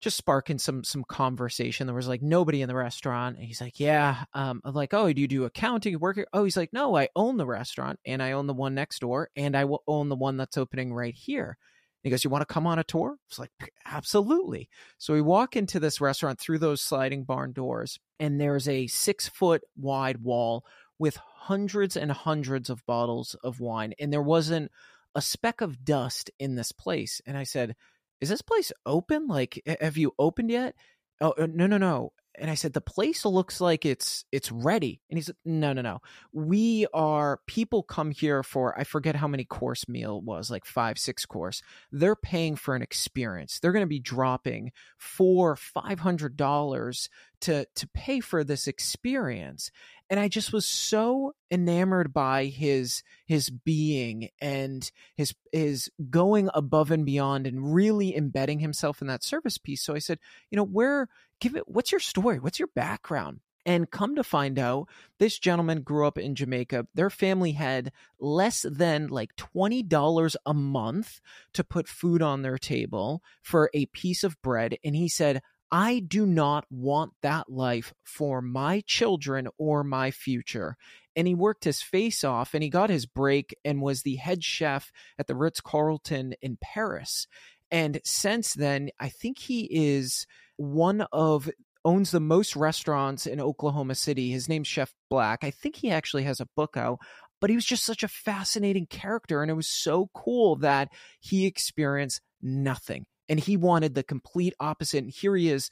Just 0.00 0.16
sparking 0.16 0.58
some 0.58 0.82
some 0.84 1.04
conversation. 1.04 1.86
There 1.86 1.96
was 1.96 2.08
like 2.08 2.22
nobody 2.22 2.62
in 2.62 2.68
the 2.68 2.74
restaurant. 2.74 3.36
And 3.36 3.44
he's 3.44 3.60
like, 3.60 3.78
"Yeah." 3.78 4.24
Um, 4.32 4.62
I'm 4.64 4.74
like, 4.74 4.94
"Oh, 4.94 5.12
do 5.12 5.20
you 5.20 5.28
do 5.28 5.44
accounting? 5.44 5.98
Work?" 5.98 6.16
Here? 6.16 6.26
Oh, 6.32 6.44
he's 6.44 6.56
like, 6.56 6.72
"No, 6.72 6.96
I 6.96 7.08
own 7.14 7.36
the 7.36 7.46
restaurant 7.46 8.00
and 8.06 8.22
I 8.22 8.32
own 8.32 8.46
the 8.46 8.54
one 8.54 8.74
next 8.74 9.00
door 9.00 9.28
and 9.36 9.54
I 9.56 9.66
will 9.66 9.82
own 9.86 10.08
the 10.08 10.16
one 10.16 10.38
that's 10.38 10.56
opening 10.56 10.94
right 10.94 11.14
here." 11.14 11.58
He 12.02 12.10
goes, 12.10 12.24
You 12.24 12.30
want 12.30 12.42
to 12.42 12.52
come 12.52 12.66
on 12.66 12.78
a 12.78 12.84
tour? 12.84 13.16
It's 13.28 13.38
like, 13.38 13.50
Absolutely. 13.84 14.68
So 14.98 15.14
we 15.14 15.20
walk 15.20 15.56
into 15.56 15.80
this 15.80 16.00
restaurant 16.00 16.38
through 16.38 16.58
those 16.58 16.80
sliding 16.80 17.24
barn 17.24 17.52
doors, 17.52 17.98
and 18.18 18.40
there's 18.40 18.68
a 18.68 18.86
six 18.86 19.28
foot 19.28 19.62
wide 19.76 20.18
wall 20.22 20.64
with 20.98 21.16
hundreds 21.16 21.96
and 21.96 22.12
hundreds 22.12 22.70
of 22.70 22.84
bottles 22.86 23.34
of 23.42 23.60
wine. 23.60 23.94
And 23.98 24.12
there 24.12 24.22
wasn't 24.22 24.70
a 25.14 25.22
speck 25.22 25.60
of 25.60 25.84
dust 25.84 26.30
in 26.38 26.54
this 26.54 26.72
place. 26.72 27.20
And 27.26 27.36
I 27.36 27.44
said, 27.44 27.74
Is 28.20 28.28
this 28.28 28.42
place 28.42 28.72
open? 28.86 29.26
Like, 29.26 29.62
have 29.80 29.96
you 29.96 30.12
opened 30.18 30.50
yet? 30.50 30.74
Oh, 31.20 31.34
uh, 31.38 31.46
no, 31.52 31.66
no, 31.66 31.78
no. 31.78 32.12
And 32.38 32.50
I 32.50 32.54
said, 32.54 32.72
the 32.72 32.80
place 32.80 33.24
looks 33.24 33.60
like 33.60 33.84
it's 33.84 34.24
it's 34.32 34.50
ready. 34.52 35.00
And 35.10 35.18
he 35.18 35.22
said, 35.22 35.36
no, 35.44 35.72
no, 35.72 35.82
no. 35.82 36.00
We 36.32 36.86
are 36.94 37.40
people 37.46 37.82
come 37.82 38.10
here 38.10 38.42
for 38.42 38.78
I 38.78 38.84
forget 38.84 39.16
how 39.16 39.28
many 39.28 39.44
course 39.44 39.88
meal 39.88 40.20
was, 40.20 40.50
like 40.50 40.64
five, 40.64 40.98
six 40.98 41.26
course. 41.26 41.62
They're 41.90 42.16
paying 42.16 42.56
for 42.56 42.74
an 42.74 42.82
experience. 42.82 43.58
They're 43.58 43.72
going 43.72 43.84
to 43.84 43.88
be 43.88 44.00
dropping 44.00 44.72
four, 44.96 45.56
five 45.56 46.00
hundred 46.00 46.36
dollars 46.36 47.08
to 47.42 47.66
to 47.74 47.88
pay 47.88 48.20
for 48.20 48.44
this 48.44 48.66
experience 48.66 49.70
and 50.10 50.18
I 50.18 50.26
just 50.26 50.52
was 50.52 50.66
so 50.66 51.34
enamored 51.52 52.12
by 52.12 52.46
his 52.46 53.04
his 53.26 53.48
being 53.48 54.28
and 54.40 54.90
his 55.14 55.34
his 55.52 55.88
going 56.10 56.50
above 56.52 56.90
and 56.90 57.06
beyond 57.06 57.46
and 57.46 57.72
really 57.72 58.16
embedding 58.16 58.58
himself 58.58 59.00
in 59.00 59.06
that 59.06 59.22
service 59.22 59.56
piece. 59.56 59.82
So 59.82 59.94
I 59.94 60.00
said, 60.00 60.18
you 60.50 60.56
know, 60.56 60.64
where 60.64 61.06
give 61.40 61.56
it 61.56 61.68
what's 61.68 61.92
your 61.92 62.00
story? 62.00 62.38
What's 62.38 62.58
your 62.58 62.68
background? 62.74 63.40
And 63.66 63.90
come 63.90 64.16
to 64.16 64.24
find 64.24 64.58
out, 64.58 64.88
this 65.18 65.38
gentleman 65.38 65.82
grew 65.82 66.06
up 66.06 66.16
in 66.16 66.34
Jamaica. 66.34 66.86
Their 66.94 67.10
family 67.10 67.52
had 67.52 67.92
less 68.18 68.64
than 68.68 69.08
like 69.08 69.36
$20 69.36 70.36
a 70.46 70.54
month 70.54 71.20
to 71.52 71.64
put 71.64 71.86
food 71.86 72.22
on 72.22 72.40
their 72.40 72.56
table 72.56 73.22
for 73.42 73.70
a 73.74 73.86
piece 73.86 74.24
of 74.24 74.40
bread. 74.40 74.78
And 74.82 74.96
he 74.96 75.08
said, 75.08 75.42
I 75.70 76.00
do 76.00 76.26
not 76.26 76.64
want 76.70 77.12
that 77.22 77.50
life 77.50 77.92
for 78.02 78.40
my 78.40 78.82
children 78.86 79.46
or 79.58 79.84
my 79.84 80.10
future. 80.10 80.76
And 81.14 81.28
he 81.28 81.34
worked 81.34 81.64
his 81.64 81.82
face 81.82 82.24
off 82.24 82.54
and 82.54 82.62
he 82.62 82.70
got 82.70 82.90
his 82.90 83.06
break 83.06 83.54
and 83.64 83.82
was 83.82 84.02
the 84.02 84.16
head 84.16 84.42
chef 84.42 84.90
at 85.18 85.26
the 85.26 85.36
Ritz 85.36 85.60
Carlton 85.60 86.34
in 86.40 86.56
Paris. 86.60 87.26
And 87.70 88.00
since 88.04 88.54
then, 88.54 88.90
I 88.98 89.10
think 89.10 89.38
he 89.38 89.68
is 89.70 90.26
one 90.60 91.00
of 91.10 91.50
owns 91.86 92.10
the 92.10 92.20
most 92.20 92.54
restaurants 92.54 93.26
in 93.26 93.40
Oklahoma 93.40 93.94
City. 93.94 94.30
His 94.30 94.46
name's 94.46 94.68
Chef 94.68 94.92
Black. 95.08 95.38
I 95.42 95.50
think 95.50 95.76
he 95.76 95.90
actually 95.90 96.24
has 96.24 96.38
a 96.38 96.48
book 96.54 96.76
out, 96.76 96.98
but 97.40 97.48
he 97.48 97.56
was 97.56 97.64
just 97.64 97.84
such 97.84 98.02
a 98.02 98.08
fascinating 98.08 98.84
character. 98.84 99.40
And 99.40 99.50
it 99.50 99.54
was 99.54 99.68
so 99.68 100.10
cool 100.12 100.56
that 100.56 100.88
he 101.18 101.46
experienced 101.46 102.20
nothing 102.42 103.06
and 103.26 103.40
he 103.40 103.56
wanted 103.56 103.94
the 103.94 104.02
complete 104.02 104.52
opposite. 104.60 105.02
And 105.02 105.10
here 105.10 105.34
he 105.34 105.48
is 105.48 105.70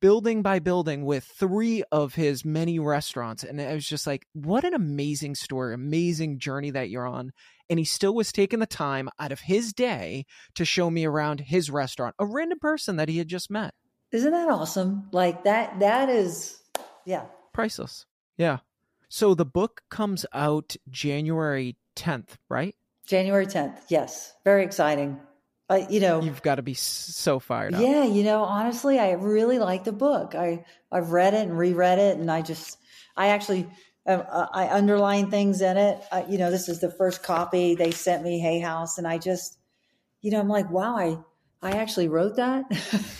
building 0.00 0.40
by 0.40 0.60
building 0.60 1.04
with 1.04 1.24
three 1.24 1.84
of 1.92 2.14
his 2.14 2.42
many 2.42 2.78
restaurants. 2.78 3.44
And 3.44 3.60
I 3.60 3.74
was 3.74 3.86
just 3.86 4.06
like, 4.06 4.24
what 4.32 4.64
an 4.64 4.72
amazing 4.72 5.34
story, 5.34 5.74
amazing 5.74 6.38
journey 6.38 6.70
that 6.70 6.88
you're 6.88 7.06
on. 7.06 7.32
And 7.68 7.78
he 7.78 7.84
still 7.84 8.14
was 8.14 8.32
taking 8.32 8.60
the 8.60 8.66
time 8.66 9.10
out 9.18 9.32
of 9.32 9.40
his 9.40 9.74
day 9.74 10.24
to 10.54 10.64
show 10.64 10.88
me 10.88 11.04
around 11.04 11.40
his 11.40 11.70
restaurant, 11.70 12.14
a 12.18 12.24
random 12.24 12.60
person 12.60 12.96
that 12.96 13.10
he 13.10 13.18
had 13.18 13.28
just 13.28 13.50
met. 13.50 13.74
Isn't 14.12 14.32
that 14.32 14.48
awesome? 14.48 15.08
Like 15.12 15.44
that, 15.44 15.80
that 15.80 16.08
is, 16.08 16.60
yeah. 17.04 17.24
Priceless. 17.52 18.06
Yeah. 18.36 18.58
So 19.08 19.34
the 19.34 19.44
book 19.44 19.82
comes 19.90 20.26
out 20.32 20.76
January 20.90 21.76
10th, 21.96 22.36
right? 22.48 22.74
January 23.06 23.46
10th. 23.46 23.78
Yes. 23.88 24.34
Very 24.44 24.64
exciting. 24.64 25.20
Uh, 25.68 25.84
you 25.90 25.98
know, 25.98 26.22
you've 26.22 26.42
got 26.42 26.56
to 26.56 26.62
be 26.62 26.74
so 26.74 27.40
fired 27.40 27.74
up. 27.74 27.80
Yeah, 27.80 28.04
you 28.04 28.22
know, 28.22 28.44
honestly, 28.44 29.00
I 29.00 29.12
really 29.12 29.58
like 29.58 29.82
the 29.82 29.92
book. 29.92 30.36
I 30.36 30.64
I've 30.92 31.10
read 31.10 31.34
it 31.34 31.42
and 31.42 31.58
reread 31.58 31.98
it, 31.98 32.18
and 32.18 32.30
I 32.30 32.42
just, 32.42 32.78
I 33.16 33.28
actually, 33.28 33.68
uh, 34.06 34.46
I 34.52 34.68
underline 34.68 35.28
things 35.28 35.62
in 35.62 35.76
it. 35.76 36.00
Uh, 36.12 36.22
you 36.28 36.38
know, 36.38 36.52
this 36.52 36.68
is 36.68 36.78
the 36.78 36.92
first 36.92 37.24
copy 37.24 37.74
they 37.74 37.90
sent 37.90 38.22
me, 38.22 38.38
Hay 38.38 38.60
House, 38.60 38.98
and 38.98 39.08
I 39.08 39.18
just, 39.18 39.58
you 40.22 40.30
know, 40.30 40.38
I'm 40.38 40.48
like, 40.48 40.70
wow, 40.70 40.96
I 40.96 41.18
I 41.66 41.72
actually 41.72 42.08
wrote 42.08 42.36
that. 42.36 42.64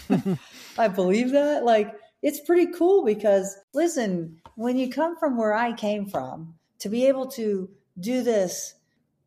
I 0.78 0.88
believe 0.88 1.32
that. 1.32 1.64
Like, 1.64 1.94
it's 2.22 2.40
pretty 2.40 2.72
cool 2.72 3.04
because 3.04 3.56
listen, 3.74 4.40
when 4.54 4.76
you 4.76 4.90
come 4.90 5.16
from 5.16 5.36
where 5.36 5.54
I 5.54 5.72
came 5.72 6.06
from, 6.06 6.54
to 6.80 6.88
be 6.88 7.06
able 7.06 7.26
to 7.32 7.68
do 7.98 8.22
this 8.22 8.74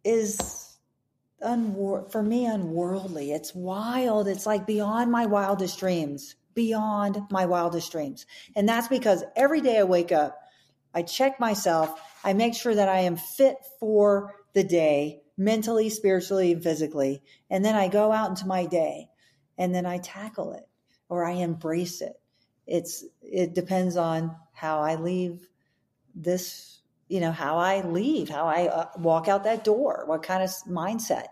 is 0.03 0.77
unwor- 1.43 2.11
for 2.11 2.21
me 2.21 2.45
unworldly. 2.45 3.31
It's 3.31 3.53
wild. 3.53 4.27
It's 4.27 4.45
like 4.45 4.65
beyond 4.65 5.11
my 5.11 5.25
wildest 5.25 5.79
dreams, 5.79 6.35
beyond 6.53 7.21
my 7.31 7.45
wildest 7.45 7.91
dreams. 7.91 8.25
And 8.55 8.67
that's 8.67 8.87
because 8.87 9.23
every 9.35 9.61
day 9.61 9.79
I 9.79 9.83
wake 9.83 10.11
up, 10.11 10.37
I 10.93 11.03
check 11.03 11.39
myself, 11.39 11.99
I 12.23 12.33
make 12.33 12.55
sure 12.55 12.73
that 12.73 12.89
I 12.89 12.99
am 13.01 13.15
fit 13.15 13.57
for 13.79 14.35
the 14.53 14.63
day, 14.63 15.21
mentally, 15.39 15.89
spiritually, 15.89 16.51
and 16.51 16.61
physically. 16.61 17.23
And 17.49 17.65
then 17.65 17.73
I 17.73 17.87
go 17.87 18.11
out 18.11 18.29
into 18.29 18.45
my 18.45 18.65
day 18.65 19.09
and 19.57 19.73
then 19.73 19.85
I 19.85 19.97
tackle 19.97 20.53
it 20.53 20.67
or 21.07 21.25
I 21.25 21.31
embrace 21.31 22.01
it. 22.01 22.19
It's 22.67 23.03
it 23.23 23.55
depends 23.55 23.97
on 23.97 24.35
how 24.53 24.81
I 24.81 24.95
leave 24.95 25.47
this 26.13 26.81
you 27.07 27.19
know 27.19 27.31
how 27.31 27.57
i 27.57 27.81
leave 27.81 28.29
how 28.29 28.45
i 28.45 28.67
uh, 28.67 28.85
walk 28.97 29.27
out 29.27 29.43
that 29.43 29.63
door 29.63 30.03
what 30.05 30.23
kind 30.23 30.43
of 30.43 30.49
mindset. 30.67 31.25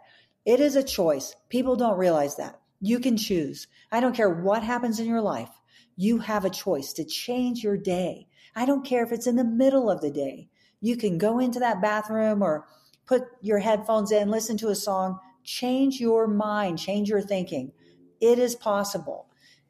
It 0.45 0.61
is 0.61 0.77
a 0.77 0.83
choice. 0.83 1.35
People 1.49 1.75
don't 1.75 1.97
realize 1.97 2.37
that. 2.37 2.59
You 2.79 2.99
can 2.99 3.17
choose. 3.17 3.67
I 3.91 3.99
don't 3.99 4.15
care 4.15 4.29
what 4.29 4.63
happens 4.63 4.99
in 4.99 5.05
your 5.05 5.21
life. 5.21 5.49
You 5.97 6.19
have 6.19 6.45
a 6.45 6.49
choice 6.49 6.93
to 6.93 7.03
change 7.03 7.63
your 7.63 7.75
day. 7.75 8.27
I 8.55 8.65
don't 8.65 8.85
care 8.85 9.03
if 9.03 9.11
it's 9.11 9.27
in 9.27 9.35
the 9.35 9.43
middle 9.43 9.89
of 9.89 9.99
the 9.99 10.09
day. 10.09 10.47
You 10.79 10.95
can 10.95 11.17
go 11.17 11.39
into 11.39 11.59
that 11.59 11.81
bathroom 11.81 12.41
or 12.41 12.65
put 13.07 13.23
your 13.41 13.59
headphones 13.59 14.11
in 14.11 14.29
listen 14.29 14.57
to 14.57 14.69
a 14.69 14.75
song 14.75 15.19
change 15.43 15.99
your 15.99 16.27
mind 16.27 16.77
change 16.77 17.09
your 17.09 17.21
thinking 17.21 17.71
it 18.21 18.39
is 18.39 18.55
possible 18.55 19.27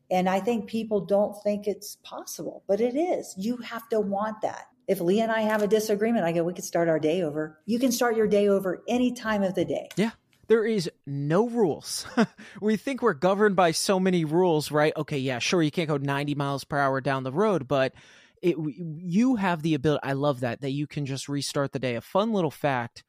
And 0.09 0.29
I 0.29 0.39
think 0.39 0.67
people 0.67 1.01
don't 1.01 1.35
think 1.43 1.67
it's 1.67 1.97
possible, 1.97 2.63
but 2.67 2.79
it 2.79 2.95
is. 2.95 3.33
You 3.37 3.57
have 3.57 3.87
to 3.89 3.99
want 3.99 4.41
that. 4.41 4.67
If 4.87 5.01
Leah 5.01 5.23
and 5.23 5.31
I 5.31 5.41
have 5.41 5.61
a 5.61 5.67
disagreement, 5.67 6.23
I 6.25 6.31
go, 6.31 6.43
we 6.43 6.53
could 6.53 6.63
start 6.63 6.87
our 6.87 6.99
day 6.99 7.23
over. 7.23 7.59
You 7.65 7.77
can 7.77 7.91
start 7.91 8.15
your 8.15 8.27
day 8.27 8.47
over 8.47 8.83
any 8.87 9.11
time 9.11 9.43
of 9.43 9.53
the 9.53 9.65
day. 9.65 9.89
Yeah. 9.97 10.11
There 10.47 10.65
is 10.65 10.89
no 11.05 11.49
rules. 11.49 12.07
we 12.61 12.77
think 12.77 13.01
we're 13.01 13.13
governed 13.13 13.57
by 13.57 13.71
so 13.71 13.99
many 13.99 14.23
rules, 14.23 14.71
right? 14.71 14.93
Okay, 14.95 15.17
yeah, 15.17 15.39
sure, 15.39 15.61
you 15.61 15.71
can't 15.71 15.89
go 15.89 15.97
90 15.97 16.35
miles 16.35 16.63
per 16.63 16.77
hour 16.77 17.01
down 17.01 17.23
the 17.23 17.33
road, 17.33 17.67
but 17.67 17.93
it, 18.41 18.55
you 18.77 19.35
have 19.35 19.61
the 19.61 19.73
ability. 19.73 20.03
I 20.03 20.13
love 20.13 20.39
that 20.39 20.61
that 20.61 20.71
you 20.71 20.87
can 20.87 21.05
just 21.05 21.27
restart 21.27 21.73
the 21.73 21.79
day. 21.79 21.95
A 21.95 22.01
fun 22.01 22.31
little 22.31 22.51
fact: 22.51 23.03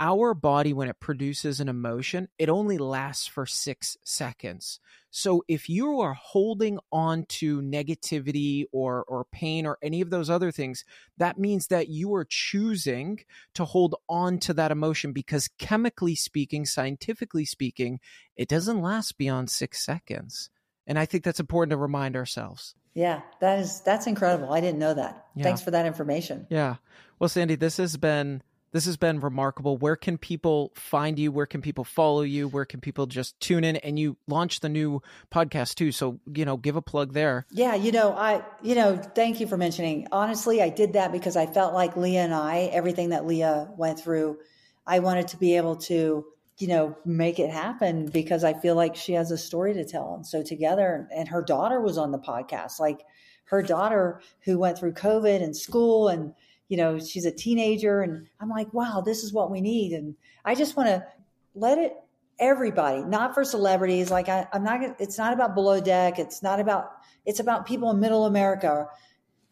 our 0.00 0.34
body, 0.34 0.72
when 0.72 0.88
it 0.88 1.00
produces 1.00 1.60
an 1.60 1.68
emotion, 1.68 2.28
it 2.38 2.48
only 2.48 2.78
lasts 2.78 3.26
for 3.26 3.46
six 3.46 3.96
seconds. 4.04 4.80
So 5.10 5.42
if 5.48 5.68
you 5.68 6.00
are 6.00 6.12
holding 6.12 6.78
on 6.92 7.24
to 7.28 7.62
negativity 7.62 8.66
or 8.72 9.04
or 9.08 9.24
pain 9.24 9.66
or 9.66 9.78
any 9.82 10.00
of 10.00 10.10
those 10.10 10.28
other 10.28 10.50
things, 10.50 10.84
that 11.16 11.38
means 11.38 11.68
that 11.68 11.88
you 11.88 12.14
are 12.14 12.26
choosing 12.28 13.20
to 13.54 13.64
hold 13.64 13.94
on 14.08 14.38
to 14.40 14.54
that 14.54 14.70
emotion 14.70 15.12
because 15.12 15.48
chemically 15.58 16.14
speaking, 16.14 16.66
scientifically 16.66 17.44
speaking, 17.44 18.00
it 18.36 18.48
doesn't 18.48 18.82
last 18.82 19.16
beyond 19.16 19.50
six 19.50 19.84
seconds. 19.84 20.50
And 20.86 20.98
I 20.98 21.06
think 21.06 21.24
that's 21.24 21.40
important 21.40 21.70
to 21.70 21.76
remind 21.78 22.16
ourselves. 22.16 22.74
Yeah, 22.94 23.22
that 23.40 23.60
is 23.60 23.80
that's 23.80 24.06
incredible. 24.06 24.52
I 24.52 24.60
didn't 24.60 24.78
know 24.78 24.94
that. 24.94 25.26
Yeah. 25.34 25.44
Thanks 25.44 25.62
for 25.62 25.70
that 25.70 25.86
information. 25.86 26.46
Yeah. 26.50 26.76
Well, 27.18 27.28
Sandy, 27.28 27.54
this 27.54 27.78
has 27.78 27.96
been 27.96 28.42
this 28.72 28.86
has 28.86 28.96
been 28.96 29.20
remarkable. 29.20 29.76
Where 29.76 29.96
can 29.96 30.18
people 30.18 30.72
find 30.74 31.18
you? 31.18 31.32
Where 31.32 31.46
can 31.46 31.62
people 31.62 31.84
follow 31.84 32.22
you? 32.22 32.48
Where 32.48 32.64
can 32.64 32.80
people 32.80 33.06
just 33.06 33.38
tune 33.40 33.64
in? 33.64 33.76
And 33.76 33.98
you 33.98 34.16
launched 34.26 34.62
the 34.62 34.68
new 34.68 35.02
podcast 35.32 35.74
too. 35.76 35.92
So, 35.92 36.20
you 36.32 36.44
know, 36.44 36.56
give 36.56 36.76
a 36.76 36.82
plug 36.82 37.12
there. 37.12 37.46
Yeah, 37.50 37.74
you 37.74 37.92
know, 37.92 38.12
I, 38.12 38.42
you 38.62 38.74
know, 38.74 38.96
thank 38.96 39.40
you 39.40 39.46
for 39.46 39.56
mentioning. 39.56 40.08
Honestly, 40.12 40.60
I 40.62 40.68
did 40.68 40.92
that 40.94 41.12
because 41.12 41.36
I 41.36 41.46
felt 41.46 41.74
like 41.74 41.96
Leah 41.96 42.22
and 42.22 42.34
I, 42.34 42.70
everything 42.72 43.10
that 43.10 43.26
Leah 43.26 43.70
went 43.76 44.00
through, 44.00 44.38
I 44.86 44.98
wanted 44.98 45.28
to 45.28 45.36
be 45.36 45.56
able 45.56 45.76
to, 45.76 46.26
you 46.58 46.66
know, 46.68 46.96
make 47.04 47.38
it 47.38 47.50
happen 47.50 48.06
because 48.06 48.44
I 48.44 48.52
feel 48.52 48.74
like 48.74 48.96
she 48.96 49.12
has 49.12 49.30
a 49.30 49.38
story 49.38 49.74
to 49.74 49.84
tell. 49.84 50.14
And 50.14 50.26
so 50.26 50.42
together, 50.42 51.08
and 51.14 51.28
her 51.28 51.42
daughter 51.42 51.80
was 51.80 51.98
on 51.98 52.10
the 52.10 52.18
podcast, 52.18 52.80
like 52.80 53.00
her 53.44 53.62
daughter 53.62 54.20
who 54.44 54.58
went 54.58 54.78
through 54.78 54.92
COVID 54.92 55.42
and 55.42 55.56
school 55.56 56.08
and, 56.08 56.34
you 56.68 56.76
know, 56.76 56.98
she's 56.98 57.24
a 57.24 57.32
teenager. 57.32 58.02
And 58.02 58.28
I'm 58.40 58.48
like, 58.48 58.72
wow, 58.72 59.02
this 59.04 59.24
is 59.24 59.32
what 59.32 59.50
we 59.50 59.60
need. 59.60 59.92
And 59.92 60.14
I 60.44 60.54
just 60.54 60.76
want 60.76 60.88
to 60.88 61.06
let 61.54 61.78
it, 61.78 61.94
everybody, 62.38 63.02
not 63.02 63.34
for 63.34 63.42
celebrities. 63.42 64.10
Like 64.10 64.28
I, 64.28 64.46
I'm 64.52 64.62
not, 64.62 64.80
it's 65.00 65.18
not 65.18 65.32
about 65.32 65.54
below 65.54 65.80
deck. 65.80 66.18
It's 66.18 66.42
not 66.42 66.60
about, 66.60 66.90
it's 67.26 67.40
about 67.40 67.66
people 67.66 67.90
in 67.90 68.00
middle 68.00 68.26
America, 68.26 68.86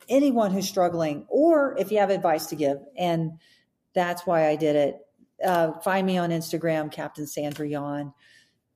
anyone 0.08 0.52
who's 0.52 0.68
struggling, 0.68 1.26
or 1.28 1.76
if 1.78 1.90
you 1.90 1.98
have 1.98 2.10
advice 2.10 2.46
to 2.46 2.56
give. 2.56 2.78
And 2.96 3.32
that's 3.94 4.26
why 4.26 4.46
I 4.48 4.56
did 4.56 4.76
it. 4.76 4.96
Uh, 5.44 5.72
find 5.80 6.06
me 6.06 6.16
on 6.18 6.30
Instagram, 6.30 6.92
Captain 6.92 7.26
Sandra 7.26 7.68
Yawn, 7.68 8.12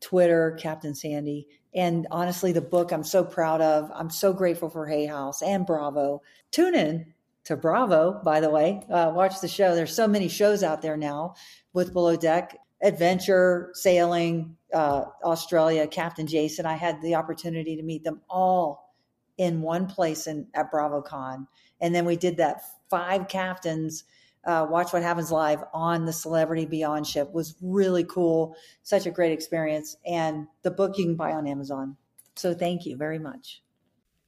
Twitter, 0.00 0.58
Captain 0.60 0.94
Sandy. 0.94 1.46
And 1.74 2.06
honestly, 2.10 2.52
the 2.52 2.60
book 2.60 2.90
I'm 2.90 3.04
so 3.04 3.22
proud 3.22 3.60
of. 3.60 3.90
I'm 3.94 4.10
so 4.10 4.32
grateful 4.32 4.70
for 4.70 4.86
Hay 4.86 5.06
House 5.06 5.40
and 5.40 5.64
Bravo. 5.64 6.22
Tune 6.50 6.74
in 6.74 7.14
to 7.50 7.56
Bravo, 7.56 8.20
by 8.24 8.40
the 8.40 8.48
way. 8.48 8.80
Uh, 8.88 9.12
watch 9.12 9.40
the 9.40 9.48
show. 9.48 9.74
There's 9.74 9.94
so 9.94 10.06
many 10.06 10.28
shows 10.28 10.62
out 10.62 10.82
there 10.82 10.96
now 10.96 11.34
with 11.72 11.92
Below 11.92 12.16
Deck, 12.16 12.56
adventure, 12.80 13.70
sailing, 13.74 14.56
uh, 14.72 15.06
Australia, 15.24 15.88
Captain 15.88 16.28
Jason. 16.28 16.64
I 16.64 16.74
had 16.74 17.02
the 17.02 17.16
opportunity 17.16 17.76
to 17.76 17.82
meet 17.82 18.04
them 18.04 18.20
all 18.30 18.94
in 19.36 19.62
one 19.62 19.88
place 19.88 20.28
in, 20.28 20.46
at 20.54 20.70
BravoCon. 20.70 21.48
And 21.80 21.92
then 21.92 22.04
we 22.04 22.16
did 22.16 22.36
that 22.36 22.62
five 22.88 23.26
captains. 23.26 24.04
Uh, 24.44 24.68
watch 24.70 24.92
what 24.92 25.02
happens 25.02 25.32
live 25.32 25.64
on 25.74 26.04
the 26.04 26.12
celebrity 26.12 26.66
beyond 26.66 27.04
ship 27.04 27.32
was 27.32 27.56
really 27.60 28.04
cool 28.04 28.54
such 28.84 29.06
a 29.06 29.10
great 29.10 29.32
experience 29.32 29.96
and 30.06 30.46
the 30.62 30.70
book 30.70 30.96
you 30.96 31.04
can 31.04 31.14
buy 31.14 31.32
on 31.32 31.46
amazon 31.46 31.94
so 32.36 32.54
thank 32.54 32.86
you 32.86 32.96
very 32.96 33.18
much 33.18 33.60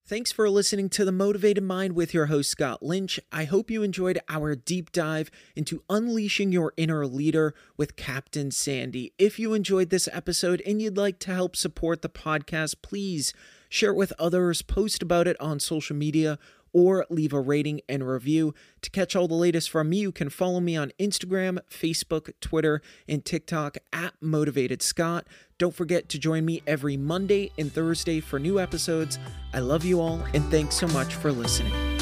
Thanks 0.05 0.33
for 0.33 0.51
listening 0.51 0.89
to 0.91 1.05
The 1.05 1.13
Motivated 1.13 1.63
Mind 1.63 1.95
with 1.95 2.13
your 2.13 2.27
host, 2.27 2.51
Scott 2.51 2.83
Lynch. 2.83 3.21
I 3.31 3.45
hope 3.45 3.71
you 3.71 3.85
enjoyed 3.85 4.19
our 4.29 4.57
deep 4.57 4.91
dive 4.91 5.31
into 5.55 5.85
unleashing 5.89 6.51
your 6.51 6.73
inner 6.77 7.07
leader 7.07 7.55
with 7.77 7.95
Captain 7.95 8.51
Sandy. 8.51 9.13
If 9.17 9.39
you 9.39 9.55
enjoyed 9.55 9.91
this 9.91 10.09
episode 10.13 10.61
and 10.67 10.83
you'd 10.83 10.97
like 10.97 11.21
to 11.21 11.33
help 11.33 11.55
support 11.55 12.03
the 12.03 12.09
podcast, 12.09 12.83
please 12.83 13.33
share 13.69 13.93
it 13.93 13.97
with 13.97 14.13
others, 14.19 14.61
post 14.61 15.05
about 15.05 15.29
it 15.29 15.41
on 15.41 15.61
social 15.61 15.95
media, 15.95 16.37
or 16.73 17.07
leave 17.11 17.33
a 17.33 17.41
rating 17.41 17.81
and 17.89 18.07
review. 18.07 18.55
To 18.83 18.91
catch 18.91 19.15
all 19.15 19.29
the 19.29 19.35
latest 19.35 19.71
from 19.71 19.91
me, 19.91 19.99
you 19.99 20.13
can 20.13 20.31
follow 20.31 20.61
me 20.61 20.77
on 20.77 20.93
Instagram, 20.99 21.59
Facebook, 21.71 22.33
Twitter, 22.41 22.83
and 23.09 23.25
TikTok 23.25 23.79
at 23.93 24.15
Motivated 24.21 24.83
Scott. 24.83 25.27
Don't 25.59 25.75
forget 25.75 26.09
to 26.11 26.19
join 26.19 26.45
me 26.45 26.63
every 26.67 26.97
Monday 26.97 27.53
and 27.59 27.73
Thursday 27.73 28.21
for 28.21 28.39
new 28.39 28.59
episodes. 28.59 29.19
I 29.55 29.61
love 29.61 29.85
you 29.85 30.01
all, 30.01 30.21
and 30.35 30.45
thanks 30.51 30.77
so 30.77 30.89
much 30.89 31.15
for 31.15 31.31
listening. 31.31 32.02